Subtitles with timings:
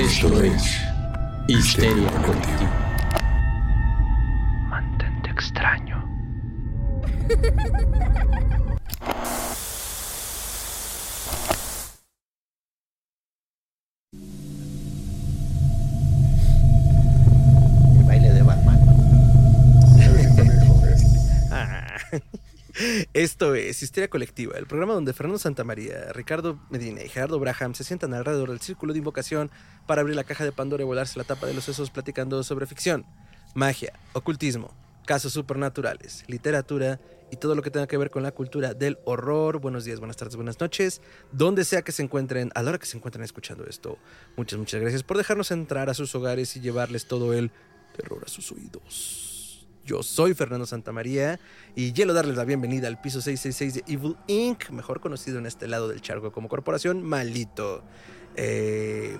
[0.00, 0.80] Esto es
[1.46, 2.89] Histeria Colectiva.
[23.20, 27.84] Esto es Histeria Colectiva, el programa donde Fernando Santamaría, Ricardo Medina y Gerardo Braham se
[27.84, 29.50] sientan alrededor del círculo de invocación
[29.86, 32.64] para abrir la caja de Pandora y volarse la tapa de los sesos platicando sobre
[32.64, 33.04] ficción,
[33.54, 36.98] magia, ocultismo, casos supernaturales, literatura
[37.30, 39.60] y todo lo que tenga que ver con la cultura del horror.
[39.60, 42.86] Buenos días, buenas tardes, buenas noches, donde sea que se encuentren, a la hora que
[42.86, 43.98] se encuentren escuchando esto.
[44.38, 47.50] Muchas, muchas gracias por dejarnos entrar a sus hogares y llevarles todo el
[47.94, 49.29] terror a sus oídos.
[49.84, 51.40] Yo soy Fernando Santamaría
[51.74, 55.66] y quiero darles la bienvenida al piso 666 de Evil Inc., mejor conocido en este
[55.66, 57.82] lado del charco como corporación Malito.
[58.36, 59.16] Eh,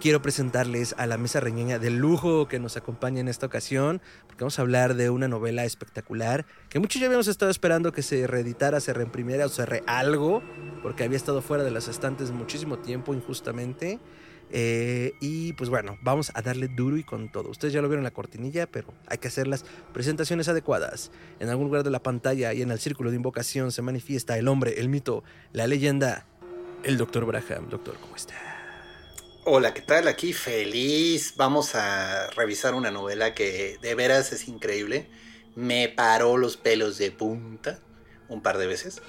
[0.00, 4.44] quiero presentarles a la mesa reñeña de lujo que nos acompaña en esta ocasión, porque
[4.44, 8.26] vamos a hablar de una novela espectacular que muchos ya habíamos estado esperando que se
[8.26, 10.42] reeditara, se reimprimiera o se re algo,
[10.82, 14.00] porque había estado fuera de las estantes muchísimo tiempo injustamente.
[14.52, 17.48] Eh, y pues bueno, vamos a darle duro y con todo.
[17.50, 21.10] Ustedes ya lo vieron en la cortinilla, pero hay que hacer las presentaciones adecuadas.
[21.38, 24.48] En algún lugar de la pantalla y en el círculo de invocación se manifiesta el
[24.48, 26.26] hombre, el mito, la leyenda,
[26.82, 27.68] el doctor Braham.
[27.68, 28.34] Doctor, ¿cómo está?
[29.44, 30.08] Hola, ¿qué tal?
[30.08, 31.34] Aquí feliz.
[31.36, 35.08] Vamos a revisar una novela que de veras es increíble.
[35.54, 37.78] Me paró los pelos de punta
[38.28, 39.02] un par de veces.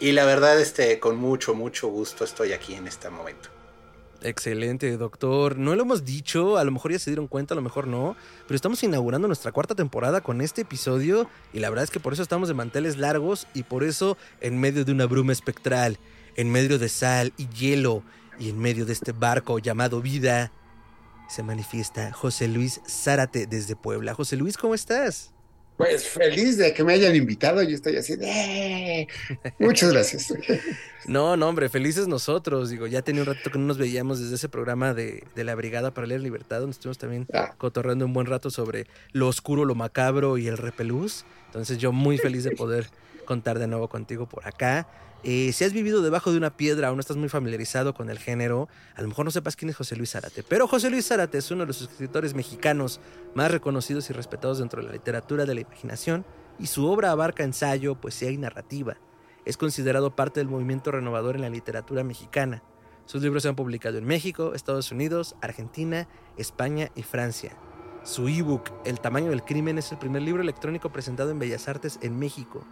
[0.00, 3.50] Y la verdad, este, con mucho, mucho gusto estoy aquí en este momento.
[4.20, 5.58] Excelente, doctor.
[5.58, 8.16] No lo hemos dicho, a lo mejor ya se dieron cuenta, a lo mejor no,
[8.46, 12.12] pero estamos inaugurando nuestra cuarta temporada con este episodio y la verdad es que por
[12.12, 15.98] eso estamos de manteles largos y por eso en medio de una bruma espectral,
[16.34, 18.02] en medio de sal y hielo
[18.40, 20.50] y en medio de este barco llamado vida,
[21.28, 24.14] se manifiesta José Luis Zárate desde Puebla.
[24.14, 25.32] José Luis, ¿cómo estás?
[25.78, 28.26] Pues feliz de que me hayan invitado, yo estoy así de...
[28.28, 29.08] "Eh".
[29.58, 30.34] Muchas gracias.
[31.06, 32.68] No, no, hombre, felices nosotros.
[32.68, 35.54] Digo, ya tenía un rato que no nos veíamos desde ese programa de, de la
[35.54, 37.54] Brigada para leer Libertad, donde estuvimos también Ah.
[37.56, 41.24] cotorreando un buen rato sobre lo oscuro, lo macabro y el repelús.
[41.46, 42.90] Entonces yo muy feliz de poder
[43.24, 44.86] contar de nuevo contigo por acá.
[45.24, 48.18] Eh, si has vivido debajo de una piedra o no estás muy familiarizado con el
[48.18, 50.44] género, a lo mejor no sepas quién es José Luis Zárate.
[50.44, 53.00] Pero José Luis Zárate es uno de los escritores mexicanos
[53.34, 56.24] más reconocidos y respetados dentro de la literatura de la imaginación
[56.58, 58.96] y su obra abarca ensayo, poesía y narrativa.
[59.44, 62.62] Es considerado parte del movimiento renovador en la literatura mexicana.
[63.06, 66.06] Sus libros se han publicado en México, Estados Unidos, Argentina,
[66.36, 67.56] España y Francia.
[68.04, 71.98] Su ebook, El tamaño del crimen, es el primer libro electrónico presentado en Bellas Artes
[72.02, 72.64] en México.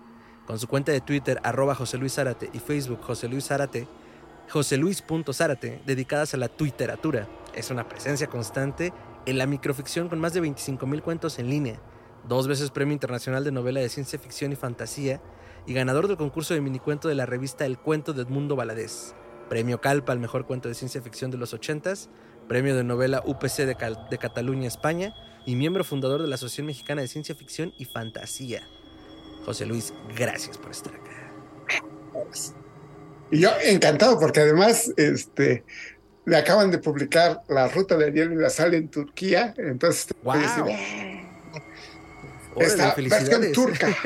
[0.47, 3.89] Con su cuenta de Twitter, arroba José Luis Zárate, y Facebook, José Luis Zárate,
[4.49, 7.29] joseluis.zárate, dedicadas a la tuiteratura.
[7.55, 8.93] Es una presencia constante
[9.27, 11.81] en la microficción con más de 25.000 cuentos en línea,
[12.29, 15.21] dos veces Premio Internacional de Novela de Ciencia Ficción y Fantasía,
[15.67, 19.15] y ganador del concurso de minicuento de la revista El Cuento de Edmundo Valadez,
[19.49, 22.09] Premio Calpa al mejor cuento de ciencia ficción de los 80s,
[22.47, 25.13] Premio de Novela UPC de Cataluña, España,
[25.45, 28.63] y miembro fundador de la Asociación Mexicana de Ciencia Ficción y Fantasía.
[29.47, 31.85] José Luis, gracias por estar acá.
[33.31, 35.65] Y yo encantado porque además este,
[36.25, 39.55] le acaban de publicar La Ruta del Hielo y la Sal en Turquía.
[39.57, 40.17] Entonces, de.
[42.57, 43.97] Órale, esta versión turca.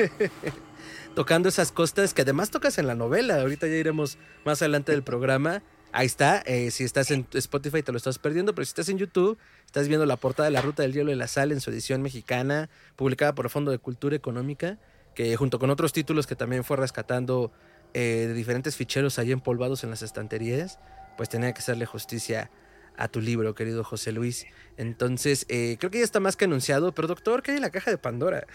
[1.15, 3.41] Tocando esas costas que además tocas en la novela.
[3.41, 5.63] Ahorita ya iremos más adelante del programa.
[5.91, 6.43] Ahí está.
[6.45, 9.87] eh, si estás en Spotify te lo estás perdiendo, pero si estás en YouTube, estás
[9.87, 12.69] viendo la portada de La Ruta del Hielo y la Sal en su edición mexicana,
[12.95, 14.77] publicada por el Fondo de Cultura Económica,
[15.21, 17.51] que junto con otros títulos que también fue rescatando
[17.93, 20.79] eh, de diferentes ficheros ahí empolvados en las estanterías,
[21.15, 22.49] pues tenía que hacerle justicia
[22.97, 24.47] a tu libro, querido José Luis.
[24.77, 27.69] Entonces, eh, creo que ya está más que anunciado, pero doctor, ¿qué hay en la
[27.69, 28.47] caja de Pandora?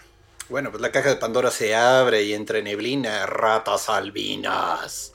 [0.49, 5.13] Bueno, pues la caja de Pandora se abre y entre neblina, ratas albinas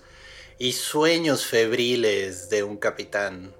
[0.58, 3.54] y sueños febriles de un capitán.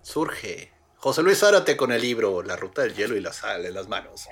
[0.00, 3.74] Surge José Luis Zárate con el libro La Ruta del Hielo y la Sal en
[3.74, 4.26] las manos.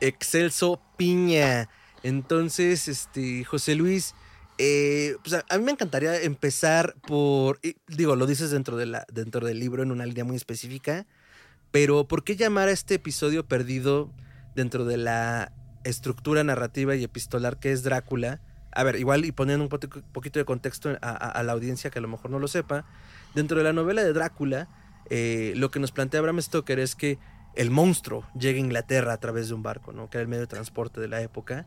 [0.00, 1.68] Excelso Piña.
[2.02, 4.14] Entonces, este, José Luis,
[4.58, 9.46] eh, pues a, mí me encantaría empezar por, digo, lo dices dentro, de la, dentro
[9.46, 11.06] del libro en una línea muy específica,
[11.70, 14.12] pero ¿por qué llamar a este episodio perdido
[14.54, 15.52] dentro de la
[15.84, 18.40] estructura narrativa y epistolar que es Drácula?
[18.72, 21.98] A ver, igual y poniendo un poquito de contexto a, a- a la audiencia que
[21.98, 22.84] a lo mejor no lo sepa,
[23.34, 24.68] dentro de la novela de Drácula,
[25.10, 27.18] eh, lo que nos plantea Bram Stoker es que
[27.56, 30.08] el monstruo llega a Inglaterra a través de un barco, ¿no?
[30.08, 31.66] que era el medio de transporte de la época.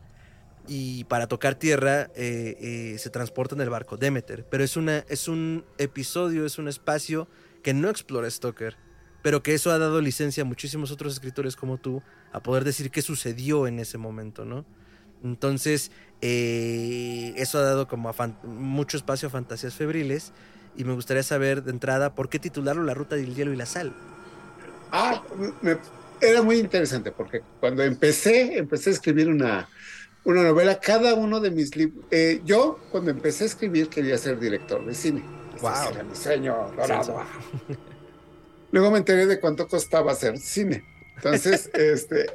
[0.66, 2.56] Y para tocar tierra eh,
[2.94, 4.46] eh, se transporta en el barco Demeter.
[4.50, 7.28] Pero es, una, es un episodio, es un espacio
[7.62, 8.76] que no explora Stoker.
[9.22, 12.02] pero que eso ha dado licencia a muchísimos otros escritores como tú
[12.32, 14.66] a poder decir qué sucedió en ese momento, ¿no?
[15.22, 15.90] Entonces,
[16.20, 20.32] eh, eso ha dado como mucho espacio a fantasías febriles
[20.76, 23.64] y me gustaría saber de entrada por qué titularlo La Ruta del Hielo y la
[23.64, 23.94] Sal.
[24.92, 25.22] Ah,
[26.20, 29.68] era muy interesante porque cuando empecé, empecé a escribir una,
[30.24, 34.38] una novela, cada uno de mis libros, eh, yo cuando empecé a escribir quería ser
[34.38, 35.22] director de cine.
[35.60, 35.72] Wow.
[35.72, 37.22] Ese era mi sueño dorado.
[38.72, 40.84] Luego me enteré de cuánto costaba hacer cine.
[41.16, 42.26] Entonces, este,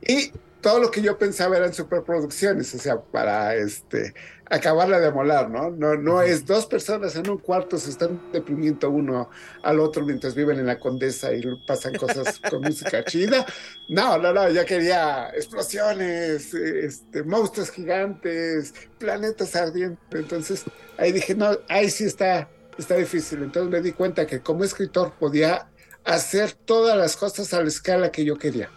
[0.00, 0.32] y
[0.62, 4.14] todo lo que yo pensaba eran superproducciones, o sea, para este,
[4.48, 5.70] acabarla de molar, ¿no?
[5.70, 9.28] No, no es dos personas en un cuarto se están deprimiendo uno
[9.64, 13.44] al otro mientras viven en la condesa y pasan cosas con música chida.
[13.88, 19.98] No, no, no, yo quería explosiones, este, monstruos gigantes, planetas ardientes.
[20.12, 20.62] Entonces
[20.96, 22.48] ahí dije, no, ahí sí está,
[22.78, 23.42] está difícil.
[23.42, 25.66] Entonces me di cuenta que como escritor podía
[26.04, 28.70] hacer todas las cosas a la escala que yo quería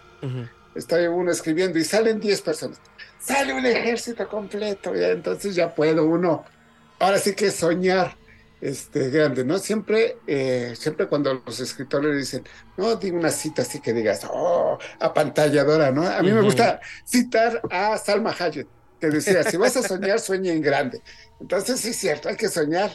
[0.76, 2.80] está uno escribiendo y salen 10 personas.
[3.20, 6.46] Sale un ejército completo, y entonces ya puedo uno,
[7.00, 8.16] ahora sí que soñar
[8.62, 9.58] este, grande, ¿no?
[9.58, 12.44] Siempre, eh, siempre cuando los escritores dicen,
[12.78, 16.08] no, digo una cita así que digas, oh, apantalladora, ¿no?
[16.08, 18.68] A mí me gusta citar a Salma Hayek,
[19.00, 21.02] que decía, si vas a soñar, sueña en grande.
[21.40, 22.92] Entonces, sí es cierto, hay que soñar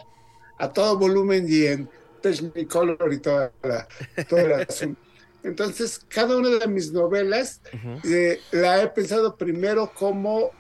[0.59, 1.89] a todo volumen y en
[2.21, 3.89] Technicolor y toda la,
[4.29, 5.01] todo el asunto.
[5.43, 7.63] Entonces, cada una de mis novelas
[8.05, 10.51] eh, la he pensado primero como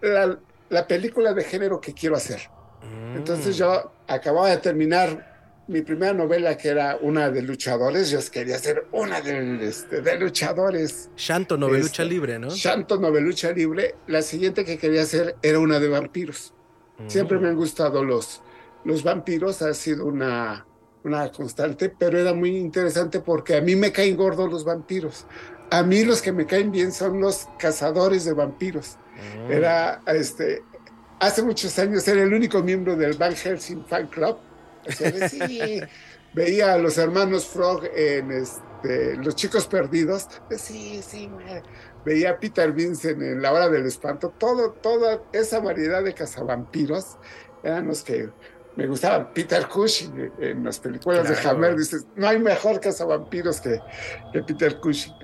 [0.00, 2.40] la, película de género que quiero hacer.
[2.82, 3.16] Mm.
[3.16, 5.32] Entonces, yo acababa de terminar
[5.68, 8.10] mi primera novela, que era una de luchadores.
[8.10, 11.10] Yo quería hacer una de, este, de luchadores.
[11.16, 12.50] Shanto Novelucha este, Libre, ¿no?
[12.50, 13.94] Shanto Novelucha Libre.
[14.06, 16.54] La siguiente que quería hacer era una de vampiros.
[17.08, 18.42] Siempre me han gustado los,
[18.84, 19.62] los vampiros.
[19.62, 20.66] Ha sido una
[21.04, 25.26] una constante, pero era muy interesante porque a mí me caen gordos los vampiros.
[25.70, 28.96] A mí los que me caen bien son los cazadores de vampiros.
[29.16, 29.52] Ah.
[29.52, 30.62] Era, este,
[31.18, 34.38] hace muchos años era el único miembro del Van Helsing Fan Club.
[36.34, 40.28] veía a los hermanos Frog en este, Los Chicos Perdidos.
[40.56, 41.30] Sí, sí,
[42.04, 44.32] veía a Peter Vincent en La Hora del Espanto.
[44.36, 47.18] Todo, toda esa variedad de cazavampiros
[47.62, 48.30] eran los que
[48.76, 51.76] me gustaba Peter Cushing en las películas de Hammer.
[51.76, 53.80] Dices, no hay mejor cazavampiros que,
[54.32, 55.14] que Peter Cushing.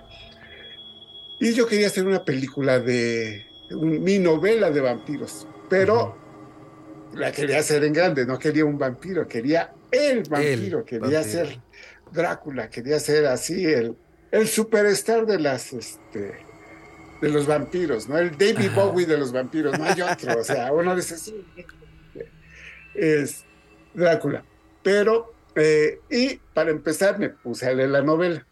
[1.40, 6.16] Y yo quería hacer una película de mi novela de vampiros, pero
[7.14, 11.60] la quería hacer en grande, no quería un vampiro, quería el vampiro, quería ser
[12.10, 13.96] Drácula, quería ser así el,
[14.30, 16.34] el superstar de las este,
[17.20, 18.18] de los vampiros, ¿no?
[18.18, 20.40] El David Bowie de los vampiros, no hay otro.
[20.40, 21.44] O sea, uno dice, sí,
[22.98, 23.44] es
[23.94, 24.44] Drácula.
[24.82, 28.46] Pero, eh, y para empezar, me puse a leer la novela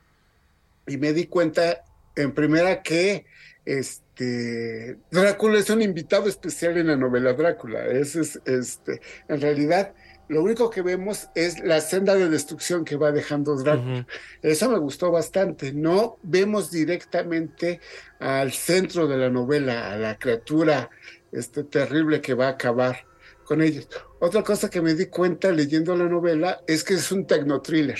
[0.86, 1.84] y me di cuenta
[2.14, 3.26] en primera que
[3.64, 7.84] este Drácula es un invitado especial en la novela Drácula.
[7.86, 9.94] Es, este, en realidad,
[10.28, 14.06] lo único que vemos es la senda de destrucción que va dejando Drácula.
[14.42, 15.72] Eso me gustó bastante.
[15.72, 17.80] No vemos directamente
[18.20, 20.90] al centro de la novela, a la criatura
[21.32, 23.04] este, terrible que va a acabar
[23.44, 23.88] con ellos.
[24.20, 27.98] Otra cosa que me di cuenta leyendo la novela es que es un tecno-thriller.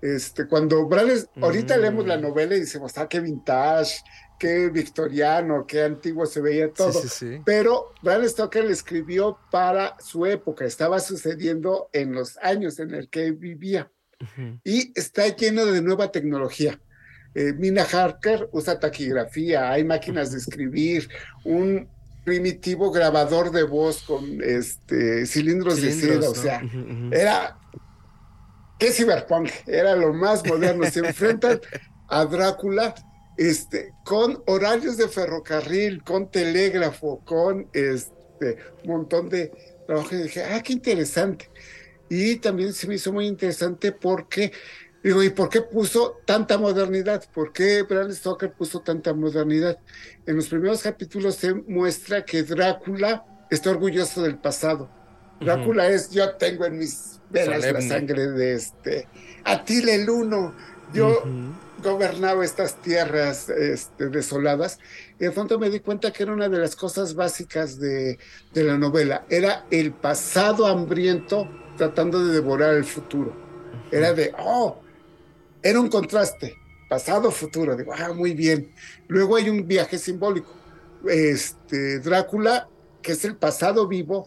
[0.00, 2.22] Este, cuando Bradley, ahorita leemos la mm.
[2.22, 4.02] novela y decimos, ah, qué vintage,
[4.38, 7.00] qué victoriano, qué antiguo se veía todo.
[7.44, 13.08] Pero Bradley Stoker le escribió para su época, estaba sucediendo en los años en el
[13.08, 13.90] que vivía.
[14.62, 16.80] Y está lleno de nueva tecnología.
[17.34, 21.08] Eh, Mina Harker usa taquigrafía, hay máquinas de escribir,
[21.44, 21.88] un,
[22.24, 26.62] primitivo grabador de voz con este cilindros, de seda, o sea,
[27.10, 27.58] era
[28.78, 30.84] qué cyberpunk, era lo más moderno.
[30.90, 31.60] Se enfrentan
[32.08, 32.94] a Drácula
[33.36, 39.52] este, con horarios de ferrocarril, con telégrafo, con este montón de
[39.86, 40.14] trabajo.
[40.14, 41.48] Y dije, ah, qué interesante.
[42.08, 44.52] Y también se me hizo muy interesante porque
[45.02, 47.24] Digo, ¿y por qué puso tanta modernidad?
[47.34, 49.78] ¿Por qué Bram Stoker puso tanta modernidad?
[50.26, 54.88] En los primeros capítulos se muestra que Drácula está orgulloso del pasado.
[55.40, 59.08] Drácula es, yo tengo en mis venas la sangre de este
[59.44, 60.54] Atila el Uno.
[60.94, 61.24] Yo
[61.82, 64.78] gobernaba estas tierras este, desoladas.
[65.18, 68.18] Y de pronto me di cuenta que era una de las cosas básicas de,
[68.54, 69.24] de la novela.
[69.28, 73.34] Era el pasado hambriento tratando de devorar el futuro.
[73.90, 74.81] Era de, oh,
[75.62, 76.56] era un contraste,
[76.88, 77.76] pasado-futuro.
[77.76, 78.72] Digo, ah, muy bien.
[79.08, 80.52] Luego hay un viaje simbólico.
[81.08, 82.68] Este, Drácula,
[83.02, 84.26] que es el pasado vivo,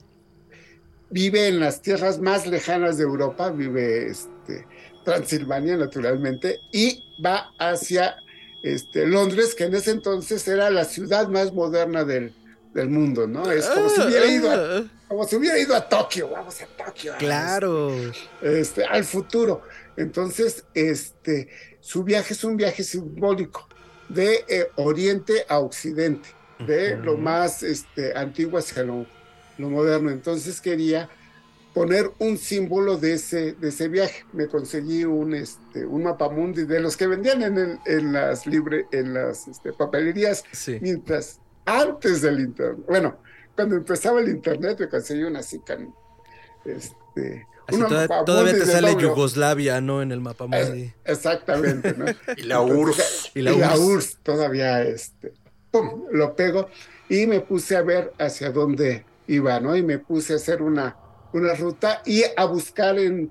[1.09, 4.67] vive en las tierras más lejanas de Europa, vive este,
[5.03, 8.15] Transilvania naturalmente, y va hacia
[8.63, 12.33] este, Londres, que en ese entonces era la ciudad más moderna del,
[12.73, 13.49] del mundo, ¿no?
[13.51, 17.13] Es como si hubiera ido a, como si hubiera ido a Tokio, vamos a Tokio.
[17.17, 17.91] Claro.
[18.41, 19.61] Este, al futuro.
[19.97, 21.49] Entonces, este,
[21.79, 23.67] su viaje es un viaje simbólico
[24.09, 29.05] de eh, oriente a occidente, de lo más este, antiguo hacia lo,
[29.57, 30.09] lo moderno.
[30.09, 31.09] Entonces quería
[31.73, 34.25] poner un símbolo de ese, de ese viaje.
[34.31, 39.13] Me conseguí un, este, un mapamundi de los que vendían en, en las, libre, en
[39.13, 40.43] las este, papelerías,
[40.81, 42.85] mientras antes del internet.
[42.87, 43.17] Bueno,
[43.55, 45.61] cuando empezaba el internet me conseguí una así
[46.65, 47.45] este,
[48.25, 50.01] todavía, te sale Yugoslavia, ¿no?
[50.01, 50.93] En el mapamundi.
[51.03, 52.05] exactamente, ¿no?
[52.37, 53.31] y la URSS.
[53.35, 54.17] Y la, URSS.
[54.23, 55.33] todavía, este,
[55.71, 56.69] pum, lo pego
[57.09, 59.75] y me puse a ver hacia dónde iba, ¿no?
[59.75, 60.97] Y me puse a hacer una
[61.35, 63.29] una ruta y a buscar en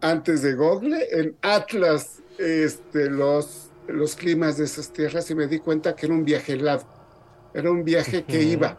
[0.00, 5.58] antes de Google, en Atlas, este, los, los climas de esas tierras y me di
[5.58, 6.84] cuenta que era un viaje helado.
[7.54, 8.78] Era un viaje que iba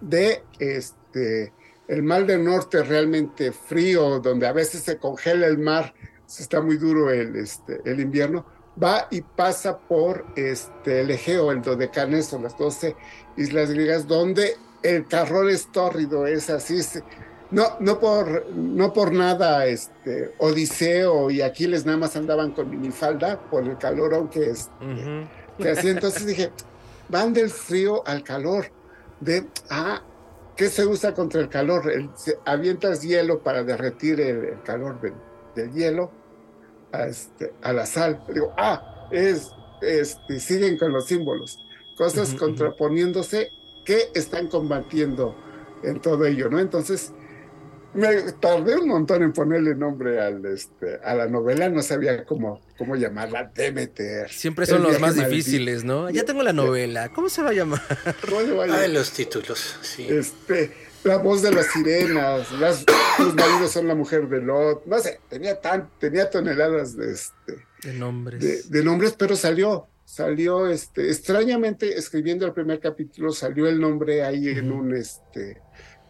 [0.00, 1.52] de este,
[1.88, 5.94] el mar del norte realmente frío, donde a veces se congela el mar,
[6.26, 8.44] se está muy duro el, este, el invierno,
[8.80, 12.94] va y pasa por este, el Egeo, el Dodecaneso, las 12
[13.36, 16.80] islas griegas, donde el carrón es tórrido, es así,
[17.50, 23.40] no, no por, no por nada, este, Odiseo y Aquiles nada más andaban con minifalda
[23.40, 24.68] por el calor, aunque es,
[25.58, 25.88] así.
[25.88, 26.50] Entonces dije,
[27.08, 28.66] van del frío al calor,
[29.20, 30.02] de, ah,
[30.58, 31.90] ¿qué se usa contra el calor?
[32.44, 36.10] avientas hielo para derretir el, calor del, hielo
[36.92, 38.22] a, este, a la sal.
[38.34, 41.58] Digo, ah, es, este, siguen con los símbolos,
[41.96, 43.52] cosas contraponiéndose
[43.84, 45.36] que están combatiendo
[45.84, 46.58] en todo ello, ¿no?
[46.58, 47.12] Entonces,
[47.94, 52.60] me tardé un montón en ponerle nombre al, este, a la novela, no sabía cómo,
[52.76, 54.28] cómo llamarla, Demeter.
[54.30, 56.10] Siempre son los más difíciles, ¿no?
[56.10, 57.80] Ya tengo la novela, ¿cómo se va a llamar?
[58.70, 60.06] Ah, los títulos, sí.
[60.08, 60.72] Este,
[61.04, 62.84] la voz de las sirenas, las,
[63.18, 67.66] los maridos son la mujer de Lot, no sé, tenía, tan, tenía toneladas de, este,
[67.82, 68.70] de nombres.
[68.70, 74.48] De, nombres, pero salió, salió, este, extrañamente, escribiendo el primer capítulo, salió el nombre ahí
[74.48, 75.60] en un, este,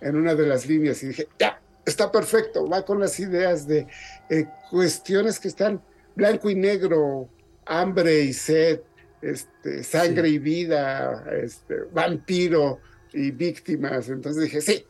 [0.01, 3.87] en una de las líneas y dije, ya, está perfecto, va con las ideas de
[4.31, 5.83] eh, cuestiones que están
[6.15, 7.29] blanco y negro,
[7.67, 8.81] hambre y sed,
[9.23, 12.81] este, sangre y vida, este, vampiro
[13.13, 14.09] y víctimas.
[14.09, 14.87] Entonces dije, sí,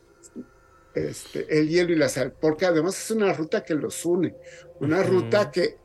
[0.93, 4.35] este, el hielo y la sal, porque además es una ruta que los une,
[4.79, 5.77] una ruta que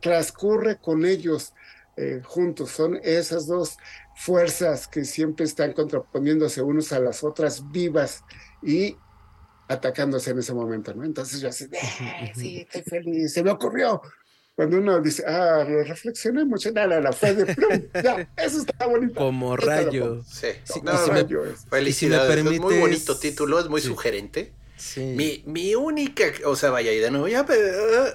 [0.00, 1.54] transcurre con ellos
[1.96, 2.70] eh, juntos.
[2.70, 3.76] Son esas dos
[4.16, 8.22] fuerzas que siempre están contraponiéndose unos a las otras vivas
[8.62, 8.96] y
[9.68, 11.04] atacándose en ese momento, ¿no?
[11.04, 14.00] Entonces yo así, eh, sí, estoy feliz, se me ocurrió.
[14.54, 18.86] Cuando uno dice, ah, lo reflexioné mucho, nada, la fe de plum, ya, eso está
[18.86, 19.14] bonito.
[19.14, 20.22] Como rayo.
[20.24, 21.42] Sí, como rayo.
[21.68, 24.52] felicidades, es muy bonito título, es muy sugerente.
[24.76, 25.00] Sí.
[25.00, 28.06] Mi, mi única, o sea, vaya, y de nuevo, ya, pero,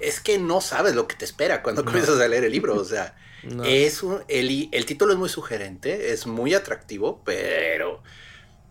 [0.00, 2.84] es que no sabes lo que te espera cuando comienzas a leer el libro, o
[2.84, 3.16] sea,
[3.64, 8.02] es un, el, el título es muy sugerente, es muy atractivo, pero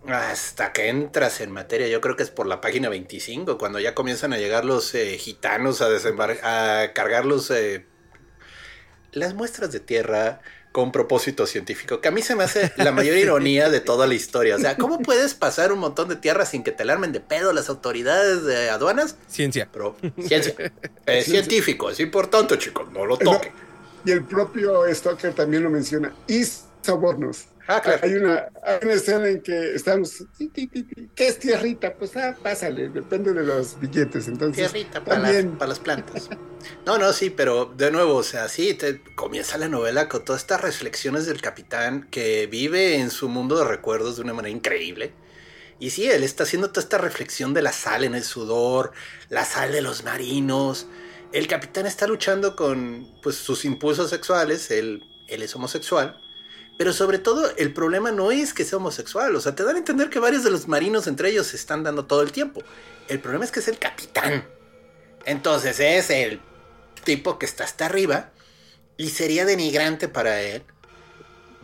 [0.08, 3.96] hasta que entras en materia, yo creo que es por la página 25, cuando ya
[3.96, 5.88] comienzan a llegar los eh, gitanos a,
[6.44, 7.86] a cargar los, eh,
[9.12, 10.42] las muestras de tierra
[10.76, 14.14] con propósito científico, que a mí se me hace la mayor ironía de toda la
[14.14, 14.58] historia.
[14.58, 17.54] O sea, ¿cómo puedes pasar un montón de tierra sin que te alarmen de pedo
[17.54, 19.16] las autoridades de aduanas?
[19.28, 19.70] Ciencia.
[19.72, 19.96] Pero,
[20.28, 20.54] ciencia.
[21.06, 23.54] Es científico, es importante, chicos, no lo toquen.
[24.04, 26.14] Y el propio Stoker también lo menciona.
[26.28, 26.44] Y
[26.82, 27.46] sobornos.
[27.68, 28.00] Ah, claro.
[28.04, 28.48] Hay una,
[28.92, 31.96] escena en que estamos, ¿qué es tierrita?
[31.96, 34.28] Pues ah, pásale, depende de los billetes.
[34.28, 35.20] Entonces, tierrita para,
[35.68, 36.30] las, plantas.
[36.86, 40.42] No, no, sí, pero de nuevo, o sea, sí, te, comienza la novela con todas
[40.42, 45.14] estas reflexiones del capitán que vive en su mundo de recuerdos de una manera increíble.
[45.80, 48.92] Y sí, él está haciendo toda esta reflexión de la sal en el sudor,
[49.30, 50.86] la sal de los marinos.
[51.34, 56.22] El capitán está luchando con pues, sus impulsos sexuales, él, él es homosexual
[56.78, 59.36] pero sobre todo, el problema no es que sea homosexual.
[59.36, 61.84] O sea, te dan a entender que varios de los marinos entre ellos se están
[61.84, 62.62] dando todo el tiempo.
[63.08, 64.46] El problema es que es el capitán.
[65.26, 66.42] Entonces es el
[67.04, 68.32] tipo que está hasta arriba.
[68.98, 70.64] Y sería denigrante para él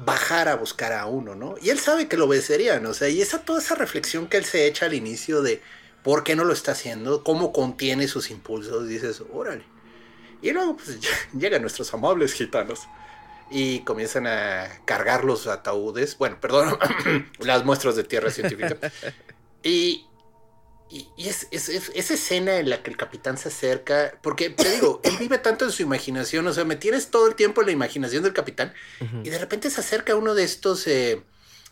[0.06, 1.56] bajar a buscar a uno, ¿no?
[1.62, 2.86] Y él sabe que lo obedecerían.
[2.86, 5.62] O sea, y esa toda esa reflexión que él se echa al inicio de
[6.04, 9.66] por qué no lo está haciendo, cómo contiene sus impulsos, dices, órale.
[10.42, 10.98] Y luego pues
[11.34, 12.88] llegan nuestros amables gitanos
[13.52, 16.78] y comienzan a cargar los ataúdes, bueno, perdón,
[17.40, 18.78] las muestras de tierra científica.
[19.64, 20.08] Y,
[20.90, 25.18] y, es, esa escena en la que el capitán se acerca, porque te digo, él
[25.20, 28.24] vive tanto en su imaginación, o sea, me tienes todo el tiempo en la imaginación
[28.24, 28.74] del capitán,
[29.24, 31.22] y de repente se acerca uno de estos, eh,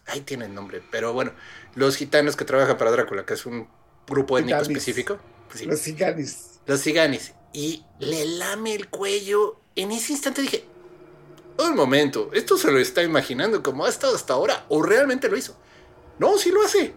[0.05, 1.33] ahí tiene el nombre, pero bueno,
[1.73, 3.67] los gitanos que trabajan para Drácula, que es un
[4.07, 5.19] grupo étnico específico.
[5.65, 6.59] Los ciganis.
[6.65, 7.33] Los ciganis.
[7.53, 9.59] Y le lame el cuello.
[9.75, 10.65] En ese instante dije,
[11.67, 15.37] un momento, esto se lo está imaginando como ha estado hasta ahora, o realmente lo
[15.37, 15.55] hizo.
[16.19, 16.93] No, sí lo hace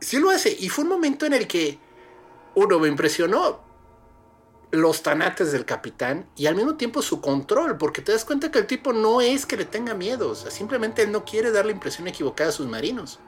[0.00, 0.56] sí lo hace.
[0.58, 1.78] Y fue un momento en el que,
[2.54, 3.68] uno, me impresionó
[4.72, 8.58] los tanates del capitán y al mismo tiempo su control, porque te das cuenta que
[8.58, 11.66] el tipo no es que le tenga miedo, o sea, simplemente él no quiere dar
[11.66, 13.18] la impresión equivocada a sus marinos.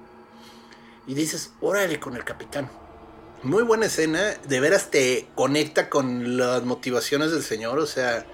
[1.07, 2.71] Y dices, órale con el capitán.
[3.43, 8.25] Muy buena escena, de veras te conecta con las motivaciones del señor, o sea,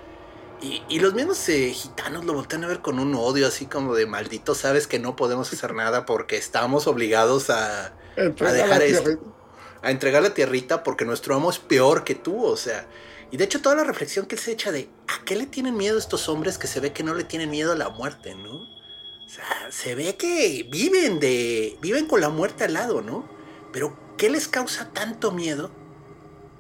[0.61, 4.07] y, los mismos eh, gitanos lo voltean a ver con un odio así como de
[4.07, 9.37] maldito, sabes que no podemos hacer nada porque estamos obligados a, a dejar esto,
[9.83, 12.89] a entregar la tierrita porque nuestro amo es peor que tú, o sea.
[13.31, 15.99] Y de hecho toda la reflexión que se echa de ¿a qué le tienen miedo
[15.99, 18.55] estos hombres que se ve que no le tienen miedo a la muerte, ¿no?
[18.55, 23.29] O sea, se ve que viven de viven con la muerte al lado, ¿no?
[23.73, 25.71] Pero ¿qué les causa tanto miedo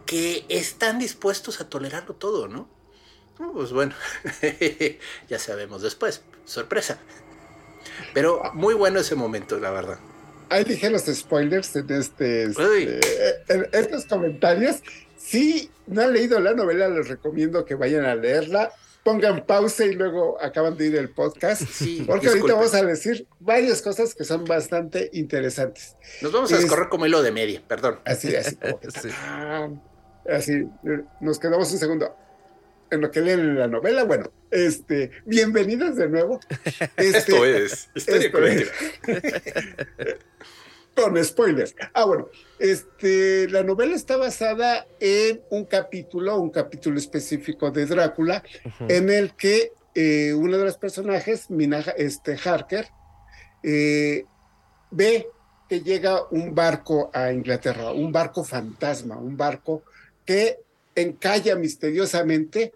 [0.06, 2.77] que están dispuestos a tolerarlo todo, ¿no?
[3.38, 3.94] Pues bueno,
[5.28, 6.98] ya sabemos después, sorpresa.
[8.14, 9.98] Pero muy bueno ese momento, la verdad
[10.50, 13.00] ahí dije los spoilers en, este, este
[13.48, 14.82] en estos comentarios.
[15.16, 18.72] Si no han leído la novela, les recomiendo que vayan a leerla.
[19.04, 21.62] Pongan pausa y luego acaban de ir el podcast.
[22.06, 25.96] porque ahorita vamos a decir varias cosas que son bastante interesantes.
[26.20, 28.00] Nos vamos a escorrer como hilo de media, perdón.
[28.04, 28.58] Así, así.
[30.28, 30.68] así,
[31.20, 32.14] nos quedamos un segundo
[32.90, 34.04] en lo que leen en la novela.
[34.04, 36.40] Bueno, este, bienvenidos de nuevo.
[36.96, 38.70] esto es historia colectiva.
[40.94, 41.76] Con spoilers.
[41.94, 42.28] Ah, bueno,
[42.58, 48.42] este, la novela está basada en un capítulo, un capítulo específico de Drácula,
[48.88, 52.88] en el que eh, uno de los personajes, Mina, este, Harker,
[53.62, 54.24] eh,
[54.90, 55.28] ve
[55.68, 59.84] que llega un barco a Inglaterra, un barco fantasma, un barco
[60.24, 60.58] que
[61.00, 62.72] encalla misteriosamente,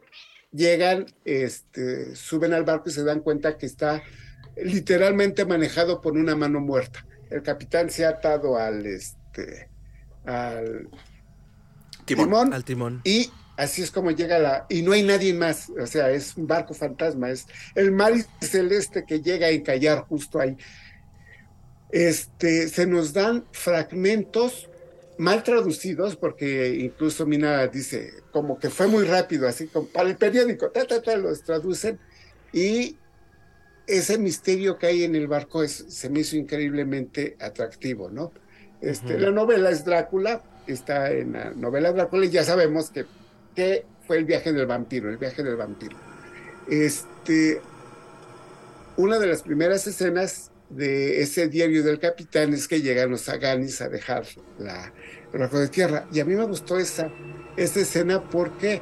[0.52, 4.02] llegan, este, suben al barco y se dan cuenta que está
[4.56, 7.06] literalmente manejado por una mano muerta.
[7.30, 9.68] El capitán se ha atado al, este,
[10.24, 10.88] al
[12.04, 13.00] timón, al timón.
[13.04, 14.66] Y así es como llega la...
[14.68, 19.04] Y no hay nadie más, o sea, es un barco fantasma, es el mar celeste
[19.06, 20.56] que llega a encallar justo ahí.
[21.90, 24.68] Este, se nos dan fragmentos
[25.18, 30.16] mal traducidos, porque incluso Mina dice como que fue muy rápido, así como para el
[30.16, 31.98] periódico, ta, ta, ta, los traducen
[32.52, 32.96] y
[33.86, 38.32] ese misterio que hay en el barco es, se me hizo increíblemente atractivo, ¿no?
[38.80, 43.06] Este, La novela es Drácula, está en la novela Drácula y ya sabemos que,
[43.54, 45.96] que fue el viaje del vampiro, el viaje del vampiro.
[46.68, 47.60] Este,
[48.96, 53.80] una de las primeras escenas de ese diario del capitán es que llegan los Aganis
[53.80, 54.24] a dejar
[54.58, 54.92] la,
[55.32, 56.06] rajo de tierra.
[56.12, 57.10] Y a mí me gustó esa,
[57.56, 58.80] esa escena porque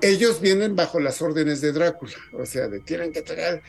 [0.00, 3.62] ellos vienen bajo las órdenes de Drácula, o sea, de tienen que tener.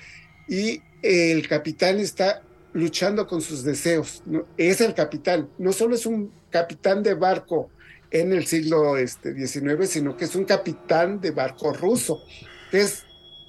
[0.48, 4.24] Y el capitán está luchando con sus deseos.
[4.58, 7.70] Es el capitán, no solo es un capitán de barco
[8.12, 12.22] en el siglo este, XIX, sino que es un capitán de barco ruso,
[12.72, 13.04] que es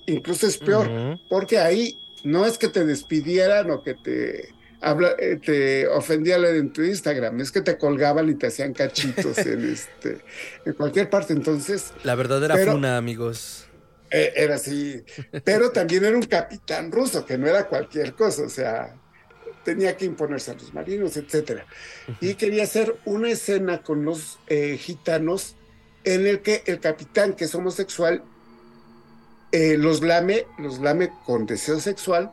[0.07, 0.89] incluso es peor,
[1.29, 4.49] porque ahí no es que te despidieran o que te,
[4.81, 9.39] habla, eh, te ofendían en tu Instagram, es que te colgaban y te hacían cachitos
[9.47, 10.19] en, este,
[10.65, 11.33] en cualquier parte.
[11.33, 11.93] Entonces.
[12.05, 13.67] La verdadera funa, amigos.
[14.11, 15.03] Eh, era así.
[15.45, 18.95] Pero también era un capitán ruso, que no era cualquier cosa, o sea,
[19.65, 21.67] tenía que imponerse a los marinos, etcétera.
[22.21, 25.57] Y quería hacer una escena con los eh, gitanos
[26.05, 28.23] en el que el capitán, que es homosexual,
[29.53, 32.33] eh, los lame, los lame con deseo sexual,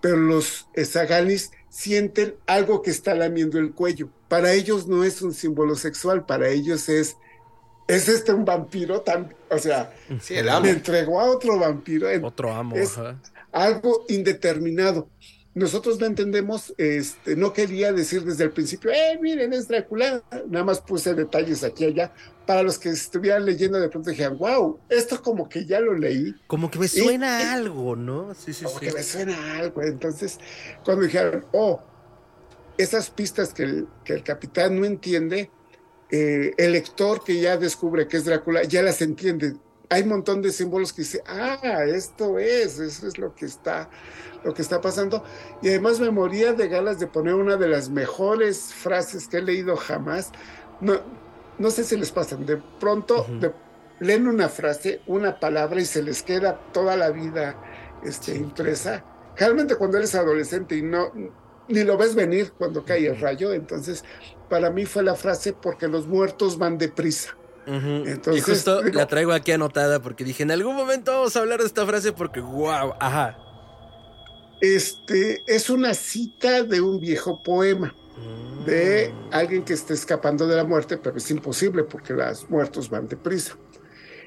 [0.00, 4.08] pero los zaganis sienten algo que está lamiendo el cuello.
[4.28, 7.16] Para ellos no es un símbolo sexual, para ellos es,
[7.86, 9.94] es este un vampiro, tan, o sea,
[10.62, 12.08] me entregó a otro vampiro.
[12.26, 12.76] Otro amo.
[13.52, 15.08] algo indeterminado
[15.54, 20.64] nosotros no entendemos, este, no quería decir desde el principio, eh, miren, es Drácula, nada
[20.64, 22.12] más puse detalles aquí y allá,
[22.46, 26.34] para los que estuvieran leyendo de pronto dijeron, wow, esto como que ya lo leí.
[26.46, 28.34] Como que me suena algo, ¿no?
[28.34, 29.82] Sí, sí, como que me suena algo.
[29.82, 30.38] Entonces,
[30.84, 31.82] cuando dijeron, oh,
[32.78, 35.50] esas pistas que el, que el capitán no entiende,
[36.10, 39.56] eh, el lector que ya descubre que es Drácula ya las entiende.
[39.90, 43.90] hay un montón de símbolos que dice, ah, esto es, eso es lo que está,
[44.44, 45.22] lo que está pasando.
[45.62, 49.42] Y además me moría de ganas de poner una de las mejores frases que he
[49.42, 50.32] leído jamás.
[50.80, 51.00] No,
[51.58, 53.26] no sé si les pasan, de pronto
[54.00, 57.56] leen una frase, una palabra y se les queda toda la vida
[58.04, 59.04] este, impresa.
[59.36, 61.12] Realmente cuando eres adolescente y no,
[61.68, 64.04] ni lo ves venir cuando cae el rayo, entonces
[64.48, 67.38] para mí fue la frase porque los muertos van deprisa
[68.32, 71.66] y justo la traigo aquí anotada porque dije, en algún momento vamos a hablar de
[71.66, 73.36] esta frase porque, wow, ajá.
[74.60, 77.94] Este es una cita de un viejo poema
[78.66, 79.28] de mm.
[79.32, 83.56] alguien que está escapando de la muerte, pero es imposible porque los muertos van deprisa.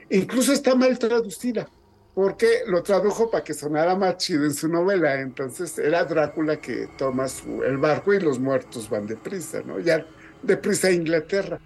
[0.10, 1.68] Incluso está mal traducida,
[2.14, 5.20] porque lo tradujo para que sonara más chido en su novela.
[5.20, 7.28] Entonces era Drácula que toma
[7.66, 9.80] el barco y los muertos van deprisa, ¿no?
[9.80, 10.06] Ya
[10.42, 11.60] deprisa a Inglaterra.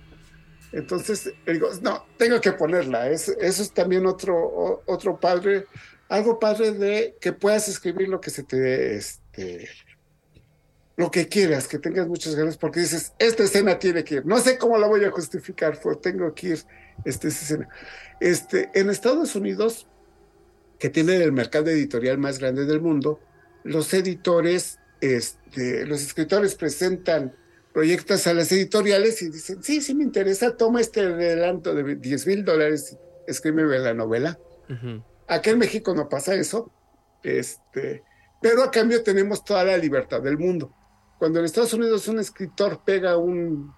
[0.72, 3.10] Entonces, digo, no, tengo que ponerla.
[3.10, 5.68] eso es también otro, otro padre,
[6.10, 9.70] algo padre de que puedas escribir lo que se te, este,
[10.98, 14.26] lo que quieras, que tengas muchas ganas, porque dices, esta escena tiene que ir.
[14.26, 16.54] No sé cómo la voy a justificar, pero tengo que ir
[17.04, 17.70] este, esta escena.
[18.20, 19.88] Este, en Estados Unidos,
[20.80, 23.20] que tiene el mercado editorial más grande del mundo,
[23.64, 27.36] los editores, este, los escritores presentan
[27.74, 32.28] proyectas a las editoriales y dicen, sí, sí me interesa, toma este adelanto de 10
[32.28, 34.40] mil dólares, escríbeme la novela.
[35.28, 36.72] Aquí en México no pasa eso,
[37.24, 38.04] este,
[38.42, 40.74] pero a cambio tenemos toda la libertad del mundo.
[41.18, 43.74] Cuando en Estados Unidos un escritor pega un,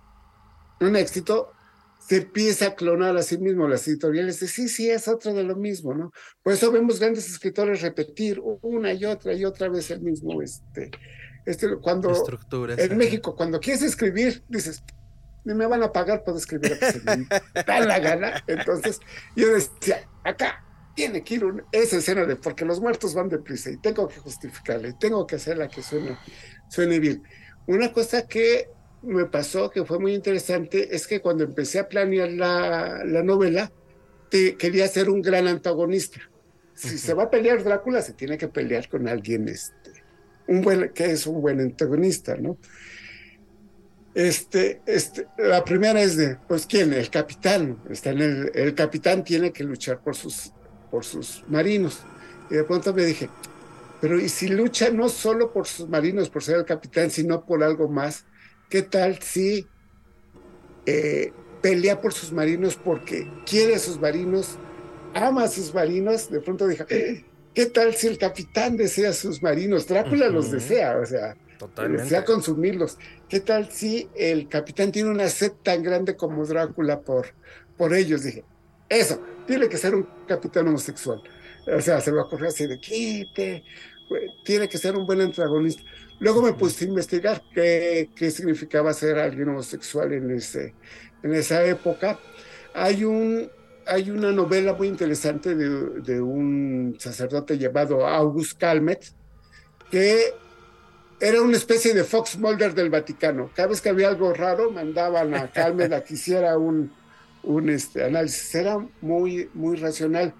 [0.81, 1.53] un éxito,
[1.99, 3.67] se empieza a clonar a sí mismo.
[3.67, 6.11] Las editoriales dicen, sí, sí, es otro de lo mismo, ¿no?
[6.43, 10.91] Por eso vemos grandes escritores repetir una y otra y otra vez el mismo, este,
[11.45, 12.11] este, cuando
[12.51, 14.83] en México, cuando quieres escribir, dices,
[15.45, 16.77] ni me van a pagar por escribir
[17.65, 18.43] da la gana.
[18.47, 18.99] Entonces,
[19.35, 20.66] yo decía, acá
[20.97, 24.93] tiene que ir esa escena de porque los muertos van deprisa y tengo que justificarle,
[24.99, 26.17] tengo que hacerla que suene,
[26.69, 27.21] suene bien.
[27.67, 28.71] Una cosa que
[29.03, 33.71] me pasó que fue muy interesante es que cuando empecé a planear la, la novela,
[34.31, 36.19] te, quería ser un gran antagonista.
[36.73, 39.91] Si se va a pelear Drácula, se tiene que pelear con alguien este,
[40.47, 42.57] un buen, que es un buen antagonista, ¿no?
[44.15, 46.91] Este, este, la primera es de, pues, ¿quién?
[46.91, 47.83] El capitán.
[47.87, 50.53] Está en el, el capitán tiene que luchar por sus,
[50.89, 52.01] por sus marinos.
[52.49, 53.29] Y de pronto me dije,
[54.01, 57.63] pero ¿y si lucha no solo por sus marinos, por ser el capitán, sino por
[57.63, 58.25] algo más?
[58.69, 59.67] ¿Qué tal si
[60.85, 64.57] eh, pelea por sus marinos porque quiere a sus marinos,
[65.13, 66.29] ama a sus marinos?
[66.29, 67.25] De pronto dije,
[67.57, 69.87] ¿Qué tal si el capitán desea sus marinos?
[69.87, 71.35] Drácula los desea, o sea,
[71.89, 72.99] desea consumirlos.
[73.27, 77.29] ¿Qué tal si el capitán tiene una sed tan grande como Drácula por,
[77.75, 78.21] por ellos?
[78.21, 78.45] Dije,
[78.89, 81.21] eso, tiene que ser un capitán homosexual.
[81.67, 83.63] O sea, se me ocurrió así de quite,
[84.43, 85.83] tiene que ser un buen antagonista.
[86.19, 90.73] Luego me puse a investigar qué, qué significaba ser alguien homosexual en, ese,
[91.23, 92.19] en esa época.
[92.73, 93.49] Hay un
[93.87, 99.13] hay una novela muy interesante de, un sacerdote llamado August Calmet,
[99.89, 100.33] que
[101.19, 103.49] era una especie de Fox Mulder del Vaticano.
[103.55, 106.91] Cada vez que había algo raro, mandaban a Calmet a que hiciera un,
[107.47, 108.53] un este, análisis.
[108.53, 110.33] Era muy, muy racional,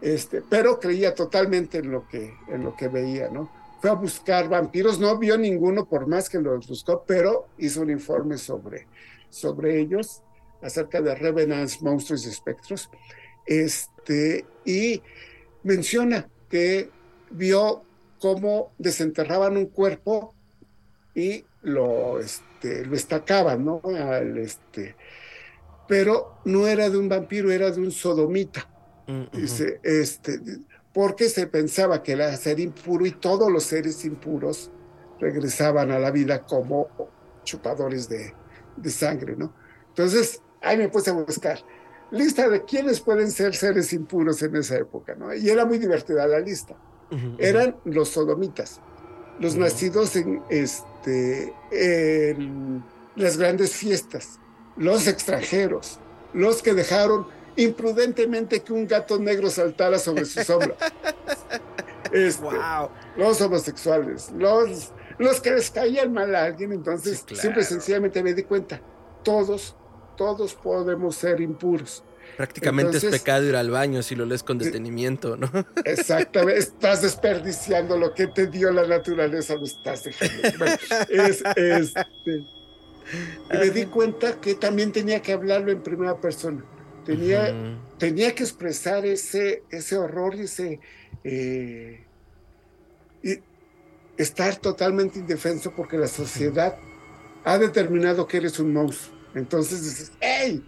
[0.00, 3.50] este, pero creía totalmente en lo, que, en lo que veía, ¿no?
[3.80, 7.90] Fue a buscar vampiros, no vio ninguno por más que los buscó, pero hizo un
[7.90, 8.86] informe sobre,
[9.30, 10.22] sobre ellos
[10.60, 12.90] acerca de Revenants, Monstruos y Espectros,
[13.46, 15.00] este, y
[15.62, 16.90] menciona que
[17.30, 17.82] vio
[18.18, 20.34] cómo desenterraban un cuerpo
[21.14, 23.80] y lo, este, lo estacaban, ¿no?
[23.82, 24.94] Al, este,
[25.90, 28.68] pero no era de un vampiro, era de un sodomita.
[29.08, 30.40] Mm, Dice, este,
[30.94, 34.70] porque se pensaba que era ser impuro y todos los seres impuros
[35.18, 36.86] regresaban a la vida como
[37.42, 38.32] chupadores de,
[38.76, 39.52] de sangre, ¿no?
[39.88, 41.58] Entonces, ahí me puse a buscar
[42.12, 45.34] lista de quiénes pueden ser seres impuros en esa época, ¿no?
[45.34, 46.76] Y era muy divertida la lista.
[47.38, 48.80] Eran los sodomitas,
[49.40, 52.84] los nacidos en, este, en
[53.16, 54.39] las grandes fiestas,
[54.76, 55.98] los extranjeros,
[56.32, 60.76] los que dejaron imprudentemente que un gato negro saltara sobre su sombra.
[62.12, 62.44] Este,
[63.16, 68.42] los homosexuales, los, los que les caían mal a alguien, entonces siempre sencillamente me di
[68.42, 68.82] cuenta,
[69.22, 69.76] todos
[70.20, 72.04] todos podemos ser impuros.
[72.36, 75.50] Prácticamente es pecado ir al baño si lo lees con detenimiento, ¿no?
[75.86, 80.66] Exactamente, estás desperdiciando lo que te dio la naturaleza, lo estás dejando.
[81.08, 82.44] es, este,
[83.50, 86.64] me di cuenta que también tenía que hablarlo en primera persona.
[87.04, 87.98] tenía, Ujú.
[87.98, 90.80] tenía que expresar ese, ese horror y ese...
[91.24, 92.06] eh,
[93.22, 93.38] y
[94.16, 96.76] estar totalmente indefenso porque la sociedad
[97.44, 99.16] ha determinado que eres un monstruo.
[99.34, 100.62] Entonces dices, ¡hey!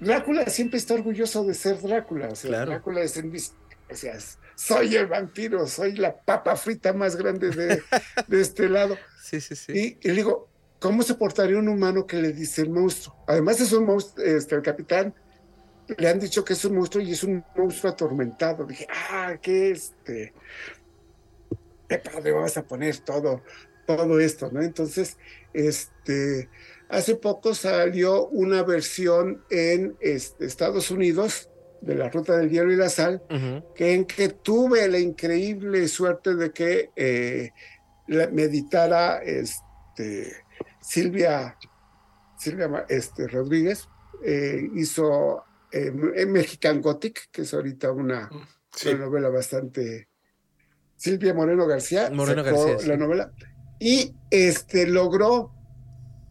[0.00, 2.28] Drácula siempre está orgulloso de ser Drácula.
[2.28, 2.70] O sea, Claro.
[2.72, 3.52] Drácula es el mis-
[3.90, 4.16] o sea,
[4.54, 7.82] soy el vampiro, soy la papa frita más grande de,
[8.28, 8.96] de este lado.
[9.26, 9.72] Sí, sí, sí.
[9.74, 10.48] Y, y le digo,
[10.80, 13.16] ¿cómo se portaría un humano que le dice el monstruo?
[13.26, 15.14] Además es un monstruo, este, el capitán
[15.96, 18.64] le han dicho que es un monstruo y es un monstruo atormentado.
[18.64, 20.32] Dije, ah, qué este,
[21.88, 23.42] qué padre, vamos a poner todo,
[23.86, 24.62] todo esto, ¿no?
[24.62, 25.16] Entonces,
[25.52, 26.48] este,
[26.88, 32.76] hace poco salió una versión en este, Estados Unidos de la Ruta del Hielo y
[32.76, 33.22] la Sal,
[33.74, 37.50] que en que tuve la increíble suerte de que eh,
[38.08, 40.32] la meditara este,
[40.86, 41.56] Silvia,
[42.38, 43.88] Silvia este, Rodríguez,
[44.22, 48.30] eh, hizo eh, en Mexican Gothic, que es ahorita una,
[48.74, 48.90] Sí.
[48.90, 50.08] una novela bastante...
[50.98, 52.88] Silvia Moreno García Moreno sacó García, sí.
[52.88, 53.32] la novela
[53.78, 55.52] y este logró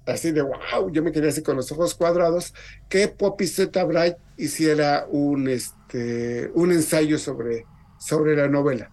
[0.07, 2.53] así de wow, yo me quedé así con los ojos cuadrados,
[2.89, 3.83] que Poppy Z.
[3.83, 7.65] Bright hiciera un, este, un ensayo sobre,
[7.99, 8.91] sobre la novela.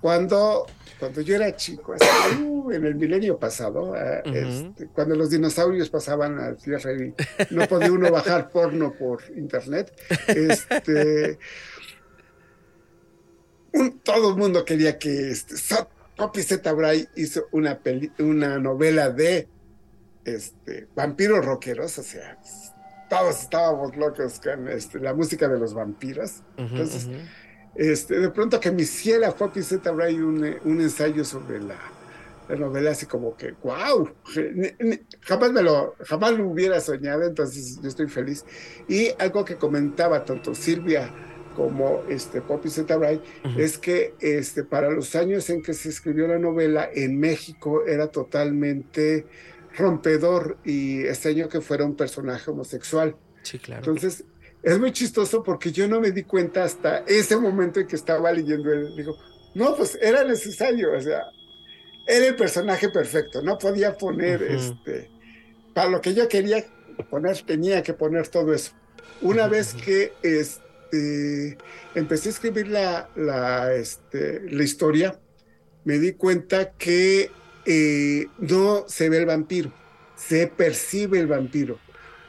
[0.00, 0.66] Cuando,
[0.98, 4.34] cuando yo era chico, uh, en el milenio pasado, Ujú.
[4.34, 7.14] este, cuando los dinosaurios pasaban a tierra y
[7.50, 9.92] no podía uno bajar porno por internet,
[10.28, 11.38] este,
[13.72, 16.72] un- todo el mundo quería que este, So- Poppy Z.
[16.72, 19.48] Bright hizo una, peli- una novela de
[20.24, 22.38] este, vampiros rockeros, o sea,
[23.10, 26.42] todos estábamos locos con este, la música de los vampiros.
[26.56, 27.06] Entonces.
[27.78, 29.90] Este, de pronto que me hiciera Poppy Z.
[29.92, 31.78] Bray un, eh, un ensayo sobre la,
[32.48, 34.08] la novela, así como que, wow,
[35.22, 38.44] jamás me lo, jamás lo hubiera soñado, entonces yo estoy feliz.
[38.88, 41.10] Y algo que comentaba tanto Silvia
[41.56, 42.96] como este, Poppy Z.
[42.96, 43.60] Bray, Ujú.
[43.60, 48.08] es que este, para los años en que se escribió la novela, en México era
[48.08, 49.26] totalmente
[49.76, 53.16] rompedor y extraño que fuera un personaje homosexual.
[53.42, 53.80] Sí, claro.
[53.80, 54.24] Entonces,
[54.62, 58.32] es muy chistoso porque yo no me di cuenta hasta ese momento en que estaba
[58.32, 58.96] leyendo el.
[58.96, 59.16] Digo,
[59.54, 61.22] no, pues era necesario, o sea,
[62.06, 65.10] era el personaje perfecto, no podía poner este.
[65.72, 66.64] Para lo que yo quería
[67.10, 68.72] poner, tenía que poner todo eso.
[69.20, 71.56] Una vez que este,
[71.94, 75.18] empecé a escribir la, la, este, la historia,
[75.84, 77.30] me di cuenta que
[77.64, 79.72] eh, no se ve el vampiro,
[80.16, 81.78] se percibe el vampiro.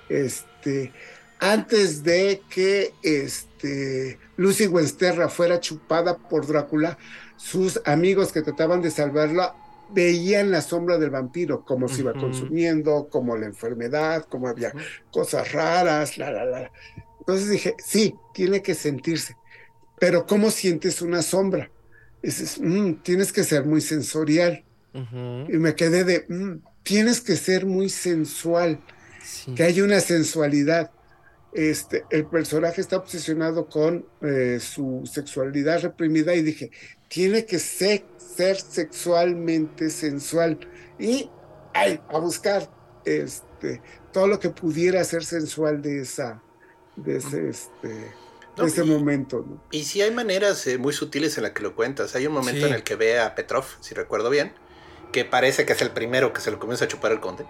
[0.09, 0.93] Este,
[1.39, 6.97] antes de que este, Lucy Westerra fuera chupada por Drácula,
[7.37, 9.55] sus amigos que trataban de salvarla
[9.89, 14.73] veían la sombra del vampiro, cómo se iba consumiendo, como la enfermedad, cómo había
[15.11, 16.71] cosas raras, la, la, la.
[17.19, 19.35] Entonces dije, sí, tiene que sentirse,
[19.99, 21.69] pero ¿cómo sientes una sombra?
[22.21, 24.63] Dices, "Mm, tienes que ser muy sensorial.
[24.93, 28.79] Y me quedé de, "Mm, tienes que ser muy sensual
[29.23, 29.53] Sí.
[29.53, 30.89] que hay una sensualidad.
[31.53, 36.71] Este, el personaje está obsesionado con eh, su sexualidad reprimida y dije,
[37.07, 40.59] tiene que ser, ser sexualmente sensual.
[40.99, 41.29] Y
[41.73, 42.69] ay, a buscar
[43.05, 43.81] este,
[44.11, 46.41] todo lo que pudiera ser sensual de esa,
[46.95, 49.45] de ese, este, de ese y- momento.
[49.47, 49.63] ¿no?
[49.71, 52.15] Y sí hay maneras eh, muy sutiles en las que lo cuentas.
[52.15, 52.67] Hay un momento Sí.
[52.67, 54.53] en el que ve a Petrov, si recuerdo bien,
[55.13, 57.45] que parece que es el primero que se lo comienza a chupar el conde.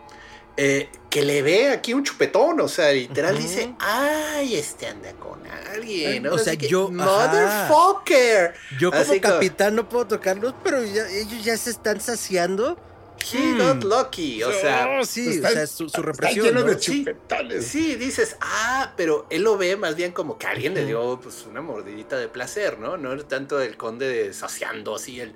[0.57, 3.43] Eh, que le ve aquí un chupetón, o sea, literal Ujú.
[3.43, 6.27] dice, ay, este anda con alguien.
[6.27, 7.27] O sea, que, yo- ajá.
[7.69, 8.53] Motherfucker.
[8.79, 12.77] Yo como Así como- capitán no puedo tocarlos, pero ya- ellos ya se están saciando.
[13.33, 13.57] He Hmm.
[13.57, 14.43] got lucky.
[14.43, 16.45] O sea, Oh, sí, está- o sea, su, su Está represión.
[16.45, 16.65] lleno ¿no?
[16.67, 16.99] de Sí.
[16.99, 17.65] chupetones.
[17.67, 21.45] Sí, dices, ah, pero él lo ve más bien como que alguien le dio pues
[21.47, 22.95] una mordidita de placer, ¿no?
[22.97, 25.33] No tanto el conde de saciando así el.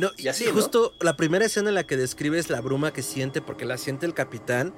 [0.00, 3.40] No, Y así, justo la primera escena en la que describes la bruma que siente,
[3.40, 4.74] porque la siente el capitán,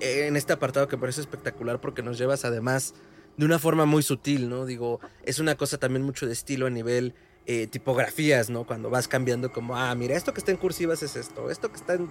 [0.00, 2.94] eh, en este apartado que parece espectacular porque nos llevas además
[3.36, 4.66] de una forma muy sutil, ¿no?
[4.66, 7.14] Digo, es una cosa también mucho de estilo a nivel
[7.46, 8.64] eh, tipografías, ¿no?
[8.64, 11.76] Cuando vas cambiando como, ah, mira, esto que está en cursivas es esto, esto que
[11.76, 12.08] está en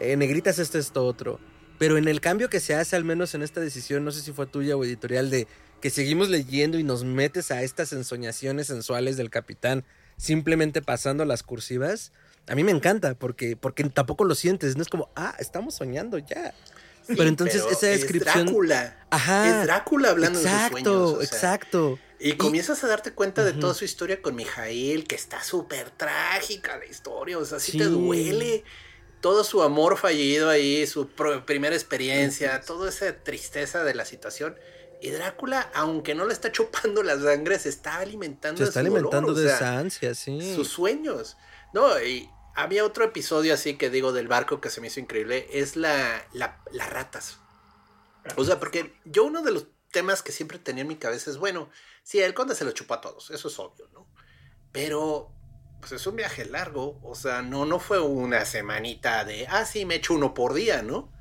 [0.00, 1.38] eh, negritas es esto otro.
[1.78, 4.32] Pero en el cambio que se hace, al menos en esta decisión, no sé si
[4.32, 5.46] fue tuya o editorial, de
[5.80, 9.84] que seguimos leyendo y nos metes a estas ensoñaciones sensuales del capitán,
[10.16, 12.12] simplemente pasando las cursivas,
[12.48, 16.18] a mí me encanta, porque, porque tampoco lo sientes, no es como, ah, estamos soñando
[16.18, 16.54] ya.
[17.06, 18.46] Sí, pero entonces esa es descripción...
[18.46, 18.96] Drácula.
[19.10, 19.60] Ajá.
[19.60, 21.12] Es Drácula hablando exacto, de sus sueños.
[21.12, 21.98] o sea, exacto.
[22.20, 26.76] Y comienzas a darte cuenta de toda su historia con Mijail, que está súper trágica
[26.78, 27.78] la historia, o sea, sí, Sí.
[27.78, 28.62] te duele.
[29.20, 31.06] todo su amor fallido ahí, su
[31.46, 34.56] primera experiencia, toda esa tristeza de la situación.
[35.02, 38.80] Y Drácula, aunque no le está chupando las sangre, se está alimentando se de está
[38.80, 40.54] su alimentando dolor, de o sea, esa ansia, sí.
[40.54, 41.36] sus sueños.
[41.74, 45.48] No, y había otro episodio así que digo del barco que se me hizo increíble,
[45.52, 47.38] es la, la las ratas.
[48.36, 51.36] O sea, porque yo uno de los temas que siempre tenía en mi cabeza es,
[51.36, 51.68] bueno,
[52.04, 54.06] sí, el conde se lo chupó a todos, eso es obvio, ¿no?
[54.70, 55.32] Pero,
[55.80, 59.84] pues es un viaje largo, o sea, no, no fue una semanita de, ah, sí,
[59.84, 61.11] me echo uno por día, ¿no?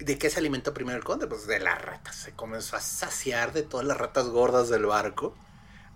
[0.00, 1.26] ¿De qué se alimentó primero el conde?
[1.26, 2.16] Pues de las ratas.
[2.16, 5.36] Se comenzó a saciar de todas las ratas gordas del barco.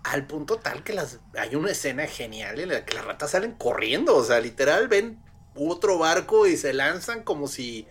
[0.03, 3.53] Al punto tal que las, hay una escena genial en la que las ratas salen
[3.53, 4.15] corriendo.
[4.15, 5.23] O sea, literal ven
[5.55, 7.87] otro barco y se lanzan como si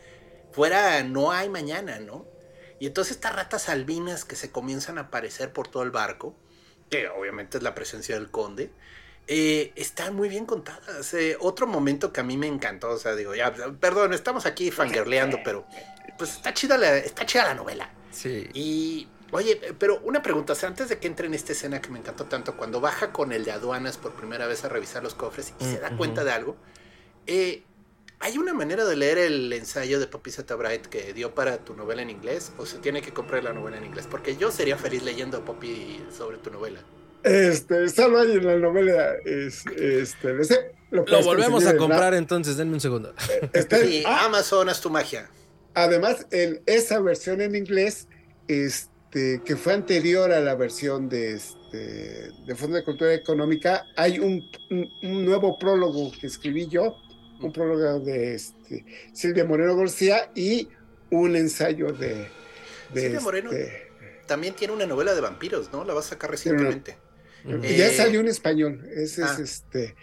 [0.53, 2.27] fuera no hay mañana, ¿no?
[2.79, 6.37] Y entonces estas ratas albinas que se comienzan a aparecer por todo el barco,
[6.91, 8.71] que obviamente es la presencia del conde,
[9.27, 11.15] eh, están muy bien contadas.
[11.15, 14.71] Eh, otro momento que a mí me encantó, o sea, digo, ya, perdón, estamos aquí
[14.71, 15.67] fangirleando, pero
[16.19, 17.91] pues está chida la, está chida la novela.
[18.11, 18.49] Sí.
[18.55, 21.91] Y, oye, pero una pregunta, o sea, antes de que entre en esta escena que
[21.91, 25.15] me encantó tanto, cuando baja con el de aduanas por primera vez a revisar los
[25.15, 26.57] cofres y se da cuenta de algo,
[27.27, 27.63] eh,
[28.21, 31.75] ¿hay una manera de leer el ensayo de Poppy Zeta Bright que dio para tu
[31.75, 34.07] novela en inglés o se tiene que comprar la novela en inglés?
[34.09, 36.81] Porque yo sería feliz leyendo Poppy sobre tu novela.
[37.25, 39.15] Este, solo hay en la novela.
[39.25, 43.15] Es, este, ese- Lo volvemos a en comprar entonces, denme un segundo.
[43.89, 45.29] Y ah, Amazon es tu magia.
[45.75, 48.09] Además, en esa versión en inglés,
[48.49, 54.19] este, que fue anterior a la versión de, este, de Fondo de Cultura Económica, hay
[54.19, 56.97] un, un- un nuevo prólogo que escribí yo,
[57.41, 60.69] un prólogo de este, Silvia Moreno García y
[61.11, 62.29] un ensayo de...
[62.93, 63.51] de Silvia Moreno.
[63.53, 63.89] este,
[64.27, 65.85] También tiene una novela de vampiros, ¿no?
[65.85, 66.97] La vas a sacar recientemente.
[67.45, 67.61] Ujú.
[67.63, 69.31] Eh, ya salió en español, ese ah.
[69.33, 69.95] es este,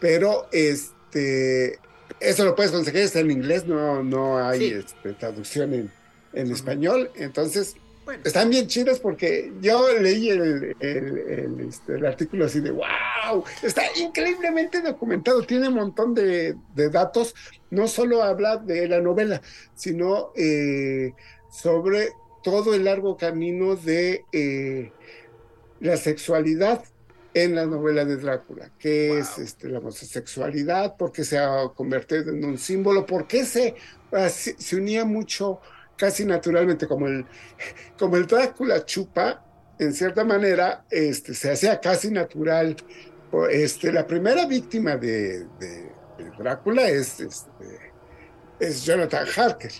[0.00, 1.78] pero este,
[2.20, 4.74] eso lo puedes conseguir, está en inglés, no, no hay Sí.
[4.74, 5.90] este, traducción en,
[6.32, 12.04] en español, entonces Bueno, están bien chidas porque yo leí el, el- el, este, el
[12.06, 17.34] artículo así de wow, está increíblemente documentado, tiene un montón de, de datos,
[17.70, 19.40] no solo habla de la novela,
[19.74, 21.12] sino eh,
[21.50, 22.10] sobre
[22.42, 24.92] todo el largo camino de eh,
[25.80, 26.84] la sexualidad
[27.34, 29.18] en la novela de Drácula, que Wow.
[29.18, 33.74] es este, la homosexualidad, porque se ha convertido en un símbolo, porque se,
[34.12, 35.60] así- se unía mucho
[35.96, 37.26] casi naturalmente, como el,
[37.98, 39.44] como el Drácula chupa,
[39.78, 42.76] en cierta manera, este, se hacía casi natural.
[43.50, 47.92] Este, la primera víctima de, de- de Drácula es, este,
[48.60, 49.72] es Jonathan Harker.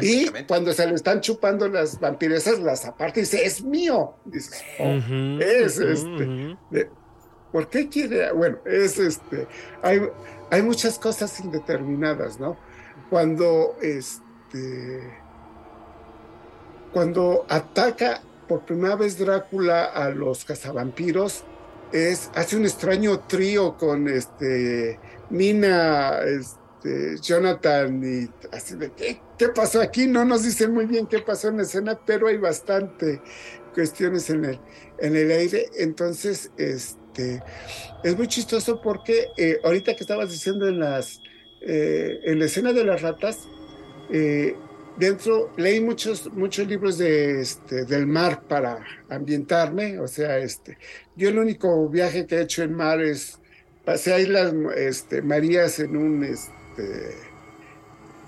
[0.00, 4.14] Y cuando se le están chupando las vampiresas, las aparte y dice, es mío.
[4.24, 4.98] Dices, "Oh,
[5.40, 6.90] es ujú, este.
[7.52, 8.32] ¿Por qué quiere?
[8.32, 9.46] Bueno, es este.
[9.82, 10.02] Hay,
[10.50, 12.56] hay muchas cosas indeterminadas, ¿no?
[13.10, 15.02] Cuando este.
[16.92, 21.44] Cuando ataca por primera vez Drácula a los cazavampiros,
[21.92, 24.98] es, hace un extraño trío con este
[25.30, 26.58] Mina, este,
[27.20, 30.06] Jonathan y así de ¿qué, qué pasó aquí?
[30.06, 33.20] No nos dicen muy bien qué pasó en la escena, pero hay bastante
[33.74, 34.60] cuestiones en el,
[34.98, 35.66] en el aire.
[35.78, 37.42] Entonces, este
[38.02, 41.20] es muy chistoso porque eh, ahorita que estabas diciendo en las
[41.60, 43.48] eh, en la escena de las ratas,
[44.10, 44.54] eh,
[44.96, 50.78] dentro leí muchos muchos libros de este del mar para ambientarme, o sea, este
[51.16, 53.38] yo el único viaje que he hecho en mar es
[53.84, 56.57] pasé a Islas este, Marías en un este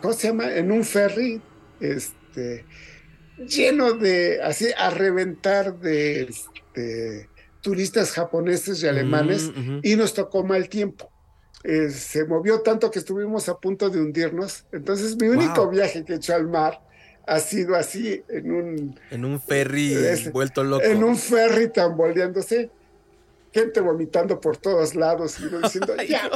[0.01, 0.55] ¿cómo se llama?
[0.55, 1.41] En un ferry
[1.81, 2.67] este
[3.37, 7.31] lleno de así a reventar de este,
[7.63, 11.11] turistas japoneses y alemanes Mm, y nos tocó mal tiempo.
[11.63, 14.65] Eh, se movió tanto que estuvimos a punto de hundirnos.
[14.73, 15.71] Entonces, mi único Wow.
[15.71, 16.81] viaje que he hecho al mar
[17.27, 19.95] ha sido así, en un, En un ferry
[20.33, 20.85] vuelto loco.
[20.85, 22.71] en un ferry tamboleándose,
[23.53, 26.31] gente vomitando por todos lados y diciendo, ya.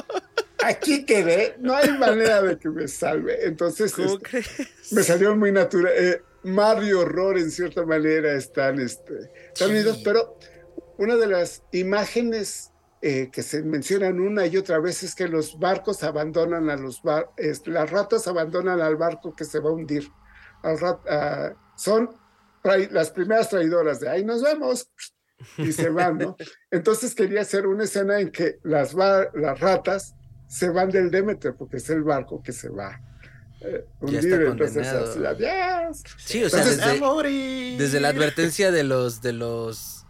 [0.66, 3.44] Aquí quedé, no hay manera de que me salve.
[3.46, 4.92] Entonces, ¿Cómo este, crees?
[4.92, 5.92] me salió muy natural.
[5.96, 9.14] Eh, mar y horror, en cierta manera, están, este,
[9.48, 9.74] están Sí.
[9.74, 10.38] unidos, pero
[10.98, 12.70] una de las imágenes
[13.06, 17.02] eh, que se mencionan una y otra vez es que los barcos abandonan a los
[17.02, 20.08] bar es- las ratas abandonan al barco que se va a hundir.
[20.62, 22.08] Al rat- ah, son
[22.90, 24.88] las primeras traidoras de ahí nos vemos
[25.58, 26.34] y se van, ¿no?
[26.70, 30.14] Entonces quería hacer una escena en que las, las ratas
[30.46, 33.00] se van del Demeter porque es el barco que se va.
[33.60, 36.02] eh, hundir, entonces así, adiós.
[36.18, 37.78] Sí, o sea, Entonces, desde, a morir.
[37.78, 40.04] desde la advertencia de los, de los,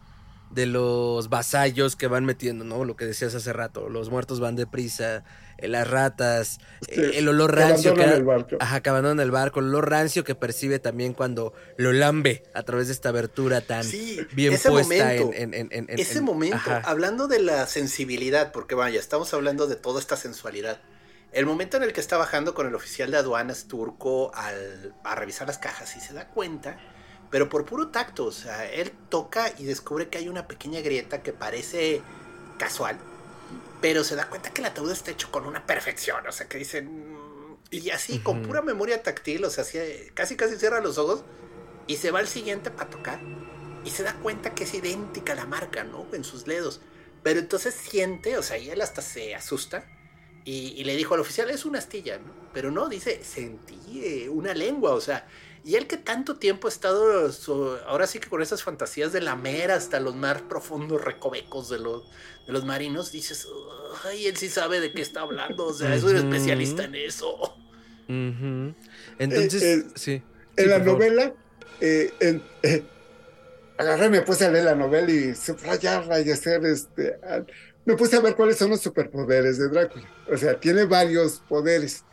[0.50, 2.84] de los vasallos que van metiendo, ¿no?
[2.84, 5.22] Lo que decías hace rato, los muertos van deprisa,
[5.62, 8.56] las ratas, Sí, eh, el olor rancio que, abandonan el barco.
[8.60, 12.62] Ajá, que abandonan el barco, el olor rancio que percibe también cuando lo lambe a
[12.62, 16.18] través de esta abertura tan Sí, bien ese puesta momento, en, en- en- en- Ese
[16.18, 16.82] en- momento, ajá.
[16.84, 20.80] hablando de la sensibilidad, porque vaya, estamos hablando de toda esta sensualidad.
[21.32, 25.14] El momento en el que está bajando con el oficial de aduanas turco al, a
[25.16, 26.78] revisar las cajas y se da cuenta,
[27.30, 31.22] pero por puro tacto, o sea, él toca y descubre que hay una pequeña grieta
[31.24, 32.02] que parece
[32.58, 32.98] casual,
[33.84, 36.56] pero se da cuenta que el ataúd está hecho con una perfección, o sea, que
[36.58, 36.86] dicen...
[36.88, 38.42] "Mm", Y así, con Ujú.
[38.42, 39.78] pura memoria táctil, o sea, así,
[40.14, 41.26] casi casi cierra los ojos
[41.86, 43.30] y se va al siguiente para tocar
[43.82, 46.08] y se da cuenta que es idéntica la marca, ¿no?
[46.14, 46.82] En sus dedos.
[47.22, 49.92] Pero entonces siente, o sea, y él hasta se asusta
[50.44, 52.38] y, y le dijo al oficial, es una astilla, ¿no?
[52.52, 55.26] Pero no, dice, sentí eh, una lengua, o sea,
[55.62, 59.22] y él que tanto tiempo ha estado, so- ahora sí que con esas fantasías de
[59.22, 62.08] lamer hasta los más profundos recovecos de los,
[62.46, 63.46] de los marinos, dices,
[64.04, 67.36] ay, él sí sabe de qué está hablando, o sea, es un especialista en eso.
[68.08, 68.74] Ujú.
[69.18, 70.12] Entonces, Eh, eh, sí.
[70.56, 71.34] En Sí, la novela,
[71.80, 72.90] eh, en- eh,
[73.76, 77.18] agarré, me puse a leer la novela y subrayarla y hacer este.
[77.22, 77.46] al-
[77.86, 80.10] me puse a ver cuáles son los superpoderes de Drácula.
[80.26, 82.06] O sea, tiene varios poderes.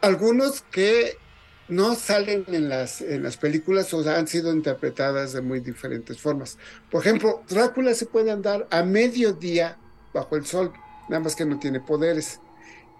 [0.00, 1.21] Algunos que
[1.68, 6.58] no salen en las, en las películas o han sido interpretadas de muy diferentes formas.
[6.90, 9.78] Por ejemplo, Drácula se puede andar a mediodía
[10.12, 10.72] bajo el sol,
[11.08, 12.40] nada más que no tiene poderes.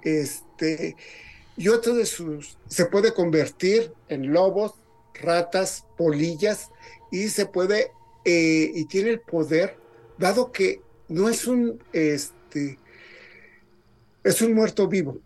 [0.03, 0.97] Este,
[1.57, 4.75] y otro de sus, se puede convertir en lobos,
[5.15, 6.71] ratas, polillas,
[7.11, 7.93] y se puede,
[8.25, 9.77] eh, y tiene el poder,
[10.19, 12.79] dado que no es un, este,
[14.25, 15.19] es un muerto vivo,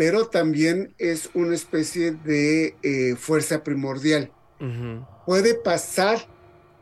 [0.00, 4.32] pero también es una especie de eh, fuerza primordial.
[5.26, 6.26] Puede pasar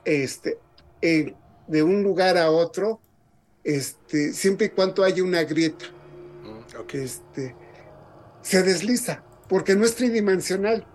[0.04, 0.56] este,
[1.00, 1.34] en-
[1.66, 3.00] de un lugar a otro,
[3.64, 5.86] este, siempre y cuando haya una grieta
[6.44, 7.56] Mm, este,
[8.40, 10.86] se desliza, porque no es tridimensional.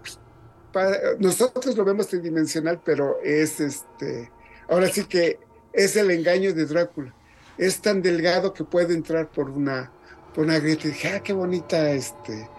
[1.20, 4.32] Nosotros lo vemos tridimensional, pero es este,
[4.70, 5.40] ahora sí que
[5.74, 7.14] es el engaño de Drácula.
[7.58, 9.92] Es tan delgado que puede entrar por una,
[10.34, 10.88] por una grieta.
[10.88, 12.50] Y dije, ah, qué bonita, este,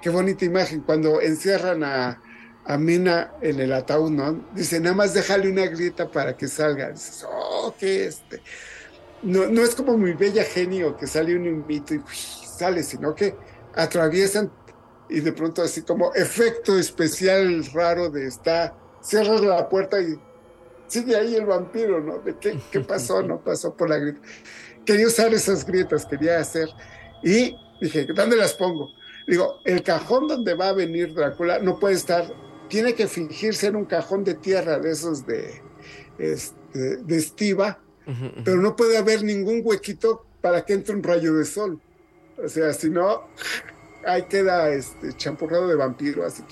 [0.00, 0.80] qué bonita imagen.
[0.80, 2.20] Cuando encierran a,
[2.64, 4.44] a Mina en el ataúd, ¿no?
[4.54, 6.90] Dice, nada más déjale una grieta para que salga.
[6.90, 8.42] Dices, oh, que este.
[9.22, 12.04] No, no es como muy bella genio que sale un invito y uy,
[12.58, 13.34] sale, sino que
[13.74, 14.50] atraviesan
[15.10, 20.18] y de pronto así como efecto especial raro de está, cierras la puerta y
[20.86, 22.18] sigue ahí el vampiro, ¿no?
[22.18, 23.22] ¿De qué, qué pasó?
[23.22, 24.20] No pasó por la grieta.
[24.84, 26.68] Quería usar esas grietas, quería hacer.
[27.22, 28.90] Y dije, ¿dónde las pongo?
[29.26, 32.24] Digo, el cajón donde va a venir Drácula no puede estar,
[32.68, 35.62] tiene que fingirse en un cajón de tierra de esos de,
[36.18, 38.44] este, de estiva, Ujú, ujú.
[38.44, 41.80] pero no puede haber ningún huequito para que entre un rayo de sol.
[42.42, 43.28] O sea, si no,
[44.06, 46.42] ahí queda este champurrado de vampiro, así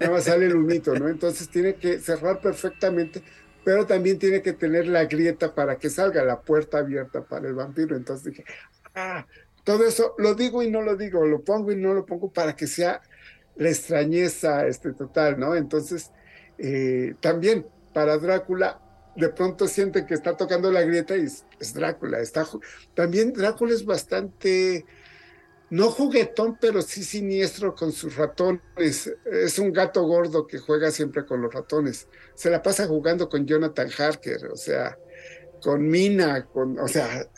[0.00, 1.08] nada más sale el humito, ¿no?
[1.08, 3.22] Entonces tiene que cerrar perfectamente,
[3.64, 7.54] pero también tiene que tener la grieta para que salga la puerta abierta para el
[7.54, 7.96] vampiro.
[7.96, 8.44] Entonces dije,
[8.94, 9.26] ah,
[9.64, 12.56] todo eso lo digo y no lo digo, lo pongo y no lo pongo para
[12.56, 13.00] que sea
[13.56, 15.54] la extrañeza este, total, ¿no?
[15.54, 16.10] Entonces,
[16.58, 18.80] eh, también para Drácula,
[19.14, 22.20] de pronto siente que está tocando la grieta y es, es Drácula.
[22.20, 22.46] Está,
[22.94, 24.84] también Drácula es bastante,
[25.70, 29.12] no juguetón, pero sí siniestro con sus ratones.
[29.30, 32.08] Es un gato gordo que juega siempre con los ratones.
[32.34, 34.98] Se la pasa jugando con Jonathan Harker, o sea,
[35.62, 37.28] con Mina, con, o sea,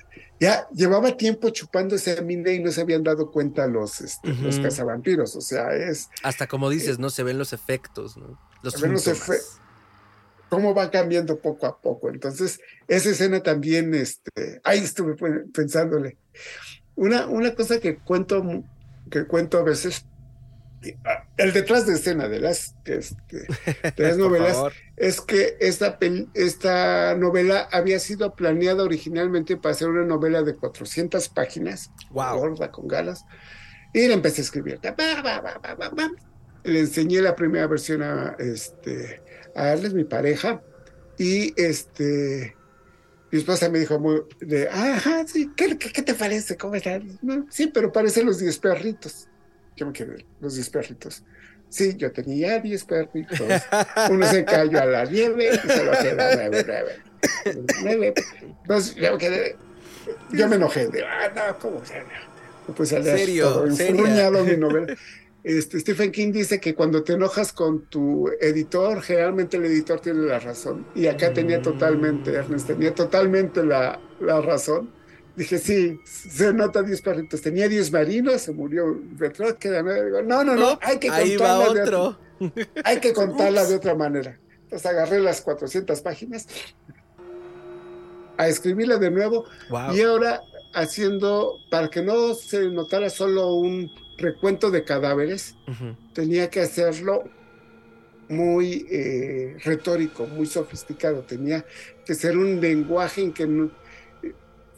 [0.44, 4.58] ya llevaba tiempo chupándose a Mina y no se habían dado cuenta los, este, los
[4.58, 5.34] cazavampiros.
[5.36, 7.08] O sea, es Hasta como dices, ¿no?
[7.10, 8.38] Se ven los efectos, ¿no?
[8.62, 9.28] Los Se ven los síntomas.
[9.30, 9.60] efe-
[10.50, 12.10] cómo va cambiando poco a poco.
[12.10, 16.16] Entonces, esa escena también, este, ahí estuve pe- pensándole.
[16.94, 18.44] Una, una cosa que cuento,
[19.10, 20.04] que cuento a veces,
[21.36, 23.38] el detrás de escena de las, este,
[23.96, 24.56] de las novelas,
[24.96, 25.98] es que esta,
[26.34, 32.38] esta novela había sido planeada originalmente para ser una novela de 400 páginas, Wow.
[32.38, 33.24] gorda, con ganas,
[33.92, 34.80] y la empecé a escribir.
[36.64, 39.22] Le enseñé la primera versión a, este,
[39.54, 40.62] a Arles, mi pareja,
[41.18, 42.56] y este,
[43.30, 46.56] mi esposa me dijo, muy, de, ajá, sí, ¿qué, qué, qué te parece?
[46.56, 47.02] ¿Cómo estás?
[47.20, 49.28] "No, sí, pero parecen los 10 perritos.
[49.76, 51.24] Yo me quedé, los 10 perritos.
[51.68, 53.40] Sí, yo tenía 10 perritos.
[54.10, 56.92] Uno se cayó a la nieve y se lo quedó nueve, nueve.
[57.82, 58.14] Nueve.
[58.62, 59.56] Entonces yo me quedé,
[60.30, 62.02] yo me enojé, de, ah, no, ¿cómo se?
[62.76, 64.94] Pues a leer Serio, enfurruñado mi novela.
[65.42, 70.20] Este, Stephen King dice que cuando te enojas con tu editor, generalmente el editor tiene
[70.20, 70.86] la razón.
[70.94, 74.90] Y acá tenía totalmente, Ernest, tenía totalmente la, la razón.
[75.36, 77.40] Dije, sí, se nota 10 perritos.
[77.42, 81.56] Tenía 10 marinos, se murió Petro, queda Digo, no, no, no, hay que Ahí va
[81.58, 82.18] contarla, de, otro.
[82.84, 84.38] hay que contarla de otra manera.
[84.62, 86.46] Entonces agarré las 400 páginas
[88.36, 89.94] a escribirla de nuevo Wow.
[89.94, 90.40] y ahora
[90.74, 95.54] haciendo, para que no se notara solo un recuento de cadáveres,
[96.14, 97.24] tenía que hacerlo
[98.28, 101.22] muy eh, retórico, muy sofisticado.
[101.22, 101.64] Tenía
[102.04, 103.70] que ser un lenguaje en que no-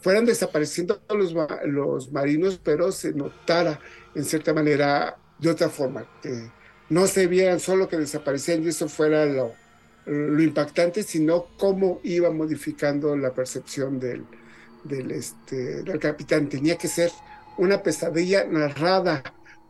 [0.01, 1.34] fueran desapareciendo los,
[1.64, 3.80] los marinos, pero se notara
[4.14, 6.51] en cierta manera de otra forma, que
[6.88, 9.53] no se vieran solo que desaparecían y eso fuera lo,
[10.07, 14.24] lo impactante, sino cómo iba modificando la percepción del,
[14.84, 16.49] del, este, del capitán.
[16.49, 17.11] Tenía que ser
[17.59, 19.22] una pesadilla narrada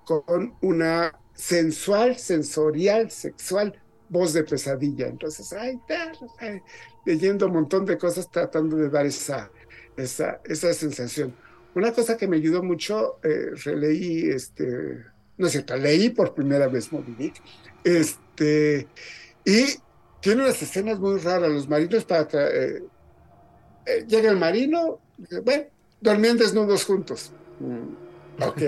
[0.05, 5.09] con una sensual, sensorial, sexual voz de pesadilla.
[5.09, 5.81] Entonces, ay,
[7.05, 9.51] leyendo un montón de cosas tratando de dar esa,
[9.97, 11.34] esa, esa sensación.
[11.74, 15.05] Una cosa que me ayudó mucho, eh, releí, este,
[15.36, 17.34] no es cierto, leí por primera vez Moby Dick,
[17.84, 18.88] este,
[19.44, 19.64] y
[20.20, 21.51] tiene unas escenas muy raras.
[21.51, 22.82] Los marinos para eh,
[23.86, 25.01] eh, llega el marino,
[25.44, 25.64] bueno,
[26.01, 27.32] dormían desnudos juntos.
[27.61, 28.59] Mm, ok,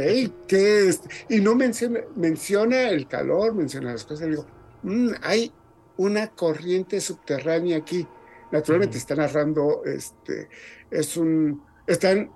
[0.47, 1.01] ¿qué es?
[1.29, 4.29] Y no menciona, menciona el calor, menciona las cosas.
[4.29, 4.47] Digo,
[4.83, 5.53] "Mm, hay
[5.97, 8.07] una corriente subterránea aquí.
[8.51, 10.49] Naturalmente está narrando, este,
[10.91, 12.31] es un, están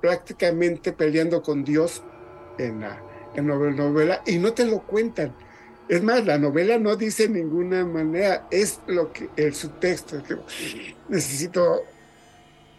[0.00, 2.02] prácticamente peleando con Dios
[2.58, 3.02] en la,
[3.34, 5.34] en la novela y no te lo cuentan.
[5.88, 10.20] Es más, la novela no dice de ninguna manera, es lo que el subtexto.
[10.22, 10.36] que
[11.08, 11.82] necesito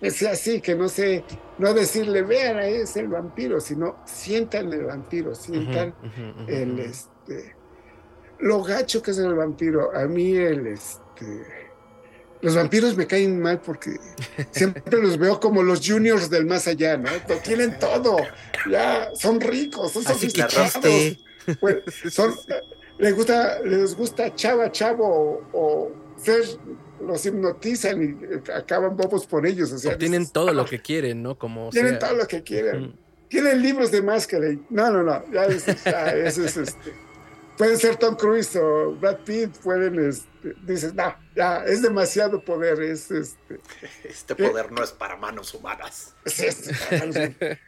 [0.01, 1.24] que sea así, que no sé,
[1.57, 5.95] no decirle, vean, ahí es el vampiro, sino sientan el vampiro, sientan
[6.47, 7.55] el este
[8.39, 9.95] lo gacho que es el vampiro.
[9.95, 11.66] A mí el este
[12.41, 13.97] los vampiros me caen mal porque
[14.51, 17.09] siempre los veo como los juniors del más allá, ¿no?
[17.27, 18.17] Lo tienen todo,
[18.69, 20.73] ya son ricos, son sofisticados.
[22.11, 22.35] son,
[22.99, 26.43] les gusta, les gusta chava, chavo o, o ser,
[26.99, 29.71] los hipnotizan y eh, acaban bobos por ellos.
[29.71, 31.38] O sea, dices, todo lo "Ah, que quieren, ¿no?
[31.38, 31.99] Como tienen sea.
[32.09, 32.95] todo lo que quieren.
[33.29, 34.49] Tienen libros de máscara.
[34.49, 35.23] y- No, no, no.
[35.31, 36.93] Ya, es, ya, eso es este.
[37.57, 42.81] Pueden ser Tom Cruise o Brad Pitt, pueden, este, dices, no, ya, es demasiado poder,
[42.81, 43.59] es este.
[44.03, 46.15] Este poder no es para manos humanas.
[46.25, 46.69] es.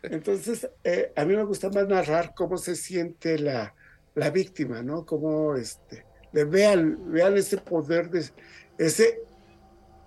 [0.03, 3.73] Entonces, eh, a mí me gusta más narrar cómo se siente la,
[4.13, 5.05] la víctima, ¿no?
[5.05, 8.29] Cómo este, le vean, vean ese poder, de,
[8.77, 9.21] ese,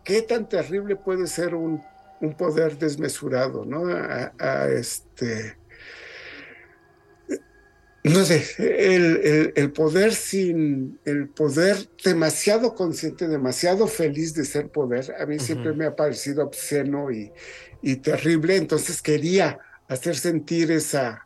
[0.05, 1.83] qué tan terrible puede ser un,
[2.21, 3.89] un poder desmesurado, ¿no?
[3.89, 5.57] A, a este.
[8.05, 14.71] No sé, el, el, el poder sin, el poder demasiado consciente, demasiado feliz de ser
[14.71, 17.31] poder, a mí siempre me ha parecido obsceno y,
[17.81, 21.25] y terrible, entonces quería hacer sentir esa,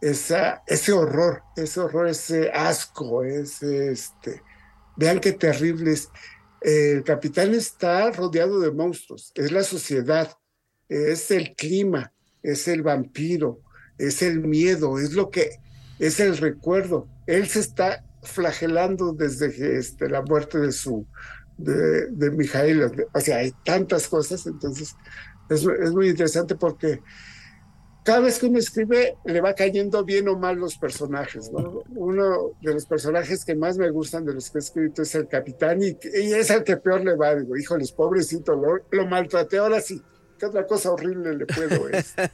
[0.00, 4.42] esa, ese horror, ese horror, ese asco, ese, este,
[4.96, 6.08] vean qué terrible es.
[6.60, 10.36] El capitán está rodeado de monstruos, es la sociedad,
[10.88, 12.12] es el clima,
[12.42, 13.60] es el vampiro,
[13.98, 15.60] es el miedo, es lo que,
[15.98, 17.08] es el recuerdo.
[17.26, 21.06] Él se está flagelando desde este, la muerte de su,
[21.56, 22.82] de, de Mijail,
[23.12, 24.96] o sea, hay tantas cosas, entonces
[25.50, 27.00] es, es muy interesante porque
[28.04, 31.50] cada vez que uno escribe le va cayendo bien o mal los personajes.
[31.52, 31.82] ¿no?
[31.90, 35.28] Uno de los personajes que más me gustan de los que he escrito es el
[35.28, 37.34] capitán y, y es el que peor le va.
[37.34, 39.58] Digo, híjoles, pobrecito, lo, lo maltraté.
[39.58, 40.02] Ahora sí,
[40.38, 41.88] ¿qué otra cosa horrible le puedo?
[41.92, 42.30] Este?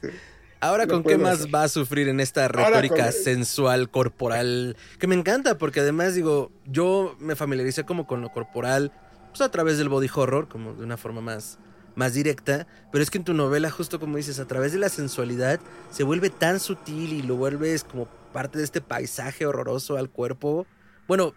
[0.61, 1.53] Ahora, ¿con qué más hacer.
[1.53, 4.75] va a sufrir en esta retórica con- sensual, corporal?
[4.99, 8.91] Que me encanta, porque además, digo, yo me familiaricé como con lo corporal,
[9.29, 11.59] pues a través del body horror, como de una forma más,
[11.95, 12.65] más directa.
[12.91, 15.59] Pero es que en tu novela, justo como dices, a través de la sensualidad,
[15.91, 20.65] se vuelve tan sutil y lo vuelves como parte de este paisaje horroroso al cuerpo.
[21.07, 21.33] Bueno,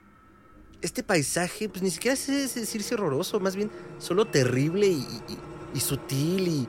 [0.80, 5.38] este paisaje, pues ni siquiera sé decirse horroroso, más bien solo terrible y, y-
[5.74, 6.68] y sutil y.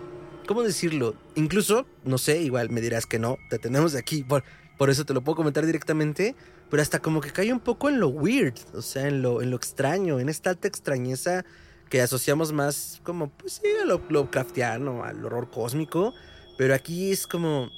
[0.49, 1.13] ¿Cómo decirlo?
[1.35, 4.43] Incluso, no sé, igual me dirás que no, te tenemos aquí, por,
[4.79, 6.35] por eso te lo puedo comentar directamente,
[6.71, 9.51] pero hasta como que cae un poco en lo weird, o sea, en lo, en
[9.51, 11.45] lo extraño, en esta alta extrañeza
[11.87, 16.15] que asociamos más como, pues sí, a lo Lovecraftiano, al horror cósmico,
[16.57, 17.69] pero aquí es como...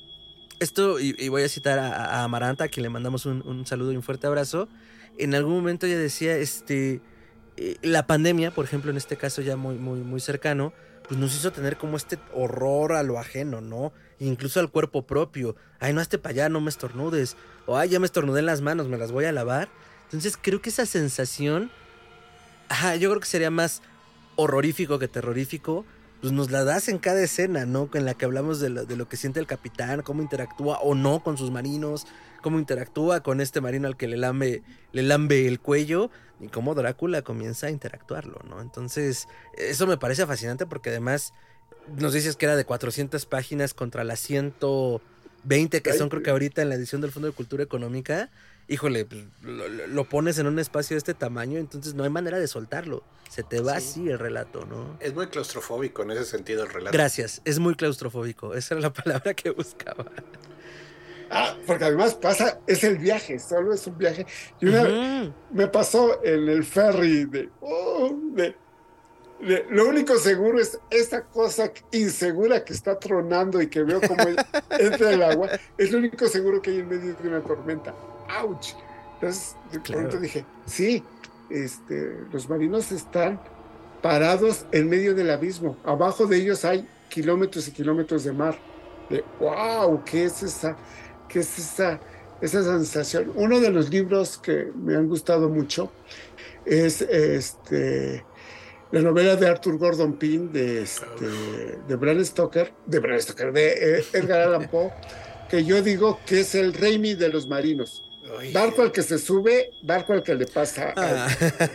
[0.61, 3.65] Esto, y, y voy a citar a, a Amaranta, a quien le mandamos un, un
[3.65, 4.69] saludo y un fuerte abrazo.
[5.17, 7.01] En algún momento ella decía, este,
[7.57, 10.71] eh, la pandemia, por ejemplo, en este caso ya muy, muy, muy cercano,
[11.11, 13.91] pues nos hizo tener como este horror a lo ajeno, ¿no?
[14.17, 15.57] Incluso al cuerpo propio.
[15.81, 17.35] Ay, no, hazte para allá, no me estornudes.
[17.65, 19.67] O ay, ya me estornudé en las manos, me las voy a lavar.
[20.05, 21.69] Entonces creo que esa sensación,
[22.69, 23.81] ajá, yo creo que sería más
[24.37, 25.83] horrorífico que terrorífico,
[26.21, 27.89] pues nos la das en cada escena, ¿no?
[27.93, 30.95] En la que hablamos de lo, de lo que siente el capitán, cómo interactúa o
[30.95, 32.07] no con sus marinos,
[32.41, 36.09] cómo interactúa con este marino al que le lambe, le lambe el cuello
[36.41, 38.61] y cómo Drácula comienza a interactuarlo, ¿no?
[38.61, 39.27] Entonces,
[39.57, 41.33] eso me parece fascinante porque además
[41.97, 46.61] nos dices que era de 400 páginas contra las 120 que son creo que ahorita
[46.61, 48.29] en la edición del Fondo de Cultura Económica.
[48.67, 49.05] Híjole,
[49.41, 53.03] lo, lo, pones en un espacio de este tamaño, entonces no hay manera de soltarlo.
[53.29, 54.01] Se te va sí.
[54.01, 54.97] así el relato, ¿no?
[55.01, 56.93] Es muy claustrofóbico en ese sentido el relato.
[56.93, 58.53] Gracias, es muy claustrofóbico.
[58.53, 60.05] Esa era la palabra que buscaba.
[61.33, 64.25] Ah, porque además pasa, es el viaje, solo es un viaje.
[64.59, 65.33] Y una uh -huh.
[65.51, 68.53] me pasó en el ferry de, oh, de,
[69.39, 74.21] de, lo único seguro es esta cosa insegura que está tronando y que veo como
[74.77, 75.49] entra el agua.
[75.77, 77.95] Es lo único seguro que hay en medio de una tormenta.
[78.27, 78.75] ¡Auch!
[79.13, 80.01] Entonces, de claro.
[80.01, 81.01] pronto dije, sí,
[81.49, 83.39] este, los marinos están
[84.01, 85.77] parados en medio del abismo.
[85.85, 88.57] Abajo de ellos hay kilómetros y kilómetros de mar.
[89.09, 90.03] De, ¡Wow!
[90.03, 90.75] ¿Qué es esa?
[91.31, 91.99] ¿Qué es esa,
[92.41, 93.31] esa sensación?
[93.35, 95.91] Uno de los libros que me han gustado mucho
[96.65, 98.23] es este,
[98.91, 101.25] la novela de Arthur Gordon Pym de, este,
[101.87, 104.91] de Bram Stoker, de Bram Stoker, de eh, Edgar Allan Poe,
[105.49, 108.03] que yo digo que es el Raimi de los marinos.
[108.37, 108.51] Oye.
[108.53, 110.93] Barco al que se sube, barco al que le pasa.
[110.95, 111.27] Ah.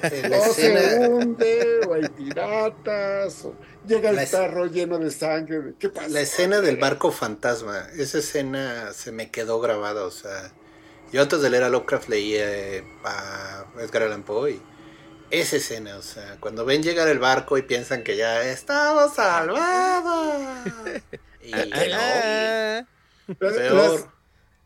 [0.03, 3.55] Al, o se hunde, o hay piratas, o
[3.87, 5.75] llega el perro lleno de sangre.
[5.79, 6.09] ¿Qué pasa?
[6.09, 10.05] La escena del barco fantasma, esa escena se me quedó grabada.
[10.05, 10.53] O sea,
[11.13, 14.63] yo antes de leer a Lovecraft leía eh, a Edgar Allan Poe y
[15.31, 20.35] esa escena, o sea, cuando ven llegar el barco y piensan que ya estamos salvados.
[21.43, 22.87] y no,
[23.39, 24.16] peor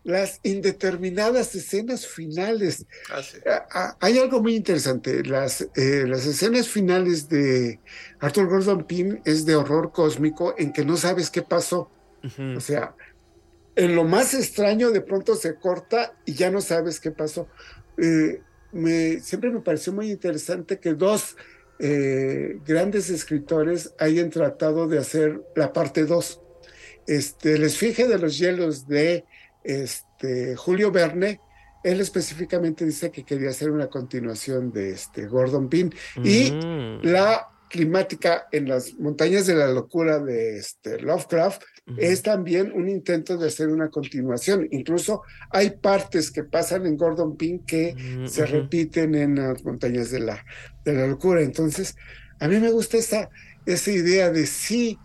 [0.02, 2.86] las indeterminadas escenas finales.
[3.10, 3.38] Ah, sí.
[4.00, 5.22] Hay algo muy interesante.
[5.24, 7.80] Las, eh, las escenas finales de
[8.18, 11.90] Arthur Gordon Pym es de horror cósmico en que no sabes qué pasó.
[12.22, 12.56] Uh -huh.
[12.56, 12.94] O sea,
[13.76, 17.48] en lo más extraño de pronto se corta y ya no sabes qué pasó.
[17.98, 18.40] Eh,
[18.72, 21.36] me, siempre me pareció muy interesante que dos
[21.78, 26.40] eh, grandes escritores hayan tratado de hacer la parte 2.
[27.06, 29.24] Este, el esfinge de los hielos de
[29.64, 31.40] este, Julio Verne,
[31.82, 36.22] él específicamente dice que quería hacer una continuación de este Gordon Pym mm.
[36.24, 36.50] y
[37.02, 41.94] la climática en las montañas de la locura de este Lovecraft mm.
[41.98, 44.66] es también un intento de hacer una continuación.
[44.72, 48.26] Incluso hay partes que pasan en Gordon Pym que mm.
[48.26, 50.44] se repiten en las montañas de la,
[50.84, 51.40] de la locura.
[51.40, 51.96] Entonces,
[52.40, 53.30] a mí me gusta esa,
[53.64, 54.98] esa idea de sí,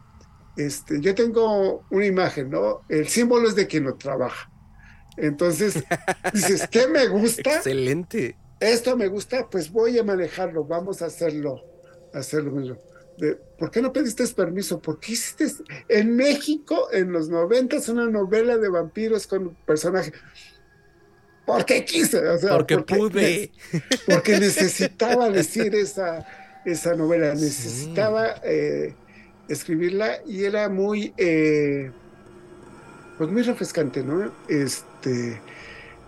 [0.57, 2.81] este, yo tengo una imagen, ¿no?
[2.89, 4.49] El símbolo es de quien lo trabaja.
[5.17, 5.83] Entonces,
[6.33, 7.55] dices, ¿qué me gusta?
[7.55, 8.37] Excelente.
[8.59, 11.61] Esto me gusta, pues voy a manejarlo, vamos a hacerlo,
[12.13, 12.81] hacerlo.
[13.17, 14.81] De, ¿Por qué no pediste permiso?
[14.81, 15.47] ¿Por qué hiciste
[15.89, 20.11] en México en los noventas una novela de vampiros con un personaje?
[21.45, 23.51] Porque quise, o sea, porque, porque pude.
[24.07, 26.25] Porque necesitaba decir esa,
[26.65, 28.41] esa novela, necesitaba sí.
[28.45, 28.95] eh,
[29.47, 31.91] escribirla y era muy, eh,
[33.17, 34.31] pues muy refrescante, ¿no?
[34.47, 35.41] Este,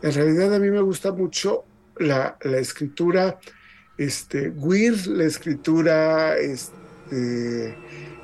[0.02, 1.66] en realidad a mí me gusta mucho
[1.98, 3.40] la, la escritura,
[3.98, 7.76] este, weird, la escritura, este,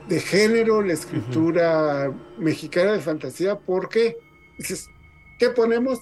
[0.07, 2.38] de género, la escritura uh -huh.
[2.38, 4.18] mexicana de fantasía, porque
[4.57, 4.89] dices,
[5.39, 5.99] ¿qué ponemos?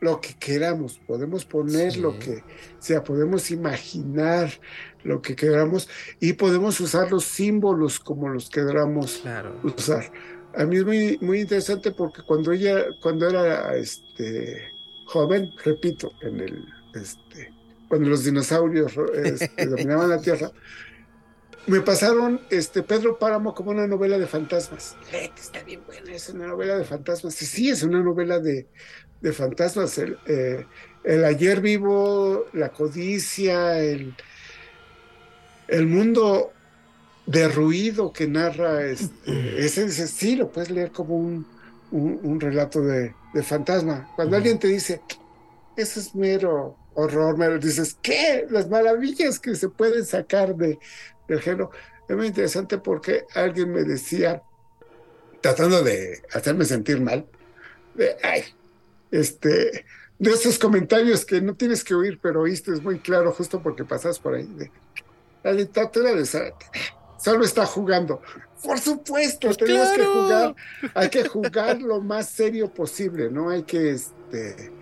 [0.00, 2.00] Lo que queramos, podemos poner sí.
[2.00, 2.44] lo que
[2.78, 4.48] sea, podemos imaginar
[5.08, 5.88] lo que queramos
[6.20, 9.58] y podemos usar los símbolos como los queramos claro.
[9.62, 10.12] usar.
[10.54, 14.70] A mí es muy, muy interesante porque cuando ella, cuando era este,
[15.06, 17.52] joven, repito, en el, este,
[17.88, 18.92] cuando los dinosaurios
[19.24, 20.50] este, dominaban la Tierra,
[21.66, 24.94] me pasaron este, Pedro Páramo como una novela de fantasmas.
[25.12, 27.34] Eh, está bien buena, es una novela de fantasmas.
[27.34, 28.68] Sí, sí, es una novela de,
[29.22, 29.96] de fantasmas.
[29.96, 30.66] El, eh,
[31.04, 34.14] el ayer vivo, la codicia, el,
[35.68, 36.52] el mundo
[37.26, 41.46] derruido que narra este, ese, ese, sí lo puedes leer como un,
[41.90, 44.10] un, un relato de, de, fantasma.
[44.16, 44.36] Cuando uh -huh.
[44.38, 45.02] alguien te dice,
[45.76, 48.46] eso es mero horror, mero, dices, ¿qué?
[48.50, 50.78] Las maravillas que se pueden sacar de,
[51.28, 51.70] del género.
[52.08, 54.42] Es muy interesante porque alguien me decía,
[55.42, 57.26] tratando de hacerme sentir mal,
[57.94, 58.44] de, ay,
[59.10, 59.84] este,
[60.18, 63.84] de esos comentarios que no tienes que oír, pero oíste, es muy claro, justo porque
[63.84, 64.46] pasas por ahí.
[64.56, 64.70] De,
[65.42, 66.26] la literatura de
[67.18, 68.20] solo está jugando.
[68.62, 70.12] Por supuesto, pues tenemos claro.
[70.12, 70.54] que jugar,
[70.94, 73.50] hay que jugar lo más serio posible, ¿no?
[73.50, 74.72] Hay que, este,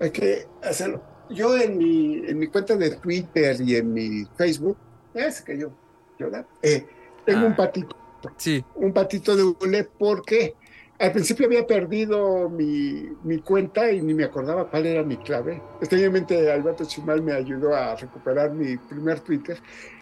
[0.00, 1.02] hay que hacerlo.
[1.28, 4.76] Yo en mi, en mi cuenta de Twitter y en mi Facebook,
[5.14, 5.70] es que yo,
[6.18, 6.28] yo
[6.62, 6.86] eh,
[7.24, 7.46] tengo ah.
[7.46, 8.34] un patito patito.
[8.36, 8.64] Sí.
[8.74, 10.54] Un patito de hule porque
[11.00, 15.62] al principio había perdido mi, mi, cuenta y ni me acordaba cuál era mi clave.
[15.80, 19.58] Extrañamente Alberto Chimal me ayudó a recuperar mi primer Twitter.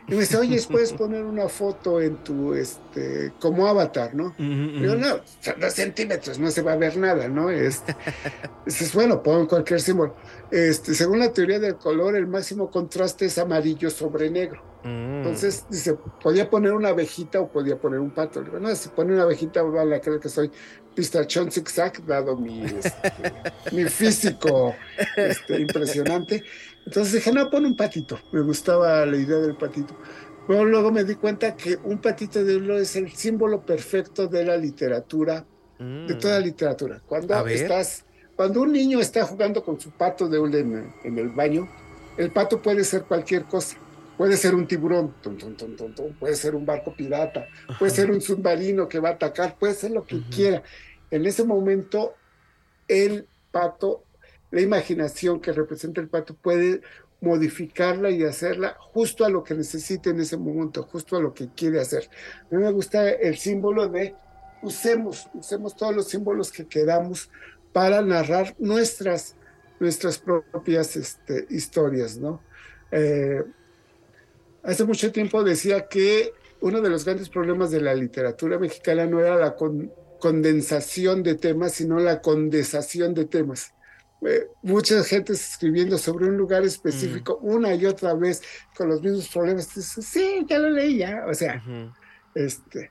[0.08, 4.34] Y me dice, oye, puedes poner una foto en tu, este, como avatar, ¿no?
[4.38, 4.80] Uh -huh.
[4.80, 7.48] Yo, no, son dos centímetros, no se va a ver nada, ¿no?
[7.48, 7.94] Este,
[8.66, 10.16] dices, bueno, pon cualquier símbolo.
[10.50, 14.67] Este, según la teoría del color, el máximo contraste es amarillo sobre negro.
[14.84, 15.18] Mm.
[15.18, 18.42] Entonces, dice, podía poner una abejita o podía poner un pato.
[18.42, 20.50] Digo, no, si pone una abejita, van a creer que soy
[20.94, 23.12] pistachón zigzag, dado mi, este,
[23.72, 24.74] mi físico
[25.16, 26.42] este, impresionante.
[26.86, 28.18] Entonces dije, no, pon un patito.
[28.32, 29.96] Me gustaba la idea del patito.
[30.46, 34.44] Pero luego me di cuenta que un patito de hilo es el símbolo perfecto de
[34.44, 35.44] la literatura,
[35.78, 36.06] mm.
[36.06, 37.02] de toda literatura.
[37.06, 38.04] Cuando estás,
[38.34, 41.68] cuando un niño está jugando con su pato de hule en, en el baño,
[42.16, 43.76] el pato puede ser cualquier cosa.
[44.18, 45.14] Puede ser un tiburón,
[46.18, 47.46] puede ser un barco pirata,
[47.78, 50.64] puede ser un submarino que va a atacar, puede ser lo que quiera.
[51.08, 52.14] En ese momento,
[52.88, 54.02] el pato,
[54.50, 56.80] la imaginación que representa el pato puede
[57.20, 61.50] modificarla y hacerla justo a lo que necesite en ese momento, justo a lo que
[61.54, 62.10] quiere hacer.
[62.50, 64.16] A mí me gusta el símbolo de
[64.62, 67.30] usemos, usemos todos los símbolos que queramos
[67.72, 69.36] para narrar nuestras,
[69.78, 72.42] nuestras propias este, historias, ¿no?
[72.90, 73.44] Eh,
[74.62, 79.20] hace mucho tiempo decía que uno de los grandes problemas de la literatura mexicana no
[79.20, 83.72] era la con, condensación de temas, sino la condensación de temas.
[84.26, 87.46] Eh, mucha gente escribiendo sobre un lugar específico mm.
[87.46, 88.42] una y otra vez
[88.76, 89.72] con los mismos problemas.
[89.74, 91.24] Dice, sí, ya lo leí, ya.
[91.28, 91.94] O sea, uh -huh.
[92.34, 92.90] este,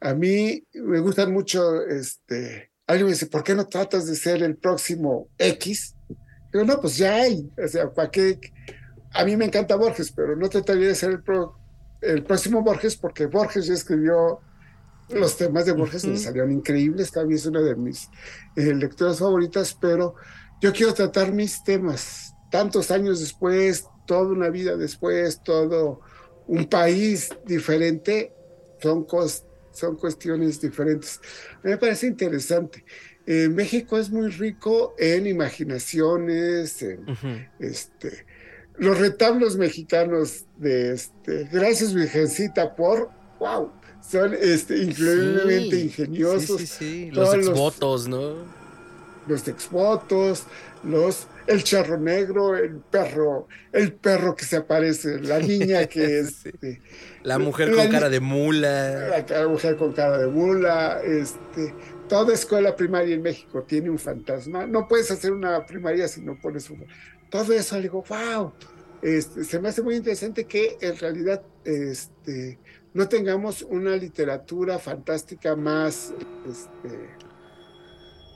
[0.00, 4.42] a mí me gustan mucho, este, alguien me dice, ¿por qué no tratas de ser
[4.42, 5.94] el próximo X?
[6.52, 7.48] Digo, no, pues ya hay.
[7.62, 8.38] O sea, ¿para qué?
[9.16, 11.56] A mí me encanta Borges, pero no trataría de ser el, pro,
[12.00, 14.40] el próximo Borges porque Borges ya escribió
[15.08, 16.12] los temas de Borges, uh -huh.
[16.12, 18.08] me salieron increíbles, también es una de mis
[18.56, 20.14] eh, lecturas favoritas, pero
[20.60, 26.00] yo quiero tratar mis temas tantos años después, toda una vida después, todo
[26.46, 28.32] un país diferente,
[28.80, 31.20] son, cos, son cuestiones diferentes.
[31.62, 32.84] Me parece interesante.
[33.26, 37.50] Eh, México es muy rico en imaginaciones, en, uh -huh.
[37.58, 38.26] este,
[38.78, 43.70] los retablos mexicanos de este, gracias Virgencita por, wow,
[44.08, 46.60] son este, increíblemente sí, ingeniosos.
[46.60, 47.10] Sí, sí, sí.
[47.10, 48.34] Los exvotos, ¿no?
[49.26, 50.44] Los exvotos,
[50.84, 56.46] los, el charro negro, el perro, el perro que se aparece, la niña que es...
[56.46, 56.80] este,
[57.24, 59.08] la mujer la, con cara de mula.
[59.08, 61.74] La, la, mujer con cara de mula, este...
[62.08, 64.64] Toda escuela primaria en México tiene un fantasma.
[64.64, 66.86] No puedes hacer una primaria si no pones un...
[67.30, 68.52] Todo eso, digo, wow.
[69.02, 72.58] Este, se me hace muy interesante que en realidad este,
[72.94, 76.12] no tengamos una literatura fantástica más,
[76.48, 77.10] este,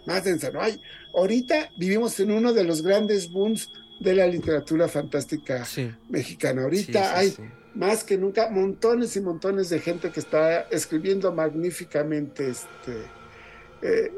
[0.07, 0.51] más densa.
[0.51, 0.61] ¿no?
[0.61, 0.81] Hay,
[1.15, 3.69] ahorita vivimos en uno de los grandes booms
[4.01, 5.91] de la literatura fantástica sí.
[6.09, 6.63] mexicana.
[6.63, 11.33] Ahorita sí, sí, hay más que nunca montones y montones de gente que está escribiendo
[11.33, 13.03] magníficamente este,
[13.83, 14.13] eh,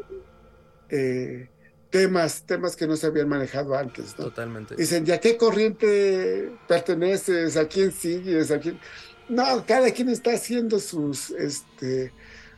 [0.88, 1.48] eh,
[1.92, 4.18] temas, temas que no se habían manejado antes.
[4.18, 4.24] ¿no?
[4.24, 4.74] Totalmente.
[4.74, 7.56] Dicen, ¿ya qué corriente perteneces?
[7.56, 8.50] ¿A quién sigues?
[8.50, 8.80] ¿A quién?
[9.28, 12.10] No, cada quien está haciendo sus, este,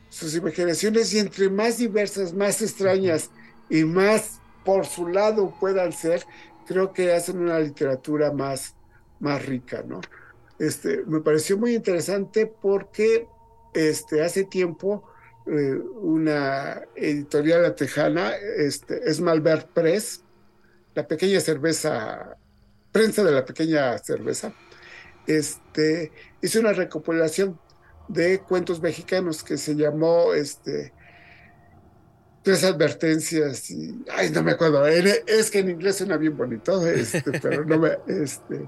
[0.09, 3.31] sus imaginaciones y entre más diversas, más extrañas
[3.69, 6.25] y más por su lado puedan ser,
[6.65, 8.77] creo que hacen una literatura más,
[9.19, 10.01] más rica, ¿no?
[10.61, 13.27] Este, me pareció muy interesante porque
[13.75, 15.05] este, hace tiempo
[15.47, 20.23] eh, una editorial tejana, este, es Malbert Press,
[20.95, 22.37] la pequeña cerveza,
[22.93, 24.55] prensa de la pequeña cerveza,
[25.27, 27.59] este, hizo una recopilación
[28.09, 30.93] de cuentos mexicanos que se llamó este,
[32.45, 37.41] Tres advertencias y, ay, no me acuerdo, es que en inglés suena bien bonito, este,
[37.41, 38.67] pero no me, este,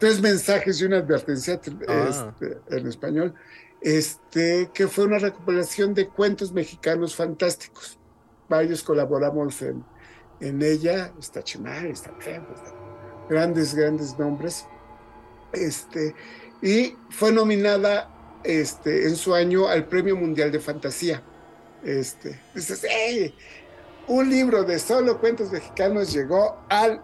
[0.00, 2.32] tres mensajes y una advertencia ah.
[2.40, 3.34] este, en español,
[3.80, 7.98] este, que fue una recopilación de cuentos mexicanos fantásticos.
[8.48, 9.84] Varios colaboramos en,
[10.40, 12.46] en ella, está Chimar, está Trevo,
[13.28, 14.66] grandes, grandes nombres.
[15.52, 16.14] Este,
[16.62, 21.22] y fue nominada este, en su año al Premio Mundial de Fantasía.
[21.84, 23.34] Este, dices, ¡hey!
[24.08, 27.02] Un libro de solo cuentos mexicanos llegó al,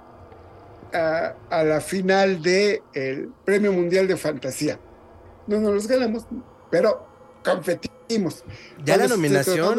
[0.92, 4.78] a, a la final del el Premio Mundial de Fantasía.
[5.46, 6.24] No nos los ganamos,
[6.70, 7.06] pero
[7.44, 8.44] competimos.
[8.84, 9.78] Ya la nominación.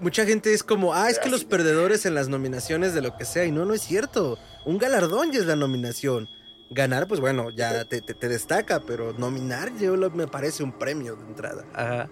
[0.00, 3.26] Mucha gente es como, ah, es que los perdedores en las nominaciones de lo que
[3.26, 4.38] sea, y no, no es cierto.
[4.64, 6.26] Un galardón ya es la nominación.
[6.70, 10.72] Ganar, pues bueno, ya te, te, te destaca, pero nominar yo lo, me parece un
[10.72, 11.66] premio de entrada.
[11.74, 12.08] Ajá.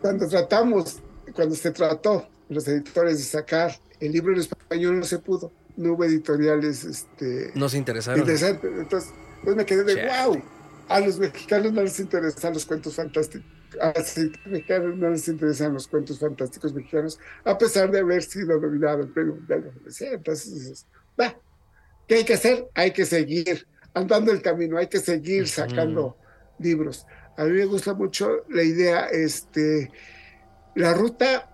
[0.00, 1.02] cuando tratamos,
[1.34, 5.92] cuando se trató los editores de sacar el libro en español no se pudo, no
[5.92, 8.20] hubo editoriales este, no se interesaron.
[8.20, 8.70] interesantes.
[8.78, 9.10] Entonces,
[9.42, 10.42] pues me quedé de wow,
[10.88, 13.46] a los mexicanos no les interesan los cuentos fantásticos.
[13.80, 18.60] A los mexicanos no les interesan los cuentos fantásticos mexicanos, a pesar de haber sido
[18.60, 19.72] nominado el premio mundial.
[19.98, 20.86] Entonces dices,
[21.18, 21.34] va,
[22.06, 22.68] ¿qué hay que hacer?
[22.74, 26.16] Hay que seguir andando el camino, hay que seguir sacando
[26.58, 27.06] libros.
[27.36, 29.90] A mí me gusta mucho la idea, este,
[30.74, 31.48] la ruta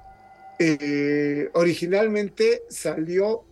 [0.58, 3.44] eh, originalmente salió,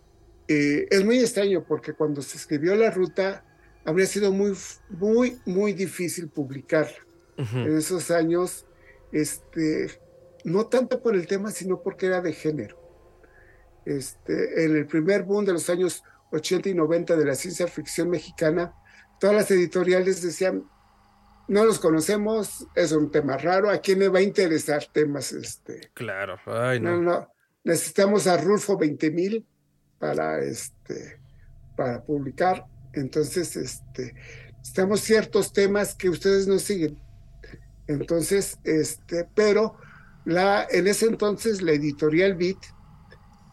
[0.47, 3.43] eh, es muy extraño porque cuando se escribió la ruta
[3.85, 4.53] habría sido muy,
[4.89, 6.89] muy, muy difícil publicar
[7.37, 8.65] en esos años,
[9.11, 9.91] este,
[10.43, 12.81] no tanto por el tema, sino porque era de género.
[13.85, 18.09] Este, en el primer boom de los años 80 y 90 de la ciencia ficción
[18.09, 18.73] mexicana,
[19.19, 20.67] todas las editoriales decían,
[21.47, 25.31] no los conocemos, es un tema raro, ¿a quién le va a interesar temas?
[25.31, 25.91] Este?
[25.93, 26.99] Claro, Ay, no.
[27.01, 27.31] no.
[27.63, 29.45] necesitamos a Rulfo 20.000
[29.99, 31.19] para, este,
[31.75, 34.13] para publicar, entonces este,
[34.57, 36.99] necesitamos ciertos temas que ustedes no siguen.
[37.87, 39.77] Entonces, este, pero
[40.25, 42.57] la, en ese entonces la editorial Beat,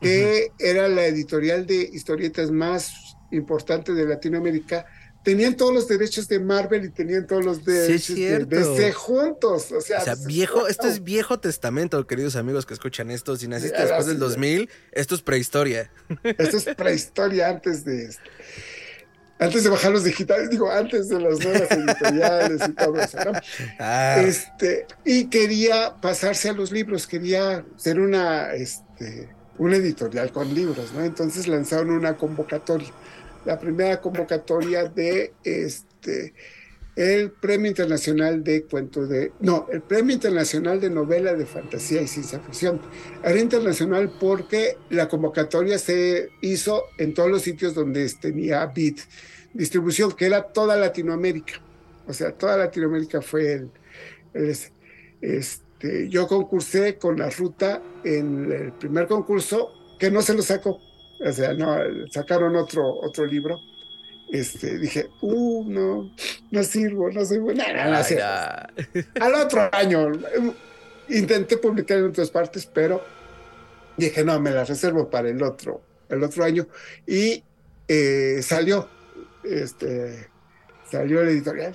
[0.01, 2.92] que era la editorial de historietas más
[3.30, 4.86] importante de Latinoamérica,
[5.24, 9.72] tenían todos los derechos de Marvel y tenían todos los derechos de DC juntos.
[9.72, 13.34] O sea, viejo, esto es viejo testamento, queridos amigos que escuchan esto.
[13.36, 15.90] Si naciste después del 2000, esto es prehistoria.
[16.22, 18.14] Esto es prehistoria antes de
[19.38, 23.32] Antes de bajar los digitales, digo, antes de las nuevas editoriales y todo eso, ¿no?
[23.80, 24.20] Ah.
[24.20, 30.92] Este, y quería pasarse a los libros, quería ser una, este, una editorial con libros,
[30.92, 31.02] ¿no?
[31.02, 32.92] Entonces lanzaron una convocatoria
[33.45, 36.34] la primera convocatoria de este
[36.97, 39.32] el Premio Internacional de Cuentos de...
[39.40, 42.80] No, el Premio Internacional de Novela de Fantasía y Ciencia Ficción.
[43.22, 49.01] Era internacional porque la convocatoria se hizo en todos los sitios donde tenía BIT
[49.53, 51.55] distribución, que era toda Latinoamérica.
[52.07, 53.70] O sea, toda Latinoamérica fue el...
[55.20, 60.80] este, yo concursé con la ruta en el primer concurso, que no se lo sacó
[61.24, 61.78] o sea, no,
[62.10, 63.60] sacaron otro, otro libro.
[64.30, 66.10] Este, dije, uh, no,
[66.50, 67.64] no sirvo, no soy buena.
[69.20, 70.12] Al otro año
[71.08, 73.02] intenté publicar en otras partes, pero
[73.96, 76.66] dije, no, me la reservo para el otro, el otro año.
[77.06, 77.42] Y
[77.88, 78.88] eh, salió,
[79.44, 80.28] este,
[80.90, 81.72] salió la editorial.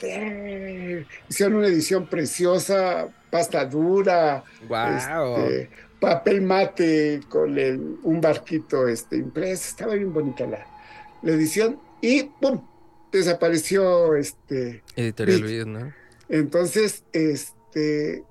[1.28, 4.44] hicieron una edición preciosa, pasta dura.
[4.68, 5.68] Wow
[6.00, 7.58] papel mate con
[8.04, 9.70] un barquito este, impreso.
[9.70, 10.66] Estaba bien bonita la,
[11.22, 12.62] la edición y ¡pum!
[13.12, 14.84] Desapareció este.
[14.96, 15.94] Editorial ¿no?
[16.30, 18.24] Entonces, este.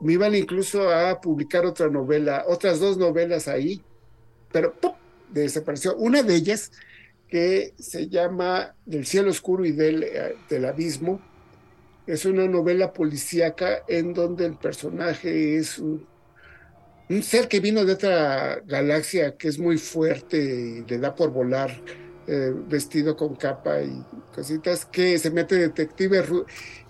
[0.00, 3.82] Me iban incluso a publicar otra novela, otras dos novelas ahí,
[4.50, 4.92] pero ¡pum!
[5.30, 5.96] desapareció.
[5.96, 6.72] Una de ellas,
[7.28, 11.20] que se llama Del cielo oscuro y del, eh, del abismo,
[12.06, 16.09] es una novela policíaca en donde el personaje es un
[17.10, 21.30] un ser que vino de otra galaxia que es muy fuerte y le da por
[21.30, 21.70] volar
[22.28, 26.24] eh, vestido con capa y cositas, que se mete detective.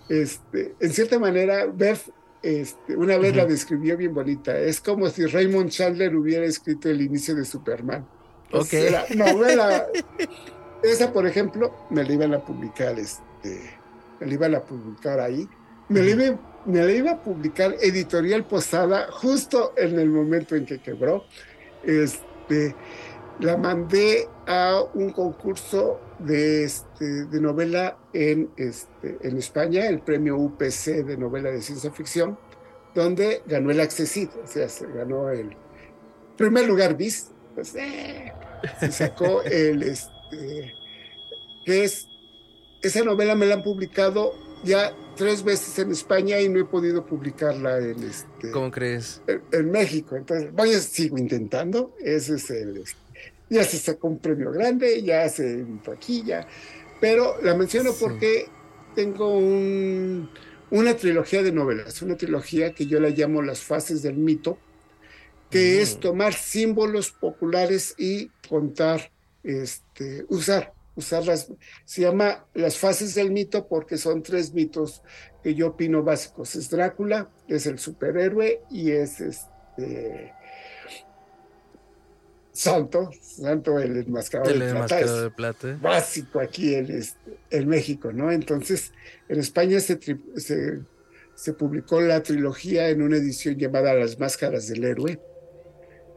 [0.07, 2.13] Este, en cierta manera, Beth
[2.43, 4.55] este, una vez la describió bien bonita.
[4.57, 8.07] Es como si Raymond Chandler hubiera escrito el inicio de Superman.
[8.51, 8.73] Ok.
[9.15, 9.87] novela.
[10.83, 13.71] esa, por ejemplo, me la iban a publicar, este,
[14.19, 15.49] me la iban a publicar ahí.
[15.89, 20.65] Me la iban me la iba a publicar Editorial Posada justo en el momento en
[20.65, 21.25] que quebró.
[21.83, 22.75] Este,
[23.39, 30.37] la mandé a un concurso de, este, de novela en, este, en España, el premio
[30.37, 32.37] UPC de novela de ciencia ficción,
[32.93, 35.55] donde ganó el accesible, o sea, se ganó el
[36.37, 38.31] primer lugar bis, pues, eh,
[38.79, 40.75] se sacó el, este,
[41.65, 42.07] que es,
[42.81, 44.33] esa novela me la han publicado
[44.63, 48.51] ya tres veces en España y no he podido publicarla en este.
[48.51, 49.21] ¿Cómo crees?
[49.51, 50.15] En, México.
[50.15, 51.95] Entonces, voy a sigo intentando.
[51.99, 52.77] Ese es el.
[52.77, 52.97] Este,
[53.49, 56.47] ya se sacó un premio grande, ya se editó aquí, ya.
[56.99, 58.47] Pero la menciono porque
[58.95, 60.29] tengo un,
[60.69, 64.57] una trilogía de novelas, una trilogía que yo la llamo Las fases del mito,
[65.49, 65.99] que es mm.
[65.99, 69.11] tomar símbolos populares y contar,
[69.43, 71.51] este, usar usarlas.
[71.85, 75.01] Se llama las fases del mito porque son tres mitos
[75.43, 76.55] que yo opino básicos.
[76.55, 80.33] Es Drácula, es el superhéroe y es este
[82.53, 88.29] Santo, Santo el enmascarado, el de, plata, Básico aquí en, este, en México, ¿no?
[88.29, 88.91] Entonces,
[89.29, 89.97] en España se,
[91.41, 95.19] se publicó la trilogía en una edición llamada Las Máscaras del Héroe.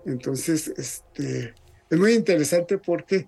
[0.06, 1.54] Entonces, este,
[1.88, 3.26] es muy interesante porque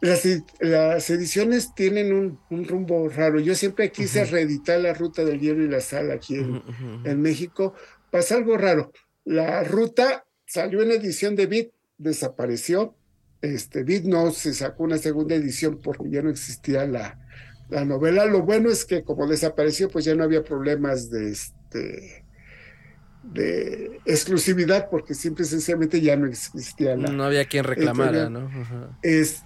[0.00, 0.24] las,
[0.60, 3.40] las ediciones tienen un, un, rumbo raro.
[3.40, 6.62] Yo siempre quise reeditar la ruta del hielo y la sal aquí en,
[7.04, 7.74] en, México.
[8.10, 8.92] Pasa algo raro.
[9.24, 12.94] La ruta salió en edición de Bit, desapareció.
[13.40, 17.18] Este, Bit no se sacó una segunda edición porque ya no existía la,
[17.70, 18.26] la novela.
[18.26, 22.26] Lo bueno es que como desapareció, pues ya no había problemas de este
[23.22, 28.48] de exclusividad porque simple y sencillamente ya no existía la no había quien reclamara, ¿no?
[29.02, 29.44] Este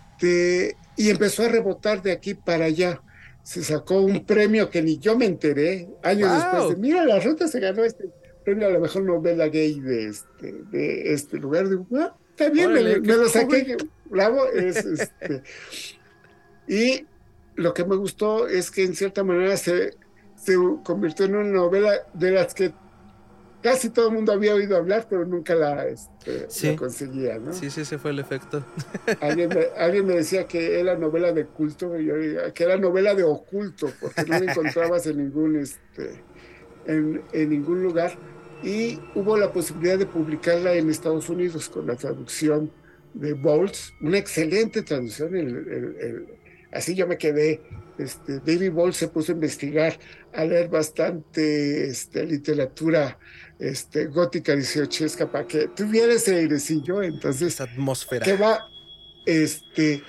[0.96, 3.00] y empezó a rebotar de aquí para allá.
[3.42, 7.48] Se sacó un premio que ni yo me enteré años después de, mira, la ruta
[7.48, 8.10] se ganó este
[8.44, 11.68] premio a la mejor novela gay de este, de este lugar.
[11.68, 14.46] Digo, ah, está bien, me, lo saqué, bravo.
[14.54, 15.42] Es, este,
[16.68, 17.06] y
[17.56, 19.94] lo que me gustó es que en cierta manera se,
[20.36, 20.54] se
[20.84, 22.72] convirtió en una novela de las que
[23.62, 27.52] casi todo el mundo había oído hablar, pero nunca la, este, conseguía, ¿no?
[27.52, 28.64] Sí, sí, ese fue el efecto.
[29.20, 33.90] Alguien me, alguien me decía que era novela de culto, que era novela de oculto,
[34.00, 36.22] porque no la encontrabas en ningún, este,
[36.86, 38.12] en, en, ningún lugar.
[38.62, 42.70] Y hubo la posibilidad de publicarla en Estados Unidos con la traducción
[43.14, 46.26] de Bowles, una excelente traducción, el, el
[46.72, 47.60] Así yo me quedé.
[47.98, 49.98] Este, David Ball se puso a investigar,
[50.32, 53.18] a leer bastante este, literatura
[53.60, 57.02] este, gótica dieciochesca para que tuviera ese airecillo.
[57.02, 58.24] Entonces, esa atmósfera.
[58.24, 58.68] Que va,
[59.26, 60.02] este,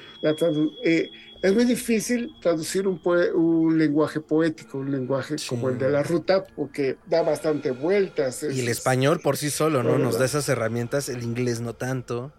[0.83, 1.09] eh,
[1.41, 3.01] es muy difícil traducir un,
[3.35, 8.43] un, lenguaje poético, un lenguaje como el de la ruta, porque da bastante vueltas.
[8.43, 9.97] y el español por sí solo, ¿no?
[9.97, 12.31] Nos da esas herramientas, el inglés no tanto.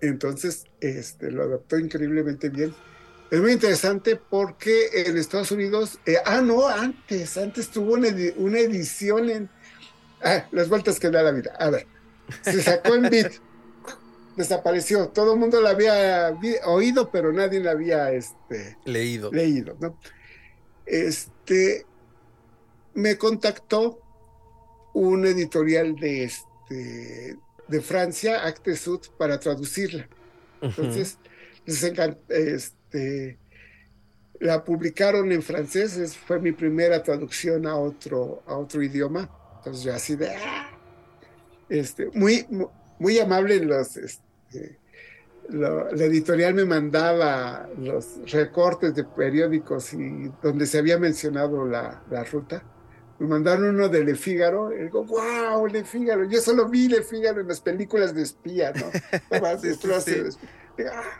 [0.00, 2.74] Entonces, este, lo adaptó increíblemente bien.
[3.30, 8.08] Es muy interesante porque en Estados Unidos, eh, ah, no, antes, antes tuvo una,
[8.58, 9.50] edición en
[10.22, 11.54] ah, las vueltas que da la vida.
[11.58, 11.86] A ver,
[12.42, 13.32] se sacó en Beat,
[14.36, 15.08] desapareció.
[15.08, 19.30] Todo el mundo la había oído, pero nadie la había este, leído.
[19.32, 19.98] Leído, ¿no?
[20.86, 21.84] Este,
[22.94, 24.00] me contactó
[24.94, 27.36] un editorial de, este,
[27.68, 30.08] de Francia, Acte Sud, para traducirla.
[30.60, 31.18] Entonces,
[31.66, 32.20] les encantó.
[32.32, 33.38] Este,
[34.40, 39.28] la publicaron en francés, fue mi primera traducción a otro, a otro idioma.
[39.58, 40.34] Entonces yo así de...
[40.34, 40.70] ¡ah!
[41.68, 42.46] Este, muy,
[42.98, 43.96] muy amable los...
[43.96, 44.78] Este,
[45.50, 52.24] la editorial me mandaba los recortes de periódicos y donde se había mencionado la, la
[52.24, 52.62] ruta.
[53.18, 54.72] Me mandaron uno de Le Figaro.
[54.72, 56.24] Y digo, wow, Le Figaro.
[56.24, 58.86] Yo solo vi Le Figaro en las películas de espía, ¿no?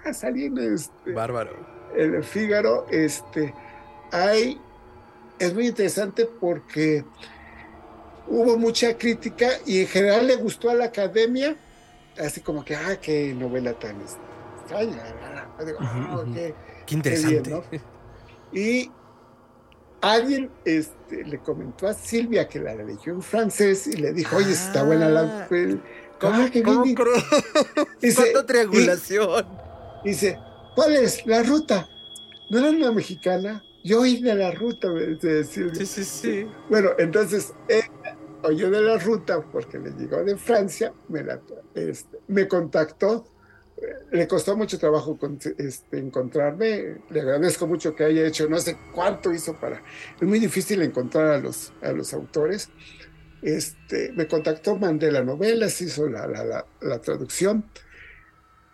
[0.04, 1.12] ah, salí en este.
[1.12, 1.56] Bárbaro.
[1.96, 3.52] El Fígaro, este.
[4.12, 4.60] Hay.
[5.38, 7.04] Es muy interesante porque
[8.28, 11.56] hubo mucha crítica y en general le gustó a la academia,
[12.18, 15.02] así como que, ah, qué novela tan extraña.
[15.80, 16.24] Ah,
[16.86, 17.80] qué, interesante.
[18.50, 18.90] Y
[20.00, 24.52] alguien este, le comentó a Silvia que la leyó en francés y le dijo, oye,
[24.52, 25.42] está buena la.
[25.42, 25.48] Ah.
[26.18, 26.84] ¿Cómo, ah, ¿cómo
[28.00, 29.46] dice, triangulación?
[30.02, 30.38] dice,
[30.74, 31.88] ¿cuál es la ruta?
[32.48, 33.62] ¿No era una mexicana?
[33.84, 36.46] Yo oí de la ruta, me dice Sí, sí, sí.
[36.68, 37.52] Bueno, entonces
[38.42, 41.24] oyó de la ruta porque le llegó de Francia, me,
[41.74, 43.26] este, me contactó.
[44.10, 45.16] Le costó mucho trabajo
[45.56, 46.96] este, encontrarme.
[47.10, 49.80] Le agradezco mucho que haya hecho, no sé cuánto hizo para.
[50.20, 52.70] Es muy difícil encontrar a los, a los autores
[53.42, 57.64] este, me contactó, mandé la novela, se hizo la, la, la, traducción.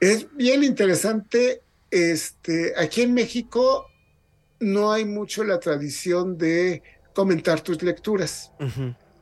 [0.01, 3.87] Es bien interesante, este, aquí en México
[4.61, 6.83] no hay mucho la tradición de
[7.15, 8.53] comentar tus lecturas.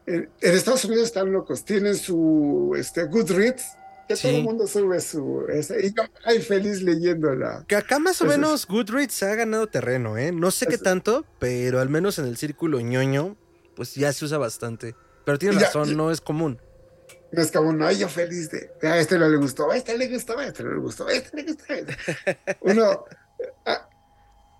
[0.07, 3.64] En, Estados Unidos están locos, tienen su este, Goodreads,
[4.09, 5.46] que todo el mundo sube su...
[5.80, 7.64] y yo, ay, feliz leyéndola.
[7.68, 10.32] Que acá más o menos Goodreads ha ganado terreno, ¿eh?
[10.32, 13.36] No sé qué tanto, pero al menos en el círculo ñoño,
[13.76, 14.94] pues ya se usa bastante.
[15.24, 16.61] Pero tienes razón, no es común.
[17.30, 20.07] No es común, no, yo feliz de, a este no le gustó, a este le
[20.09, 21.64] gustó, a este no le gustó, a este le gustó.
[22.61, 23.05] Uno,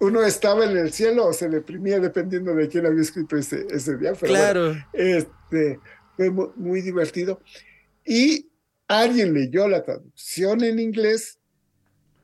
[0.03, 3.97] uno estaba en el cielo o se deprimía dependiendo de quién había escrito ese, ese
[3.97, 4.13] día.
[4.15, 4.75] claro.
[4.93, 5.79] este,
[6.17, 7.41] fue muy, divertido.
[8.05, 8.51] Y
[8.89, 11.39] alguien leyó la traducción en inglés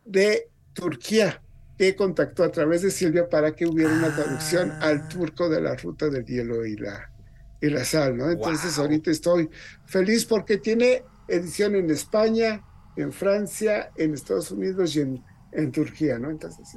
[0.04, 1.40] de Turquía
[1.78, 5.08] que contactó a través de Silvia para que hubiera una traducción al ah.
[5.08, 7.12] turco de la ruta del hielo y la,
[7.60, 8.28] y la sal, ¿no?
[8.28, 9.48] Entonces ahorita estoy
[9.86, 12.60] feliz porque tiene edición en España,
[12.96, 16.30] en Francia, en Estados Unidos y en, en Turquía, ¿no?
[16.30, 16.68] Entonces,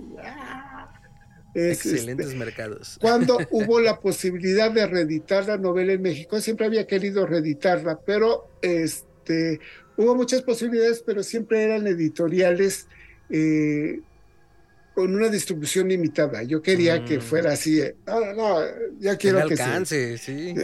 [1.53, 2.97] Excelentes este, mercados.
[3.01, 8.47] Cuando hubo la posibilidad de reeditar la novela en México, siempre había querido reeditarla, pero
[8.61, 9.59] este,
[9.97, 12.88] hubo muchas posibilidades, pero siempre eran editoriales
[13.30, 13.99] eh,
[14.95, 16.43] con una distribución limitada.
[16.43, 17.22] Yo quería que mm.
[17.22, 18.59] fuera así, no, no,
[18.99, 20.55] ya quiero que se, sí.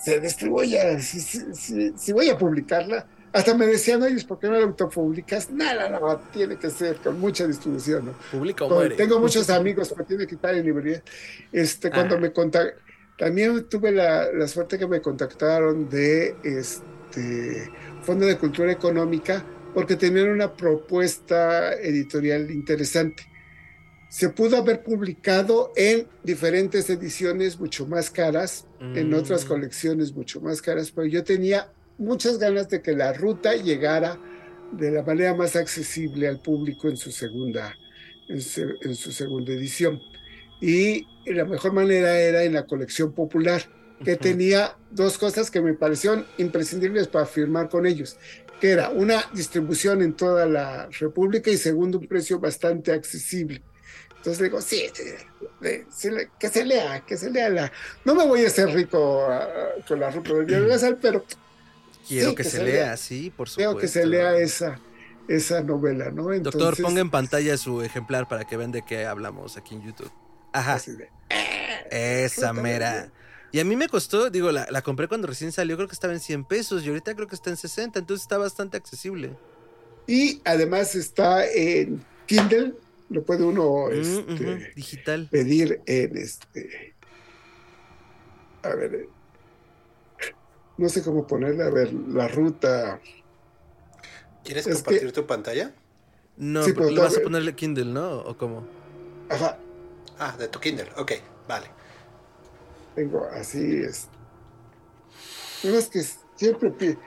[0.00, 5.50] se, distribuya, si voy a publicarla, hasta me decían, oye, ¿por qué no la autopublicas?
[5.50, 8.06] Nada, no, no, tiene que ser con mucha distribución.
[8.06, 8.12] ¿no?
[8.30, 8.94] Publica o muere.
[8.94, 11.02] Tengo muchos amigos, pero tiene que estar en librería.
[11.50, 12.80] Este, cuando me contactaron,
[13.18, 17.70] también tuve la, la, suerte que me contactaron de este
[18.02, 23.24] Fondo de Cultura Económica porque tenían una propuesta editorial interesante.
[24.10, 29.48] Se pudo haber publicado en diferentes ediciones mucho más caras, en otras mm.
[29.48, 34.18] colecciones mucho más caras, pero yo tenía muchas ganas de que la ruta llegara
[34.72, 37.76] de la manera más accesible al público en su segunda,
[38.28, 40.00] en su, segunda edición.
[40.60, 43.62] Y la mejor manera era en la colección popular,
[44.04, 48.16] que tenía dos cosas que me parecieron imprescindibles para firmar con ellos,
[48.60, 53.62] que era una distribución en toda la República y segundo, un precio bastante accesible.
[54.16, 54.84] Entonces digo, sí,
[56.38, 57.72] que se lea, que se lea la...
[58.04, 59.48] No me voy a hacer rico ah,
[59.86, 61.24] con la ruta del Universal, pero
[62.06, 63.70] Quiero que, se, lea, sí, por supuesto.
[63.70, 64.78] Quiero que se lea esa,
[65.28, 66.28] esa novela, ¿no?
[66.40, 70.10] Doctor, ponga en pantalla su ejemplar para que vean de qué hablamos aquí en YouTube.
[70.52, 70.80] Ajá.
[71.90, 73.10] Eh, esa mera.
[73.52, 76.14] Y a mí me costó, digo, la, la, compré cuando recién salió, creo que estaba
[76.14, 79.36] en 100 pesos y ahorita creo que está en 60, entonces está bastante accesible.
[80.06, 82.74] Y además está en Kindle,
[83.10, 86.94] lo puede uno mm, este, digital pedir en este.
[88.62, 89.08] A ver,
[90.82, 93.00] no sé cómo ponerle, a ver, la ruta.
[94.42, 95.72] ¿Quieres compartir tu pantalla?
[96.36, 98.18] No, sí, pero vas a ponerle Kindle, ¿no?
[98.18, 98.66] ¿O cómo?
[99.30, 99.58] Ajá.
[100.18, 101.12] Ah, de tu Kindle, ok,
[101.46, 101.66] vale.
[102.96, 104.08] Tengo así es.
[105.62, 106.02] No es que
[106.34, 106.98] siempre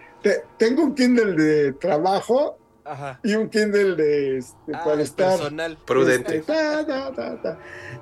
[0.58, 3.20] tengo un Kindle de trabajo Ajá.
[3.24, 6.38] y un Kindle de este, ah, para estar personal prudente.
[6.38, 6.54] Este,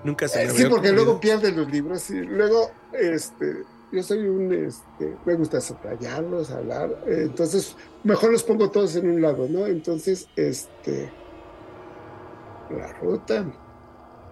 [0.03, 3.63] Nunca se me Sí, porque luego pierden los libros y luego este
[3.93, 9.07] yo soy un, este, me gusta subrayarlos, hablar, eh, entonces mejor los pongo todos en
[9.07, 9.67] un lado, ¿no?
[9.67, 11.11] Entonces, este,
[12.71, 13.45] la ruta.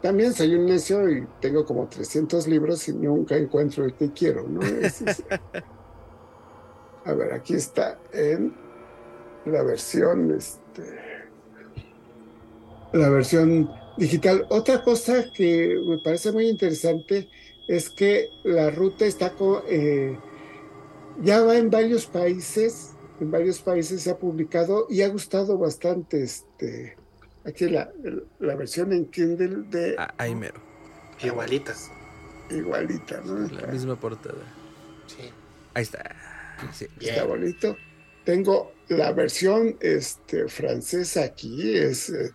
[0.01, 4.47] También soy un necio y tengo como 300 libros y nunca encuentro el que quiero,
[4.47, 4.61] ¿no?
[7.05, 8.55] a ver, aquí está en
[9.45, 10.81] la versión, este,
[12.93, 14.47] la versión digital.
[14.49, 17.29] Otra cosa que me parece muy interesante
[17.67, 19.33] es que la ruta está
[19.67, 20.17] eh,
[21.21, 26.23] ya va en varios países, en varios países se ha publicado y ha gustado bastante
[26.23, 26.97] este
[27.45, 27.91] aquí la,
[28.39, 30.59] la versión en Kindle de ah, Aimero.
[31.23, 31.91] Igualitas.
[32.49, 33.47] Igualita, ¿no?
[33.47, 34.43] La misma portada.
[35.07, 35.29] Sí.
[35.73, 36.15] Ahí está.
[36.99, 37.75] Está bonito.
[38.25, 42.31] Tengo la versión este, francesa aquí, es eh,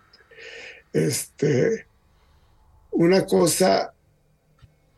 [0.93, 1.87] este,
[2.91, 3.93] una cosa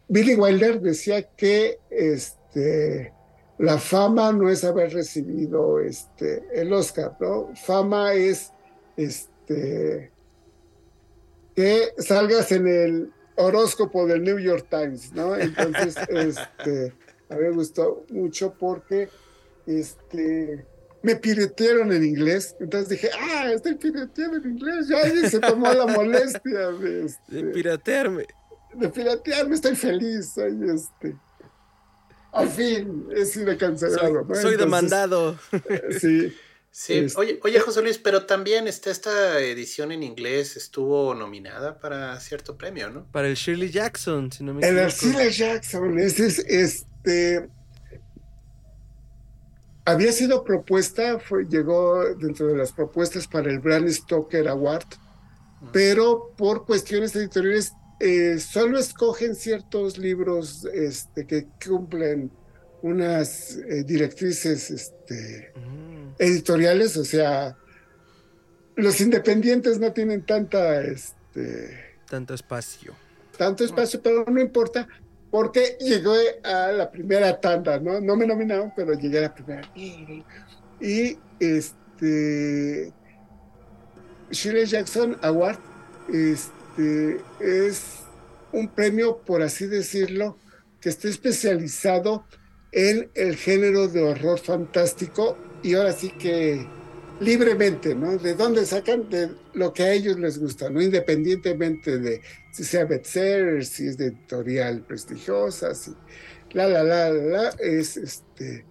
[0.09, 3.13] Billy Wilder decía que este,
[3.59, 7.55] la fama no es haber recibido este, el Oscar, ¿no?
[7.55, 8.53] Fama es
[8.97, 10.11] este,
[11.55, 15.37] que salgas en el horóscopo del New York Times, ¿no?
[15.37, 16.95] Entonces, este,
[17.29, 19.11] a mí me gustó mucho porque
[19.67, 20.65] este,
[21.03, 22.57] me piretearon en inglés.
[22.61, 24.89] Entonces dije, ah, estoy pireteando en inglés.
[24.89, 28.27] Ya alguien se tomó la molestia de, este, de piratearme
[28.75, 30.33] de piratearme, estoy feliz.
[30.35, 31.17] Soy este.
[32.33, 34.27] Al fin he sido cancelado.
[34.35, 35.39] Soy, demandado.
[36.01, 36.35] sí.
[36.71, 41.81] Sí, este, oye, oye, José Luis, pero también este, esta edición en inglés estuvo nominada
[41.81, 43.05] para cierto premio, ¿no?
[43.11, 44.85] Para el Shirley Jackson, si no me equivoco.
[44.85, 47.49] El Shirley Jackson, ese es este.
[49.87, 54.87] Había sido propuesta, fue, llegó dentro de las propuestas para el Brand Stoker Award,
[55.73, 62.31] pero por cuestiones editoriales eh, solo escogen ciertos libros este, que cumplen
[62.83, 66.15] unas eh, directrices este, mm.
[66.19, 67.57] editoriales, o sea,
[68.77, 70.81] los independientes no tienen tanta...
[70.83, 72.95] Este, tanto espacio.
[73.37, 74.87] Tanto espacio, pero no importa,
[75.31, 78.01] porque llegué a la primera tanda, ¿no?
[78.01, 79.73] No me nominaron, pero llegué a la primera.
[80.81, 82.93] Y este...
[84.31, 85.59] Shirley Jackson Award,
[86.13, 86.58] este
[87.41, 87.83] es
[88.53, 90.39] un premio, por así decirlo,
[90.81, 92.25] que está especializado
[92.73, 96.67] en el género de horror fantástico y ahora sí que
[97.21, 98.17] libremente, ¿no?
[98.17, 100.81] De dónde sacan de lo que a ellos les gusta, ¿no?
[100.81, 102.21] Independientemente de
[102.53, 105.93] si sea bestseller, si es de editorial prestigiosa, si
[106.53, 108.67] la, la, la, la, la, es este.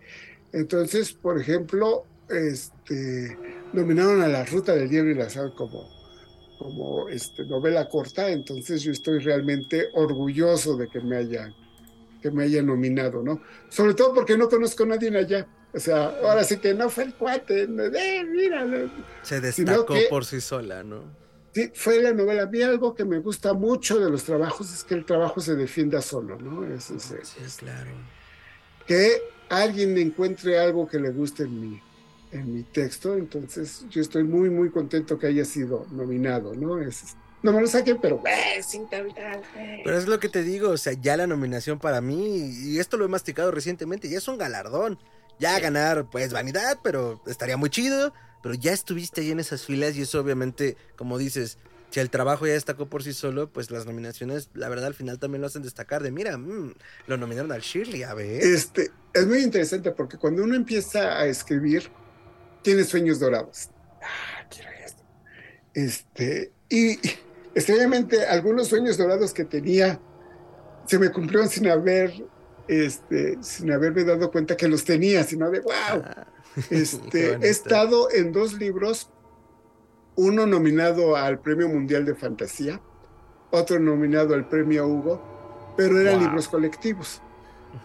[0.53, 3.37] Entonces, por ejemplo, este,
[3.73, 5.96] nominaron a La Ruta del Hielo y la Sal como,
[6.57, 11.53] como este, novela corta, entonces yo estoy realmente orgulloso de que me haya
[12.21, 13.41] que me haya nominado, ¿no?
[13.69, 15.47] Sobre todo porque no conozco a nadie allá.
[15.73, 18.65] O sea, ahora sí que no fue el cuate, eh, mira.
[19.21, 21.03] Se destacó por sí sola, ¿no?
[21.53, 22.43] Sí, fue la novela.
[22.43, 25.55] A mí algo que me gusta mucho de los trabajos es que el trabajo se
[25.55, 26.65] defienda solo, ¿no?
[26.65, 27.91] Es, es, sí, es claro.
[28.85, 31.81] Que alguien encuentre algo que le guste en mi,
[32.31, 36.81] en mi texto, entonces yo estoy muy, muy contento que haya sido nominado, ¿no?
[36.81, 40.77] Es, no me lo saquen, pero eh, sin Pero es lo que te digo, o
[40.77, 44.37] sea, ya la nominación para mí, y esto lo he masticado recientemente, ya es un
[44.37, 44.99] galardón.
[45.39, 48.11] Ya ganar, pues vanidad, pero estaría muy chido.
[48.41, 51.57] Pero ya estuviste ahí en esas filas y eso obviamente, como dices,
[51.89, 55.19] si el trabajo ya destacó por sí solo, pues las nominaciones, la verdad, al final
[55.19, 56.73] también lo hacen destacar de, mira, mmm,
[57.07, 58.43] lo nominaron al Shirley, a ver.
[58.43, 61.89] Este, es muy interesante porque cuando uno empieza a escribir,
[62.67, 63.69] tiene sueños dorados.
[64.01, 65.01] Ah, quiero esto.
[65.73, 66.99] Este, y
[67.55, 70.01] extrañamente, algunos sueños dorados que tenía
[70.85, 72.11] se me cumplieron sin haber
[72.67, 75.71] este, sin haberme dado cuenta que los tenía, sino de wow.
[76.03, 76.27] Ah,
[76.69, 79.13] este, he estado en dos libros,
[80.17, 82.81] uno nominado al Premio Mundial de Fantasía,
[83.49, 87.21] otro nominado al Premio Hugo, pero eran libros colectivos.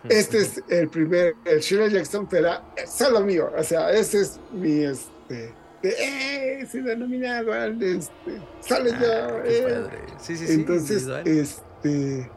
[0.09, 2.51] Este es el primer, el Shirley Jackson, pero
[2.87, 6.67] solo mío, o sea, ese es mi, este, de, ¡eh!
[6.71, 9.85] Sido nominado al, este, sale ah, eh.
[10.21, 10.53] Sí, sí, sí.
[10.53, 12.31] Entonces, este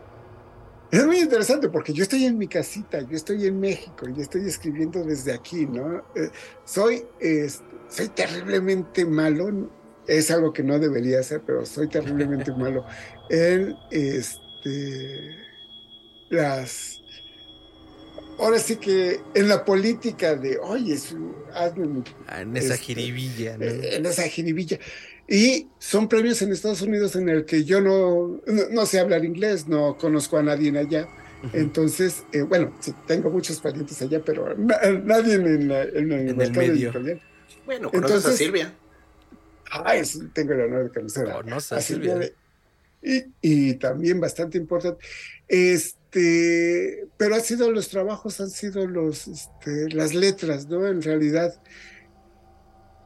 [0.92, 4.48] es muy interesante porque yo estoy en mi casita, yo estoy en México, yo estoy
[4.48, 5.98] escribiendo desde aquí, ¿no?
[6.16, 6.30] Eh,
[6.64, 7.04] soy,
[7.90, 9.70] soy terriblemente malo,
[10.08, 12.86] es algo que no debería ser, pero soy terriblemente malo
[13.30, 15.36] en este,
[16.30, 17.02] las...
[18.38, 20.98] Ahora sí que en la política de, oye,
[21.54, 22.04] hazme...
[22.28, 23.66] Ah, en esa este, jiribilla, ¿no?
[23.66, 24.80] En esa jiribilla.
[25.28, 28.42] Y son premios en Estados Unidos en el que yo no,
[28.72, 31.08] no, sé hablar inglés, no conozco a nadie allá.
[31.54, 36.92] Entonces, eh, bueno, sí, tengo muchos parientes allá, pero nadie en, la, en, el, medio.
[37.66, 38.74] Bueno, conoces a Silvia.
[39.72, 39.94] Ah,
[40.34, 42.32] tengo el honor de conocer a, Silvia.
[43.42, 45.06] Y, también bastante importante.
[45.48, 50.88] Este, pero ha sido los trabajos, han sido los, este, las letras, ¿no?
[50.88, 51.54] En realidad,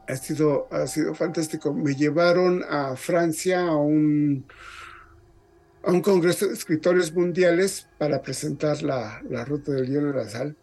[0.08, 1.74] ha sido, ha sido fantástico.
[1.74, 4.46] Me llevaron a Francia a un,
[5.82, 10.28] a un congreso de escritores mundiales para presentar la, la ruta del hielo y la
[10.28, 10.56] sal.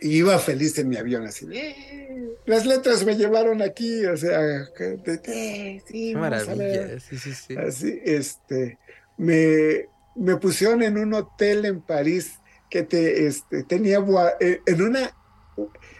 [0.00, 1.46] Y iba feliz en mi avión, así.
[1.52, 7.56] Eh, las letras me llevaron aquí, o sea, de, sí, maravilla, sí, sí, sí.
[7.56, 8.78] Así, este,
[9.16, 12.38] me, me pusieron en un hotel en París
[12.70, 14.04] que te, este, tenía,
[14.40, 15.10] eh, en una,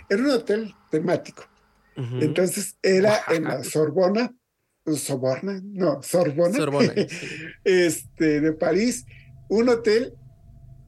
[0.09, 1.45] en un hotel temático
[2.21, 4.33] entonces era en la Sorbona,
[4.87, 6.57] Sorbona, no, Sorbona,
[7.65, 9.05] este, de París,
[9.49, 10.15] un hotel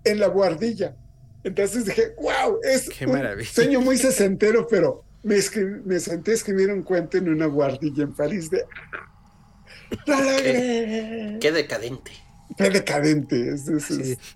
[0.04, 0.96] en la Guardilla.
[1.44, 5.36] Entonces dije, wow, es un sueño muy sesentero, pero me,
[5.84, 8.64] me senté a escribir un cuento en una guardilla en París de...
[10.06, 12.12] Qué, qué decadente.
[12.56, 13.54] Qué decadente.
[13.54, 13.68] Es,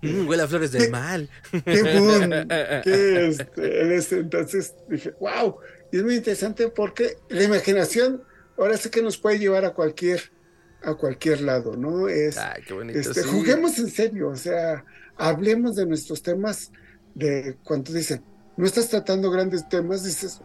[0.01, 1.29] mm, huele a flores del mal.
[1.51, 2.47] Qué boom.
[2.83, 3.27] Qué
[3.95, 5.57] este, entonces dije, wow.
[5.91, 8.23] Y es muy interesante porque la imaginación
[8.57, 10.21] ahora sí que nos puede llevar a cualquier,
[10.81, 12.07] a cualquier lado, ¿no?
[12.07, 12.37] Es,
[12.93, 14.85] este, Juguemos en serio, o sea,
[15.17, 16.71] hablemos de nuestros temas,
[17.15, 18.23] de cuando dicen,
[18.57, 20.41] no estás tratando grandes temas, dices,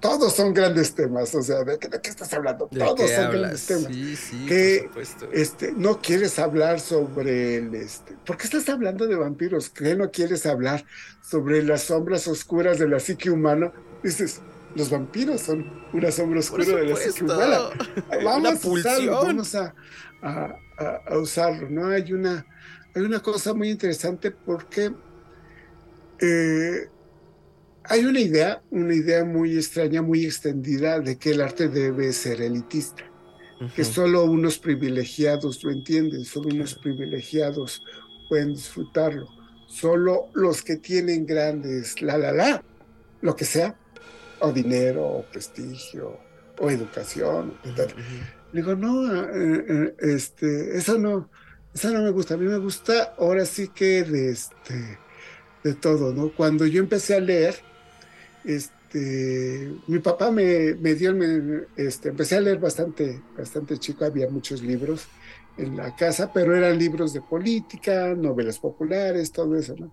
[0.00, 2.68] todos son grandes temas, o sea, ¿de qué, estás hablando?
[2.68, 3.86] Todos son grandes temas.
[3.86, 4.90] Sí, sí, que
[5.32, 8.14] este, no quieres hablar sobre el este.
[8.26, 9.70] ¿Por qué estás hablando de vampiros?
[9.70, 10.84] ¿Qué no quieres hablar
[11.22, 13.72] sobre las sombras oscuras de la psique humana?
[14.02, 14.42] Dices,
[14.74, 17.58] los vampiros son una sombra oscura de la psique humana.
[18.24, 19.74] Vamos a usarlo, vamos a,
[20.20, 21.88] a, usarlo, ¿no?
[21.88, 22.46] Hay una,
[22.94, 24.92] hay una cosa muy interesante porque
[26.20, 26.88] eh,
[27.84, 32.40] hay una idea, una idea muy extraña, muy extendida de que el arte debe ser
[32.40, 33.04] elitista,
[33.74, 37.82] que solo unos privilegiados lo entienden, solo unos privilegiados
[38.28, 39.28] pueden disfrutarlo,
[39.66, 42.64] solo los que tienen grandes, la, la, la,
[43.20, 43.78] lo que sea,
[44.40, 46.18] o dinero, o prestigio,
[46.58, 47.54] o educación.
[48.52, 51.30] Digo, no, eh, eh, este, eso no,
[51.74, 52.34] eso no me gusta.
[52.34, 54.98] A mí me gusta ahora sí que de este,
[55.66, 56.30] de todo, ¿no?
[56.30, 57.56] Cuando yo empecé a leer,
[58.44, 64.28] este, mi papá me, me dio, me, este, empecé a leer bastante, bastante chico, había
[64.30, 65.08] muchos libros
[65.58, 69.92] en la casa, pero eran libros de política, novelas populares, todo eso, ¿no?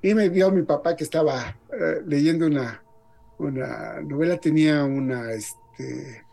[0.00, 2.80] Y me vio mi papá que estaba eh, leyendo una,
[3.38, 6.24] una novela, tenía una, este,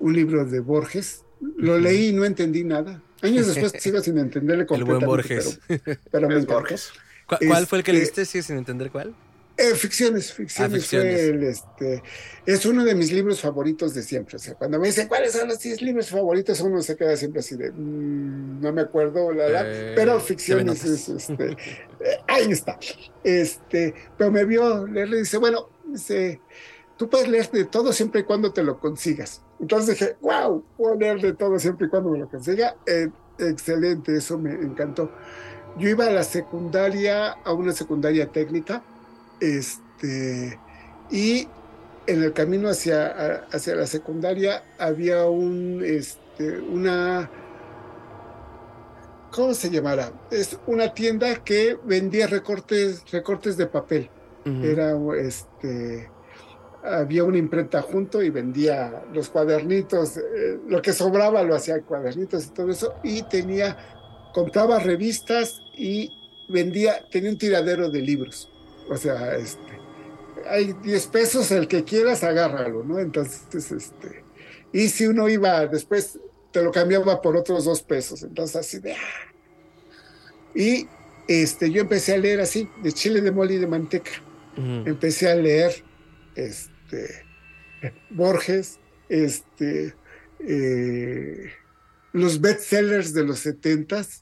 [0.00, 1.24] un libro de Borges,
[1.56, 3.02] lo leí y no entendí nada.
[3.22, 5.04] Años después sigo sin entenderle completamente.
[5.04, 5.60] El buen Borges.
[5.66, 6.40] Pero, pero me.
[6.40, 6.92] Borges.
[7.26, 8.24] ¿Cu- ¿Cuál fue el que Este- leíste?
[8.24, 9.14] ¿Sigues sin entender cuál?
[9.58, 11.12] Eh, ficciones, ficciones, Ah, ficciones.
[11.14, 12.02] fue el, este,
[12.46, 14.36] es uno de mis libros favoritos de siempre.
[14.36, 17.40] O sea, cuando me dicen cuáles son los 10 libros favoritos, uno se queda siempre
[17.40, 21.56] así de "Mm, no me acuerdo, la, la", Eh, pero ficciones es este, eh,
[22.28, 22.78] ahí está.
[23.22, 26.40] Este, pero me vio leerle y dice, bueno, dice,
[26.96, 29.42] tú puedes leer de todo siempre y cuando te lo consigas.
[29.60, 32.74] Entonces dije, wow, puedo leer de todo siempre y cuando me lo consiga.
[32.86, 33.08] Eh,
[33.38, 35.12] excelente, eso me encantó.
[35.78, 38.82] Yo iba a la secundaria, a una secundaria técnica,
[39.40, 40.58] este,
[41.10, 41.48] y
[42.06, 47.30] en el camino hacia, hacia la secundaria había un, este, una,
[49.30, 50.12] ¿cómo se llamará?
[50.30, 54.10] Es una tienda que vendía recortes, recortes de papel.
[54.44, 56.10] Era, este,
[56.82, 62.46] había una imprenta junto y vendía los cuadernitos, eh, lo que sobraba lo hacía cuadernitos
[62.46, 63.76] y todo eso, y tenía,
[64.34, 66.10] compraba revistas y
[66.48, 68.50] vendía, tenía un tiradero de libros.
[68.88, 69.78] O sea, este,
[70.48, 72.98] hay 10 pesos, el que quieras, agárralo, ¿no?
[72.98, 74.24] Entonces, este,
[74.72, 76.18] y si uno iba después,
[76.50, 78.92] te lo cambiaba por otros dos pesos, entonces así de...
[78.92, 79.32] ¡ah!
[80.54, 80.86] Y
[81.28, 84.10] este, yo empecé a leer así, de chile de mole y de manteca
[84.56, 85.72] empecé a leer
[86.34, 87.24] este,
[88.10, 88.78] Borges,
[89.08, 89.94] este,
[90.40, 91.50] eh,
[92.12, 94.21] los bestsellers de los setentas,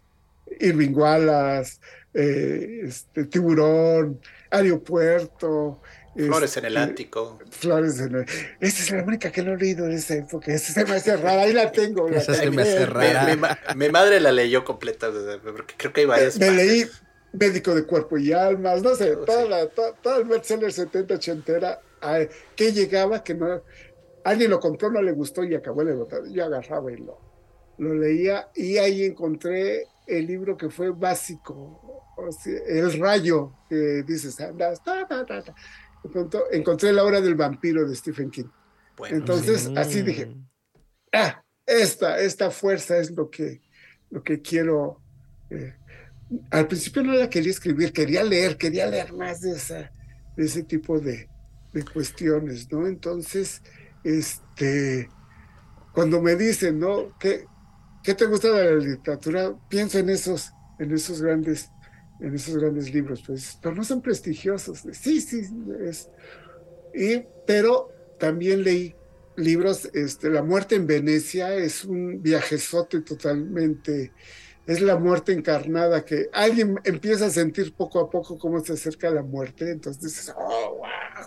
[0.59, 1.79] Irving Wallace,
[2.15, 4.21] eh, este, Tiburón,
[4.51, 5.81] Aeropuerto.
[6.17, 7.39] Flores en el este, Ántico.
[7.51, 8.27] Flores en el...
[8.61, 10.53] Esa es la única que no he leído de esa época.
[10.53, 11.43] Esa se me hace rara.
[11.43, 12.09] Ahí la tengo.
[12.09, 13.27] la Esa se me hace Mi, rara.
[13.27, 15.09] mi ma- mi madre la leyó completa,
[15.43, 16.39] porque creo que hay varias.
[16.39, 16.85] Me leí
[17.33, 21.81] Médico de Cuerpo y Almas, no sé, toda la, to- todo el bestseller 70, 80
[22.57, 23.63] que llegaba, que no,
[24.25, 26.27] alguien lo compró, no le gustó y acabó el botado.
[26.27, 27.19] Yo agarraba y lo,
[27.79, 29.87] lo leía y ahí encontré
[30.19, 31.55] el libro que fue básico,
[32.17, 35.55] o sea, El Rayo, que dices, andas, ta, ta, ta, ta.
[36.03, 38.49] De pronto encontré La Hora del Vampiro de Stephen King.
[38.97, 40.35] Bueno, Entonces, así dije,
[41.13, 43.61] ah, esta, esta fuerza es lo que,
[44.11, 45.01] lo que quiero.
[45.51, 45.75] eh.
[46.51, 49.93] Al principio no la quería escribir, quería leer, quería leer más de, esa,
[50.37, 51.29] de ese tipo de,
[51.73, 52.87] de cuestiones, ¿no?
[52.87, 53.63] Entonces,
[54.05, 55.09] este,
[55.93, 57.17] cuando me dicen, ¿no?
[57.19, 57.47] ¿Qué,
[58.03, 59.55] qué te gusta de la literatura?
[59.69, 61.71] Pienso en esos, en esos grandes,
[62.21, 64.85] en esos grandes libros, pues, pero no son prestigiosos.
[64.93, 65.43] Sí, sí,
[65.81, 66.11] es.
[66.95, 68.95] Y, pero también leí
[69.37, 74.13] libros, este, La muerte en Venecia es un viajezote totalmente,
[74.67, 79.11] es la muerte encarnada que alguien empieza a sentir poco a poco cómo se acerca
[79.11, 81.27] la muerte, entonces dices, oh, wow.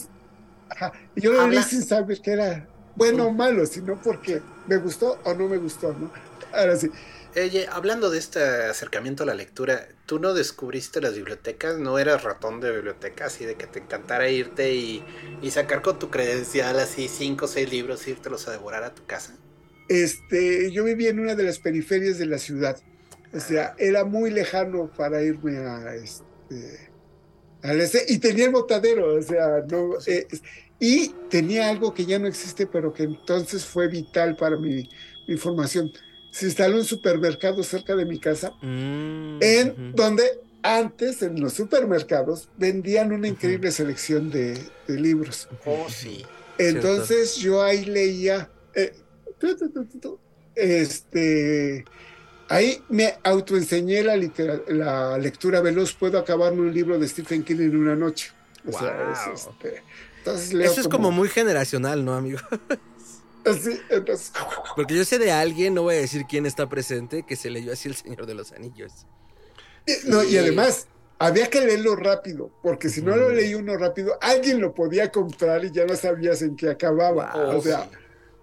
[0.69, 2.71] ajá, y yo lo leí sin saber que era
[3.01, 6.13] bueno o malo, sino porque me gustó o no me gustó, ¿no?
[6.53, 6.91] Ahora sí,
[7.37, 11.79] Oye, hablando de este acercamiento a la lectura, ¿tú no descubriste las bibliotecas?
[11.79, 13.27] ¿No eras ratón de biblioteca?
[13.27, 15.05] Así de que te encantara irte y,
[15.41, 18.95] y sacar con tu credencial así cinco o seis libros, e írtelos a devorar a
[18.95, 19.39] tu casa.
[19.89, 22.83] este, yo vivía en una de las periferias de la ciudad.
[23.33, 26.91] O sea, era muy lejano para irme a este
[27.63, 30.27] al este, y tenía el botadero, o sea, no eh,
[30.81, 34.89] y tenía algo que ya no existe, pero que entonces fue vital para mi,
[35.29, 35.93] mi formación.
[36.33, 40.25] Se instaló un supermercado cerca de mi casa, Mm, en donde
[40.63, 44.55] antes en los supermercados vendían una increíble selección de,
[44.89, 45.49] de libros.
[45.65, 46.25] Oh, sí.
[46.59, 48.93] Entonces yo ahí leía, eh,
[49.39, 50.19] tu, tu, tu, tu, tu,
[50.55, 51.85] este,
[52.49, 57.57] ahí me autoenseñé la, litera- la lectura veloz, puedo acabarme un libro de Stephen King
[57.61, 58.31] en una noche.
[58.69, 59.83] O sea, es, este,
[60.21, 62.39] entonces leo Eso es como muy generacional, ¿no, amigo?
[63.45, 64.33] así, entonces,
[64.77, 67.73] Porque yo sé de alguien, no voy a decir quién está presente, que se leyó
[67.73, 69.07] así El Señor de los Anillos.
[70.05, 70.87] no, y además
[71.19, 75.65] había que leerlo rápido, porque si no lo leí uno rápido, alguien lo podía comprar
[75.65, 77.33] y ya no sabías en qué acababa.
[77.35, 77.59] Wow.
[77.59, 77.97] o sea, sí.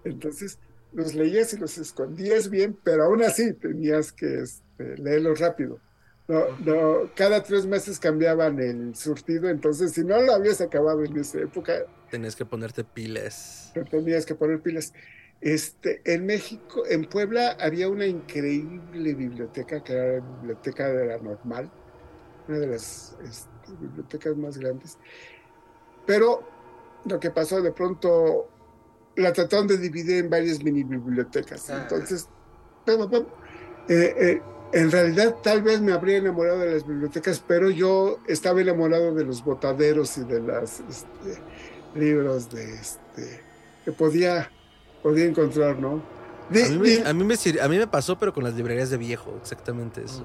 [0.04, 0.58] Entonces,
[0.92, 5.80] los leías y los escondías bien, pero aún así tenías que este, leerlos rápido.
[6.28, 11.16] No, no, cada tres meses cambiaban el surtido, entonces si no lo habías acabado en
[11.16, 13.70] esa época, Tenías que ponerte pilas.
[13.74, 14.92] te tenías que poner pilas.
[15.40, 21.18] Este, en México, en Puebla, había una increíble biblioteca, que era la biblioteca de la
[21.18, 21.70] normal,
[22.48, 24.98] una de las este, bibliotecas más grandes.
[26.06, 26.48] Pero
[27.04, 28.48] lo que pasó, de pronto
[29.16, 31.70] la trataron de dividir en varias mini bibliotecas.
[31.70, 31.82] Ah.
[31.82, 32.28] Entonces,
[32.86, 33.26] pum, pum,
[33.88, 34.42] eh, eh,
[34.72, 39.24] en realidad tal vez me habría enamorado de las bibliotecas, pero yo estaba enamorado de
[39.24, 40.82] los botaderos y de los
[41.94, 43.40] libros de este,
[43.84, 44.50] que podía,
[45.02, 46.02] podía encontrar, ¿no?
[46.50, 48.44] De- A mí, me, de- a, mí me sir- a mí me pasó, pero con
[48.44, 50.24] las librerías de viejo, exactamente eso.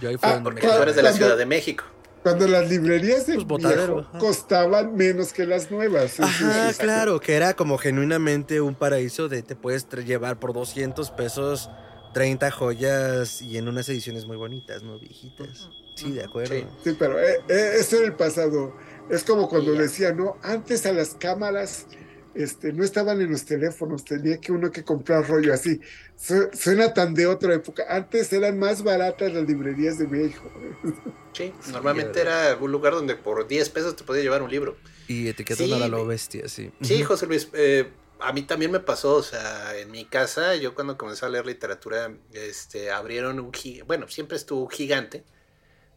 [0.00, 1.84] Yo ahí fue Ah, donde me Porque tú Claro, eres de la Ciudad de México.
[2.22, 6.12] Cuando las librerías de Pues, botadero, viejo costaban menos que las nuevas.
[6.12, 10.52] Sí, Ajá, sí, claro, que era como genuinamente un paraíso de te puedes llevar por
[10.52, 11.70] 200 pesos
[12.12, 14.98] 30 joyas y en unas ediciones muy bonitas, ¿no?
[14.98, 15.68] Viejitas.
[15.94, 16.54] Sí, de acuerdo.
[16.54, 16.64] Sí.
[16.84, 18.74] Sí, pero eh, eh, eso era el pasado.
[19.10, 21.86] Es como cuando decía, no, antes a las cámaras
[22.34, 25.80] este, no estaban en los teléfonos, tenía que uno que comprar rollo así.
[26.16, 27.84] Su- suena tan de otra época.
[27.88, 30.50] Antes eran más baratas las librerías de viejo.
[31.32, 34.76] Sí, Sí, normalmente era un lugar donde por 10 pesos te podía llevar un libro.
[35.06, 36.08] Y etiquetan Sí, a lo güey.
[36.08, 36.72] bestia, sí.
[36.82, 37.02] Sí.
[37.04, 37.88] José Luis, eh,
[38.22, 41.46] a mí también me pasó, o sea, en mi casa, yo cuando comencé a leer
[41.46, 45.24] literatura, este, abrieron un gigante, bueno, siempre estuvo gigante,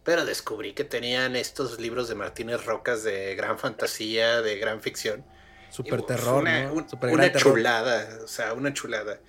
[0.04, 5.26] pero descubrí que tenían estos libros de Martínez Rocas de gran fantasía, de gran ficción.
[5.70, 6.74] Super Y, terror, una, ¿no?
[6.74, 7.54] un- Super una gran terror.
[7.54, 9.20] chulada, o sea, una chulada.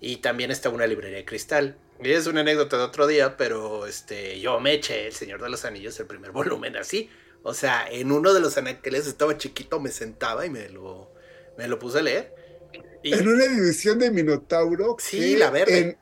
[0.00, 1.78] Y también está una librería de cristal.
[2.02, 5.48] Y es una anécdota de otro día, pero este, yo me eché El Señor de
[5.48, 7.08] los Anillos, el primer volumen así.
[7.42, 11.12] O sea, en uno de los anaqueles estaba chiquito, me sentaba y me lo,
[11.56, 12.34] me lo puse a leer.
[13.04, 14.96] Y, En una edición de Minotauro.
[14.98, 15.78] Sí, que la verde.
[15.78, 15.96] En,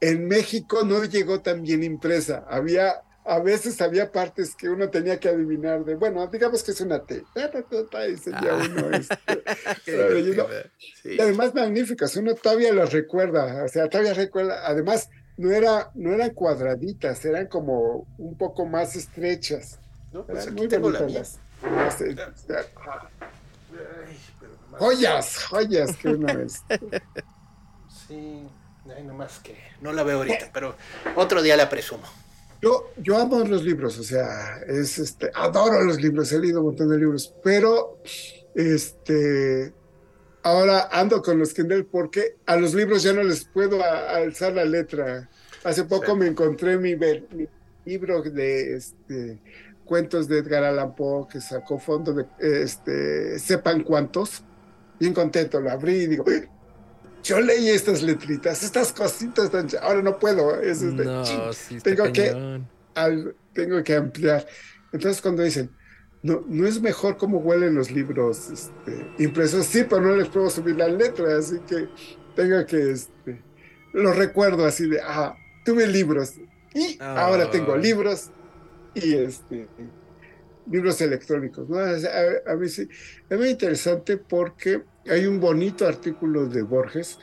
[0.00, 2.44] en México no llegó tan bien impresa.
[2.48, 6.80] Había, a veces había partes que uno tenía que adivinar de, bueno, digamos que es
[6.80, 7.22] una T.
[7.36, 8.62] Y sería Ah.
[8.70, 8.90] uno.
[9.86, 10.70] este,
[11.02, 11.10] sí.
[11.16, 16.12] Y además magníficas, uno todavía las recuerda, o sea, todavía recuerda, además no, era, no
[16.14, 19.78] eran cuadraditas, eran como un poco más estrechas.
[20.12, 22.64] No, pues muy bonitas las- las- o sea,
[23.70, 26.62] Ay, pero nomás- joyas, joyas que una vez.
[28.08, 28.48] Sí,
[28.96, 30.74] ay, nomás que no la veo ahorita, pero
[31.14, 32.04] otro día la presumo.
[32.62, 36.66] Yo, yo amo los libros, o sea, es este, adoro los libros, he leído un
[36.68, 37.98] montón de libros, pero
[38.54, 39.72] este
[40.42, 44.54] ahora ando con los Kindle porque a los libros ya no les puedo a- alzar
[44.54, 45.28] la letra.
[45.64, 46.18] Hace poco Sí.
[46.18, 46.96] me encontré mi
[47.84, 49.38] libro de este
[49.84, 54.42] cuentos de Edgar Allan Poe que sacó fondo de este sepan cuántos.
[55.00, 56.48] Bien contento, lo abrí y digo, "Uy,
[57.22, 62.12] yo leí estas letritas, estas cositas tan ahora no puedo, es este, No, sí, tengo
[62.12, 62.60] que-
[62.94, 64.46] al- tengo que ampliar.
[64.92, 65.70] Entonces cuando dicen,
[66.22, 70.48] no, no es mejor cómo huelen los libros este, impresos, sí, pero no les puedo
[70.50, 71.88] subir la letra, así que
[72.34, 73.42] tengo que, este,
[73.92, 76.34] lo recuerdo así de, ah, tuve libros
[76.74, 77.26] y Ah.
[77.26, 78.30] ahora tengo libros
[78.94, 79.68] y este,
[80.70, 81.78] libros electrónicos, ¿no?
[81.78, 82.88] A, a mí sí,
[83.28, 87.18] es muy interesante porque hay un bonito artículo de Borges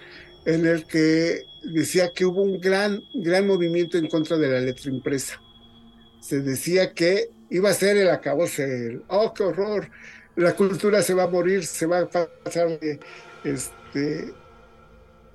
[0.46, 1.44] en el que
[1.74, 5.42] decía que hubo un gran, gran movimiento en contra de la letra impresa.
[6.22, 9.90] Se decía que iba a ser el acabose, el, oh, qué horror,
[10.36, 13.00] la cultura se va a morir, se va a pasar de,
[13.44, 14.34] este,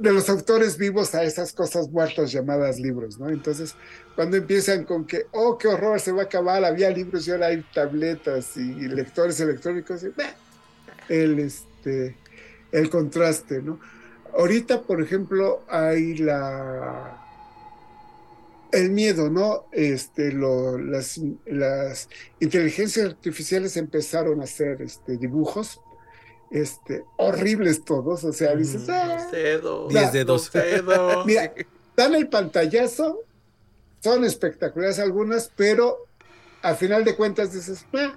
[0.00, 3.28] de los autores vivos a esas cosas muertas llamadas libros, ¿no?
[3.28, 3.74] Entonces,
[4.16, 7.48] cuando empiezan con que, oh, qué horror, se va a acabar, había libros y ahora
[7.48, 10.02] hay tabletas y lectores electrónicos,
[11.10, 12.16] el, este,
[12.72, 13.78] el contraste, ¿no?
[14.32, 17.26] Ahorita, por ejemplo, hay la
[18.72, 19.66] el miedo, ¿no?
[19.72, 22.08] Este, lo, las, las
[22.38, 25.82] inteligencias artificiales empezaron a hacer este, dibujos
[26.50, 28.92] este, horribles todos, o sea, dices, Ujú.
[28.92, 29.28] "Ah".
[29.30, 29.88] Dedos.
[29.88, 30.50] Diez dedos.
[30.52, 31.24] dedos.
[31.26, 31.52] Mira,
[31.96, 33.20] dan el pantallazo,
[34.00, 35.98] son espectaculares algunas, pero
[36.62, 38.16] al final de cuentas dices, "Ah,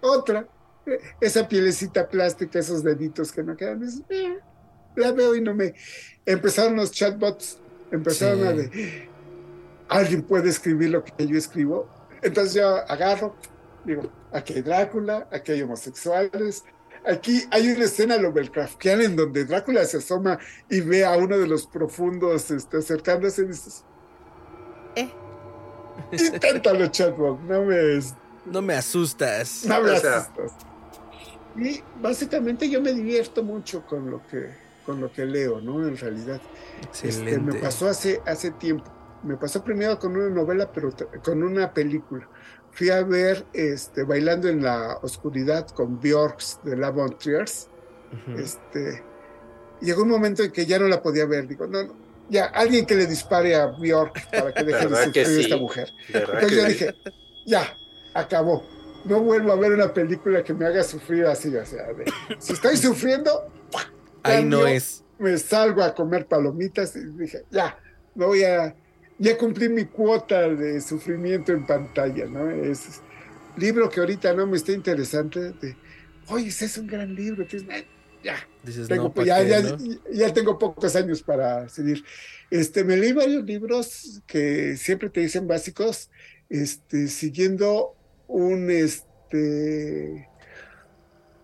[0.00, 0.46] otra,
[0.86, 4.34] Eh, esa pielecita plástica, esos deditos que no quedan, dices, "Ah,
[4.96, 5.74] la veo y no me...
[6.26, 7.56] Empezaron los chatbots,
[7.90, 8.46] empezaron Sí.
[8.46, 9.08] a de,
[9.88, 11.88] alguien puede escribir lo que yo escribo,
[12.20, 13.34] entonces yo agarro,
[13.86, 16.64] digo, aquí hay Drácula, aquí hay homosexuales,
[17.06, 20.38] Aquí hay una escena Lovecraftiana en donde Drácula se asoma
[20.70, 23.84] y ve a uno de los profundos este, acercándose y dices,
[24.96, 25.10] Eh.
[26.12, 28.00] inténtalo, chatbot, no me,
[28.46, 29.64] No me asustas.
[29.66, 30.16] no me O sea.
[30.18, 30.52] asustas.
[31.56, 34.48] Y básicamente yo me divierto mucho con lo que,
[34.84, 35.86] con lo que leo, ¿no?
[35.86, 36.40] En realidad.
[36.92, 37.52] Este, Excelente.
[37.52, 38.84] me pasó hace, hace tiempo.
[39.22, 40.90] Me pasó primero con una novela, pero
[41.24, 42.28] con una película.
[42.74, 47.68] Fui a ver este, Bailando en la Oscuridad con Bjorks de La Triers.
[48.12, 48.38] Ujú.
[48.38, 49.02] Este,
[49.80, 51.46] llegó un momento en que ya no la podía ver.
[51.46, 51.96] Digo, no, no,
[52.28, 55.44] ya, alguien que le dispare a Bjork para que deje de ¿Verdad que sufrir sí?
[55.44, 55.92] esta mujer.
[56.12, 56.94] ¿Verdad Entonces yo dije,
[57.46, 57.76] ya,
[58.12, 58.66] acabó.
[59.04, 61.54] No vuelvo a ver una película que me haga sufrir así.
[61.54, 61.86] O sea,
[62.38, 63.52] si estoy sufriendo,
[64.22, 65.04] ahí no es.
[65.18, 67.78] Me salgo a comer palomitas y dije, ya,
[68.14, 68.74] no voy a,
[69.18, 72.50] ya cumplí mi cuota de sufrimiento en pantalla, ¿no?
[72.50, 73.00] Es
[73.56, 75.52] libro que ahorita no me está interesante.
[75.52, 75.76] De,
[76.28, 77.46] Oye, ese es un gran libro.
[78.22, 78.36] ya,
[78.88, 79.42] tengo, ya,
[80.12, 82.04] ya, tengo pocos años para seguir.
[82.50, 86.10] Este, me leí varios libros que siempre te dicen básicos,
[86.48, 87.94] este, siguiendo
[88.26, 90.28] un, este,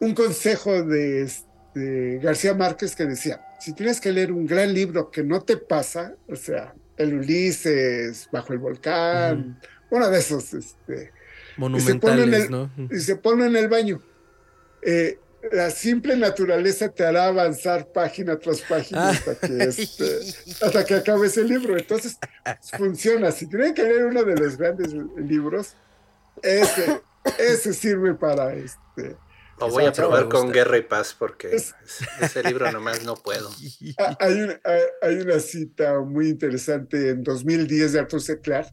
[0.00, 5.10] un consejo de, este, García Márquez que decía, si tienes que leer un gran libro
[5.10, 9.60] que no te pasa, o sea, el Ulises, Bajo el Volcán,
[9.90, 11.12] uno de esos, este,
[11.56, 12.48] monumentales,
[12.90, 14.02] y se pone en el baño.
[14.82, 15.18] Eh,
[15.52, 19.10] la simple naturaleza te hará avanzar página tras página ah.
[19.10, 20.18] hasta, que este,
[20.66, 21.76] hasta que acabes el libro.
[21.76, 22.18] Entonces,
[22.76, 23.32] funciona.
[23.32, 25.74] Si tienen que leer uno de los grandes libros,
[26.42, 27.00] ese,
[27.38, 29.16] ese sirve para este.
[29.60, 31.54] Lo voy a probar con Guerra y Paz porque
[32.20, 33.50] ese libro nomás no puedo.
[33.98, 34.60] Ah, hay una,
[35.02, 38.40] hay una cita muy interesante en 2010 de Arthur C.
[38.40, 38.72] Clarke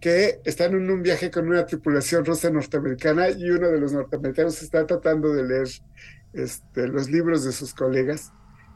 [0.00, 4.62] que están en un viaje con una tripulación rusa norteamericana y uno de los norteamericanos
[4.62, 5.68] está tratando de leer
[6.32, 8.32] este, los libros de sus colegas.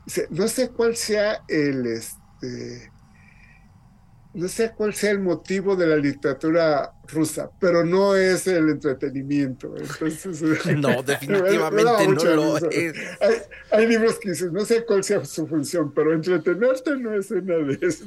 [0.07, 2.91] Dice, no sé cuál sea el, este,
[4.33, 9.75] no sé cuál sea el motivo de la literatura rusa, pero no es el entretenimiento.
[9.77, 10.41] Entonces,
[10.77, 12.95] no, definitivamente no lo es.
[13.73, 17.57] Hay, libros que dicen, no sé cuál sea su función, pero entretenerte no es una
[17.57, 18.07] de esas.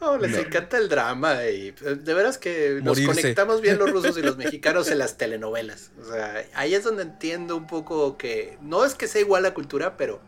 [0.00, 4.16] No, les encanta el drama y eh, de veras que nos conectamos bien los rusos
[4.18, 5.90] y los mexicanos en las telenovelas.
[6.00, 9.52] O sea, ahí es donde entiendo un poco que no es que sea igual la
[9.52, 10.20] cultura, pero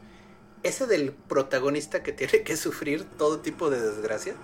[0.65, 4.35] ese del protagonista que tiene que sufrir todo tipo de desgracia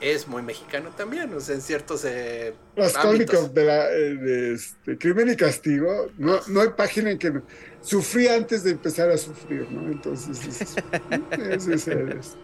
[0.00, 4.98] es muy mexicano también, o sea, en ciertos eh, Los cómicos de, la, eh, este,
[4.98, 7.42] Crimen y Castigo, no, no hay página en que no,
[7.80, 9.90] sufrí antes de empezar a sufrir, ¿no?
[9.90, 12.36] Entonces, es, es, es,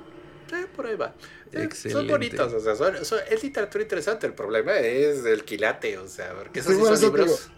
[0.76, 1.14] por ahí va.
[1.52, 2.94] Eh, son bonitos, o sea, son,
[3.30, 7.50] es literatura interesante, el problema es el quilate, o sea, porque esos sí, son libros...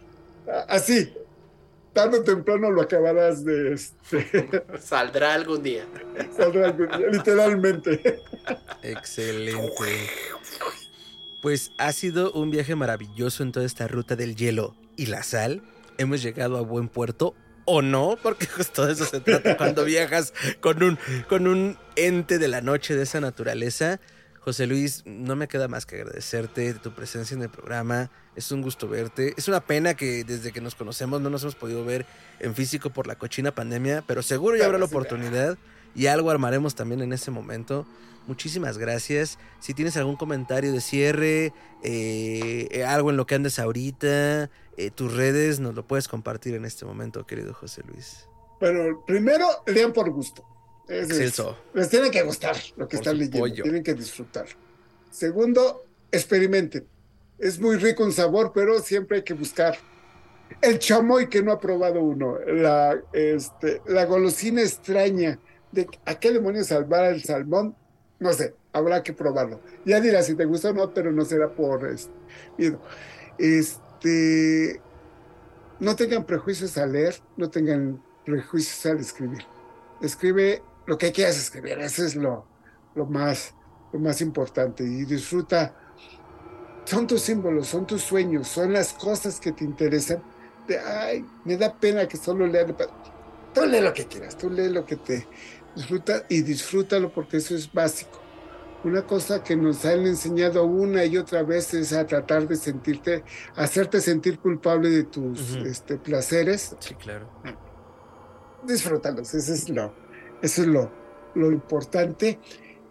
[0.68, 1.12] así,
[1.94, 3.72] tarde o temprano lo acabarás de...
[3.72, 4.62] Este...
[4.78, 5.86] Saldrá algún día.
[6.36, 8.20] Saldrá algún día, literalmente.
[8.82, 10.10] Excelente.
[11.40, 15.62] Pues ha sido un viaje maravilloso en toda esta ruta del hielo y la sal.
[15.96, 17.34] Hemos llegado a buen puerto
[17.64, 20.98] o no, porque justo de eso se trata cuando viajas con un,
[21.28, 24.00] con un ente de la noche de esa naturaleza.
[24.44, 28.10] José Luis, no me queda más que agradecerte de tu presencia en el programa.
[28.36, 29.32] Es un gusto verte.
[29.38, 32.04] Es una pena que desde que nos conocemos no nos hemos podido ver
[32.40, 35.56] en físico por la cochina pandemia, pero seguro ya habrá la oportunidad
[35.94, 37.86] y algo armaremos también en ese momento.
[38.26, 39.38] Muchísimas gracias.
[39.60, 45.14] Si tienes algún comentario de cierre, eh, algo en lo que andes ahorita, eh, tus
[45.14, 48.28] redes, nos lo puedes compartir en este momento, querido José Luis.
[48.60, 50.53] Bueno, primero, lean por gusto
[50.88, 54.46] les tiene que gustar lo que están leyendo, tienen que disfrutar.
[55.10, 56.86] Segundo, experimenten.
[57.38, 59.76] Es muy rico en sabor, pero siempre hay que buscar
[60.60, 65.38] el chamoy que no ha probado uno, la, este, la golosina extraña
[65.72, 67.74] de a qué demonios salvar el salmón,
[68.20, 69.60] no sé, habrá que probarlo.
[69.84, 72.12] Ya dirás si te gusta o no, pero no será por este,
[72.56, 72.80] miedo.
[73.38, 74.80] Este,
[75.80, 79.44] no tengan prejuicios al leer, no tengan prejuicios al escribir.
[80.00, 82.46] Escribe lo que quieras escribir, eso es lo,
[82.94, 83.54] lo, más,
[83.92, 84.84] lo más importante.
[84.84, 85.74] Y disfruta,
[86.84, 90.22] son tus símbolos, son tus sueños, son las cosas que te interesan.
[90.68, 92.76] De, ay, me da pena que solo lean.
[93.54, 95.26] Tú lee lo que quieras, tú lee lo que te
[95.74, 98.20] disfruta y disfrútalo porque eso es básico.
[98.82, 103.24] Una cosa que nos han enseñado una y otra vez es a tratar de sentirte,
[103.56, 106.76] hacerte sentir culpable de tus este, placeres.
[106.80, 107.26] Sí, claro.
[108.62, 109.94] Disfrútalos, eso es lo,
[110.44, 110.90] eso es lo,
[111.34, 112.38] lo importante.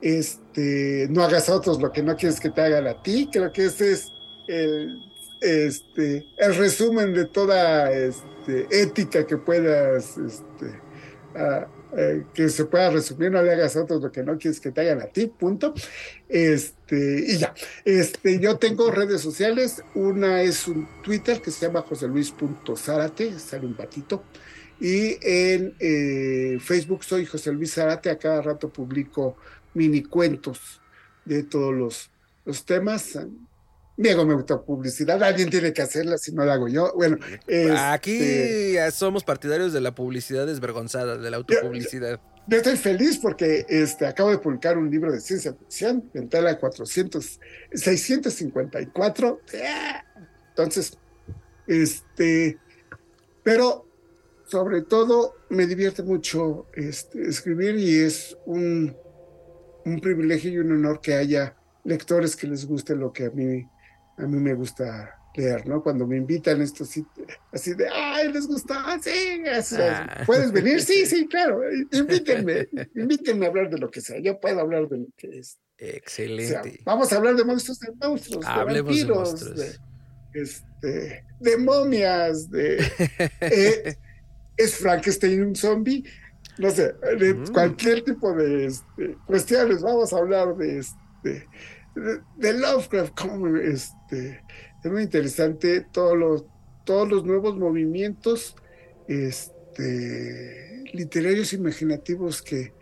[0.01, 3.29] Este, no hagas a otros lo que no quieres que te hagan a ti.
[3.31, 4.11] Creo que ese es
[4.47, 4.99] el,
[5.39, 10.81] este, el resumen de toda este, ética que puedas, este,
[11.95, 13.31] eh, que se pueda resumir.
[13.31, 15.75] No le hagas a otros lo que no quieres que te hagan a ti, punto.
[16.27, 17.53] Este, y ya.
[17.85, 19.83] Este, yo tengo redes sociales.
[19.93, 24.23] Una es un Twitter que se llama joseluis.zárate, sale un patito.
[24.83, 29.37] Y en eh, Facebook soy José Luis Zarate, a cada rato publico
[29.73, 30.81] mini cuentos
[31.23, 32.11] de todos los,
[32.43, 33.17] los temas.
[33.95, 36.91] Diego me gusta publicidad, alguien tiene que hacerla, si no la hago yo.
[36.95, 37.17] Bueno,
[37.77, 42.19] aquí este, somos partidarios de la publicidad desvergonzada, de la autopublicidad.
[42.47, 47.39] Yo, estoy feliz porque este, acabo de publicar un libro de ciencia ficción, Ventana 400,
[47.71, 49.41] 654.
[50.49, 50.97] Entonces,
[51.67, 52.57] Este,
[53.43, 53.92] pero
[54.53, 58.95] sobre todo me divierte mucho este, escribir y es un,
[59.83, 63.67] un privilegio y un honor que haya lectores que les guste lo que a mí,
[64.15, 65.81] a mí me gusta leer, ¿no?
[65.81, 66.91] Cuando me invitan estos
[67.51, 69.41] así de, ay, les gusta, sí,
[69.79, 70.21] ah.
[70.27, 70.79] ¿puedes venir?
[70.83, 71.61] Sí, sí, claro,
[71.91, 75.57] invítenme, invítenme a hablar de lo que sea, yo puedo hablar de lo que es.
[75.79, 76.79] Excelente.
[76.85, 79.71] vamos a hablar de monstruos, de monstruos, de vampiros, de,
[80.35, 82.77] este, de momias, de...
[83.41, 83.97] Eh,
[84.57, 86.03] ¿Es Frankenstein un zombie?
[86.57, 87.47] No sé, de mm.
[87.51, 91.47] cualquier tipo de este, cuestiones, vamos a hablar de este
[92.37, 94.41] de, Lovecraft, como este
[94.83, 96.45] es muy interesante todos los,
[96.83, 98.55] todos los nuevos movimientos
[99.07, 102.73] este, literarios imaginativos que,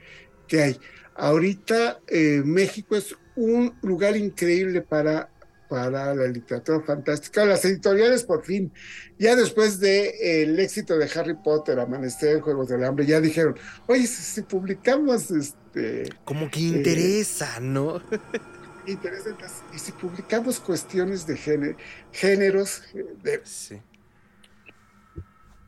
[0.48, 0.78] que hay.
[1.16, 5.30] Ahorita eh, México es un lugar increíble para,
[5.72, 7.46] para la literatura fantástica.
[7.46, 8.74] Las editoriales, por fin,
[9.18, 13.56] ya después del de, el éxito de Harry Potter, Amanecer, Juegos del Hambre, ya dijeron,
[13.88, 16.10] oye, si, publicamos este...
[16.26, 18.02] Como que interesa, ¿no?
[18.86, 19.46] interesante.
[19.74, 21.78] Y si publicamos cuestiones de género,
[22.12, 22.82] géneros,
[23.24, 23.42] de,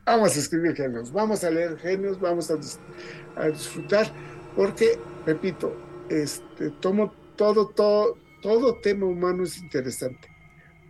[0.04, 4.12] vamos a escribir géneros, vamos a leer géneros, vamos a, disfrutar,
[4.54, 5.74] porque, repito,
[6.10, 10.28] este, tomo todo, todo, todo tema humano es interesante.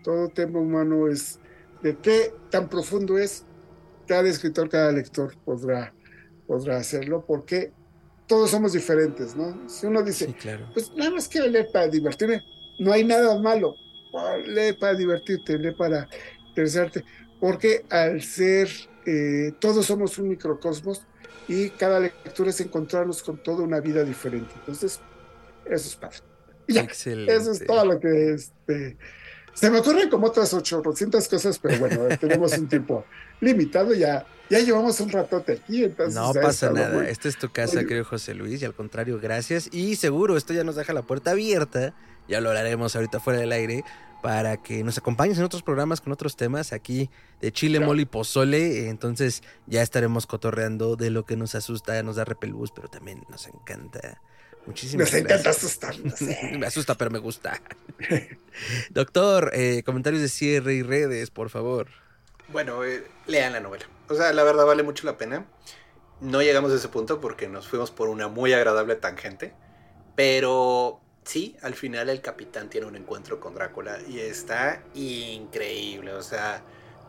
[0.03, 1.39] Todo tema humano es
[1.85, 3.47] de qué tan profundo es.
[4.09, 5.95] Cada escritor, cada lector podrá,
[6.49, 7.73] podrá hacerlo, porque
[8.27, 9.69] todos somos diferentes, ¿no?
[9.69, 10.35] Si uno dice,
[10.75, 12.43] pues nada más quiero leer para divertirme,
[12.81, 13.77] no hay nada malo.
[14.47, 16.09] Lee para divertirte, lee para
[16.49, 17.05] interesarte,
[17.39, 18.69] porque al ser,
[19.07, 21.07] eh, todos somos un microcosmos
[21.47, 24.53] y cada lectura es encontrarnos con toda una vida diferente.
[24.57, 25.01] Entonces,
[25.67, 26.34] eso es padre.
[26.85, 27.35] Excelente.
[27.35, 28.97] Eso es todo lo que este,
[29.55, 33.05] se me ocurren como otras 800 cosas, pero bueno, tenemos un tiempo
[33.41, 36.15] limitado ya ya llevamos un ratote aquí, entonces.
[36.15, 37.09] No pasa nada.
[37.09, 39.69] Esta es tu casa, creo, José Luis, y al contrario, gracias.
[39.73, 41.95] Y seguro, esto ya nos deja la puerta abierta.
[42.29, 43.85] Ya lo hablaremos ahorita fuera del aire.
[44.23, 47.11] Para que nos acompañes en otros programas con otros temas aquí
[47.43, 48.89] de Chile, Mole y Pozole.
[48.89, 53.47] Entonces ya estaremos cotorreando de lo que nos asusta, nos da repelús, pero también nos
[53.47, 54.23] encanta.
[54.67, 56.21] Muchísimas Nos encanta asustarnos.
[56.59, 57.61] me asusta, pero me gusta.
[58.91, 61.89] Doctor, eh, comentarios de cierre y redes, por favor.
[62.49, 63.87] Bueno, eh, lean la novela.
[64.09, 65.47] O sea, la verdad vale mucho la pena.
[66.21, 69.53] No llegamos a ese punto porque nos fuimos por una muy agradable tangente.
[70.15, 76.13] Pero sí, al final el capitán tiene un encuentro con Drácula y está increíble.
[76.13, 76.63] O sea,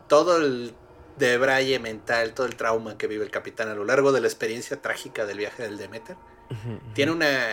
[0.08, 0.74] todo el
[1.18, 4.80] debraye mental, todo el trauma que vive el capitán a lo largo de la experiencia
[4.82, 6.16] trágica del viaje del Demeter,
[6.94, 7.46] tiene una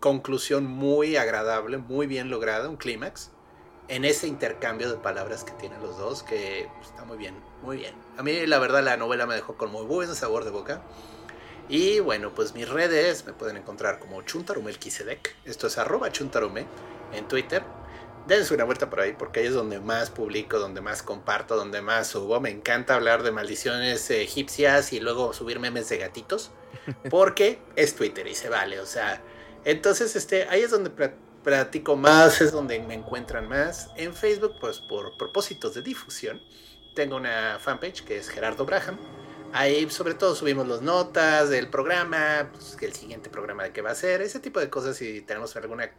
[0.00, 3.30] conclusión muy agradable, muy bien lograda, un clímax
[3.88, 7.94] en ese intercambio de palabras que tienen los dos, que está muy bien, muy bien.
[8.16, 10.82] A mí la verdad la novela me dejó con muy buen sabor de boca.
[11.68, 15.36] Y bueno, pues mis redes me pueden encontrar como Chuntarumelquisedec.
[15.44, 16.66] Esto es arroba Chuntarume
[17.12, 17.64] en Twitter.
[18.26, 21.82] Dense una vuelta por ahí porque ahí es donde más publico, donde más comparto, donde
[21.82, 22.40] más subo.
[22.40, 26.50] Me encanta hablar de maldiciones egipcias y luego subir memes de gatitos.
[27.10, 28.80] Porque es Twitter y se vale.
[28.80, 29.22] O sea,
[29.64, 30.90] entonces este, ahí es donde
[31.42, 33.90] platico más, es donde me encuentran más.
[33.96, 36.40] En Facebook, pues por propósitos de difusión,
[36.94, 38.98] tengo una fanpage que es Gerardo Braham.
[39.52, 43.90] Ahí sobre todo subimos las notas del programa, pues, el siguiente programa de qué va
[43.90, 44.96] a ser, ese tipo de cosas.
[44.96, 45.90] Si tenemos alguna,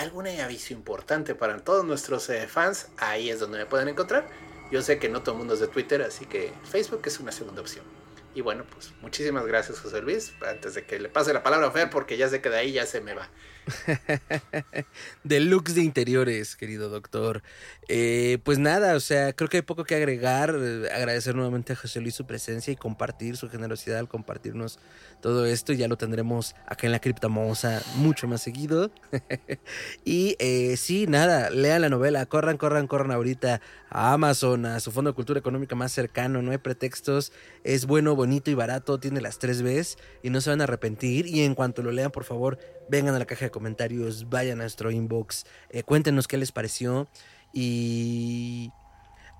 [0.00, 4.26] alguna aviso importante para todos nuestros eh, fans, ahí es donde me pueden encontrar.
[4.72, 7.32] Yo sé que no todo el mundo es de Twitter, así que Facebook es una
[7.32, 7.84] segunda opción.
[8.32, 10.32] Y bueno, pues muchísimas gracias José Luis.
[10.48, 12.72] Antes de que le pase la palabra a Fer, porque ya sé que de ahí
[12.72, 13.28] ya se me va.
[15.24, 17.42] Deluxe de interiores, querido doctor.
[17.88, 20.50] Eh, pues nada, o sea, creo que hay poco que agregar.
[20.50, 24.78] Agradecer nuevamente a José Luis su presencia y compartir su generosidad al compartirnos
[25.20, 25.72] todo esto.
[25.72, 28.90] Ya lo tendremos acá en la criptomosa mucho más seguido.
[30.04, 32.26] y eh, sí, nada, lean la novela.
[32.26, 36.42] Corran, corran, corran ahorita a Amazon, a su fondo de cultura económica más cercano.
[36.42, 37.32] No hay pretextos.
[37.64, 38.98] Es bueno, bonito y barato.
[38.98, 41.26] Tiene las tres Bs y no se van a arrepentir.
[41.26, 44.62] Y en cuanto lo lean, por favor, vengan a la caja de comentarios, vayan a
[44.62, 47.08] nuestro inbox, eh, cuéntenos qué les pareció.
[47.52, 48.72] Y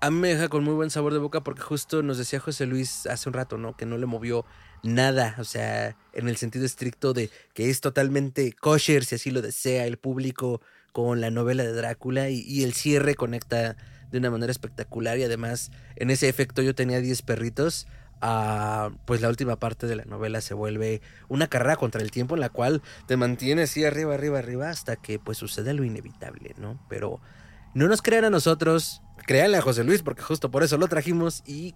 [0.01, 2.67] a mí me deja con muy buen sabor de boca porque justo nos decía José
[2.67, 3.77] Luis hace un rato, ¿no?
[3.77, 4.47] Que no le movió
[4.83, 9.43] nada, o sea, en el sentido estricto de que es totalmente kosher, si así lo
[9.43, 10.61] desea el público,
[10.93, 13.77] con la novela de Drácula y, el cierre conecta
[14.11, 17.87] de una manera espectacular y además en ese efecto yo tenía 10 perritos
[19.07, 22.41] pues la última parte de la novela se vuelve una carrera contra el tiempo en
[22.41, 26.79] la cual te mantiene así arriba, arriba, arriba hasta que pues sucede lo inevitable, ¿no?
[26.91, 27.21] Pero
[27.73, 31.43] no nos crean a nosotros, créanle a José Luis, porque justo por eso lo trajimos
[31.47, 31.75] y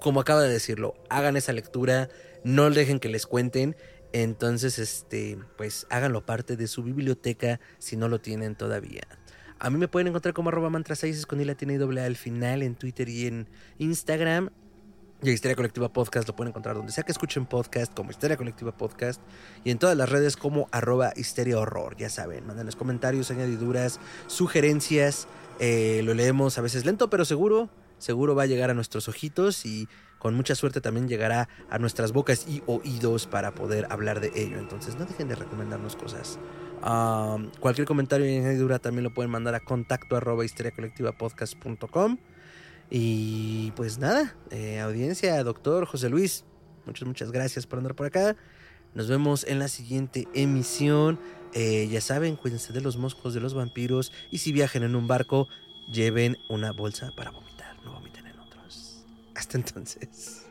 [0.00, 2.08] como acaba de decirlo, hagan esa lectura,
[2.44, 3.76] no dejen que les cuenten.
[4.12, 9.02] Entonces, este, pues háganlo parte de su biblioteca si no lo tienen todavía.
[9.58, 12.62] A mí me pueden encontrar como arroba mantra 6 con i latina A al final
[12.62, 13.48] en Twitter y en
[13.78, 14.50] Instagram.
[15.20, 18.70] Y Histeria Colectiva Podcast lo pueden encontrar donde sea que escuchen podcast, como Histeria Colectiva
[18.70, 19.20] Podcast.
[19.64, 21.96] Y en todas las redes como arroba Histeria Horror.
[21.96, 23.98] Ya saben, mándanos comentarios, añadiduras,
[24.28, 25.26] sugerencias.
[25.58, 27.68] Eh, lo leemos a veces lento, pero seguro.
[27.98, 29.88] Seguro va a llegar a nuestros ojitos y
[30.18, 34.58] con mucha suerte también llegará a nuestras bocas y oídos para poder hablar de ello.
[34.58, 36.38] Entonces no dejen de recomendarnos cosas.
[37.60, 42.18] Cualquier comentario y añadidura también lo pueden mandar a contacto arroba histeriacolectivapodcast.com.
[42.90, 46.44] Y pues nada, eh, audiencia, doctor José Luis,
[46.86, 48.34] muchas, muchas gracias por andar por acá.
[48.94, 51.20] Nos vemos en la siguiente emisión.
[51.52, 54.12] Eh, ya saben, cuídense de los moscos, de los vampiros.
[54.30, 55.48] Y si viajan en un barco,
[55.92, 57.57] lleven una bolsa para vomitar.
[59.38, 60.42] Hasta entonces.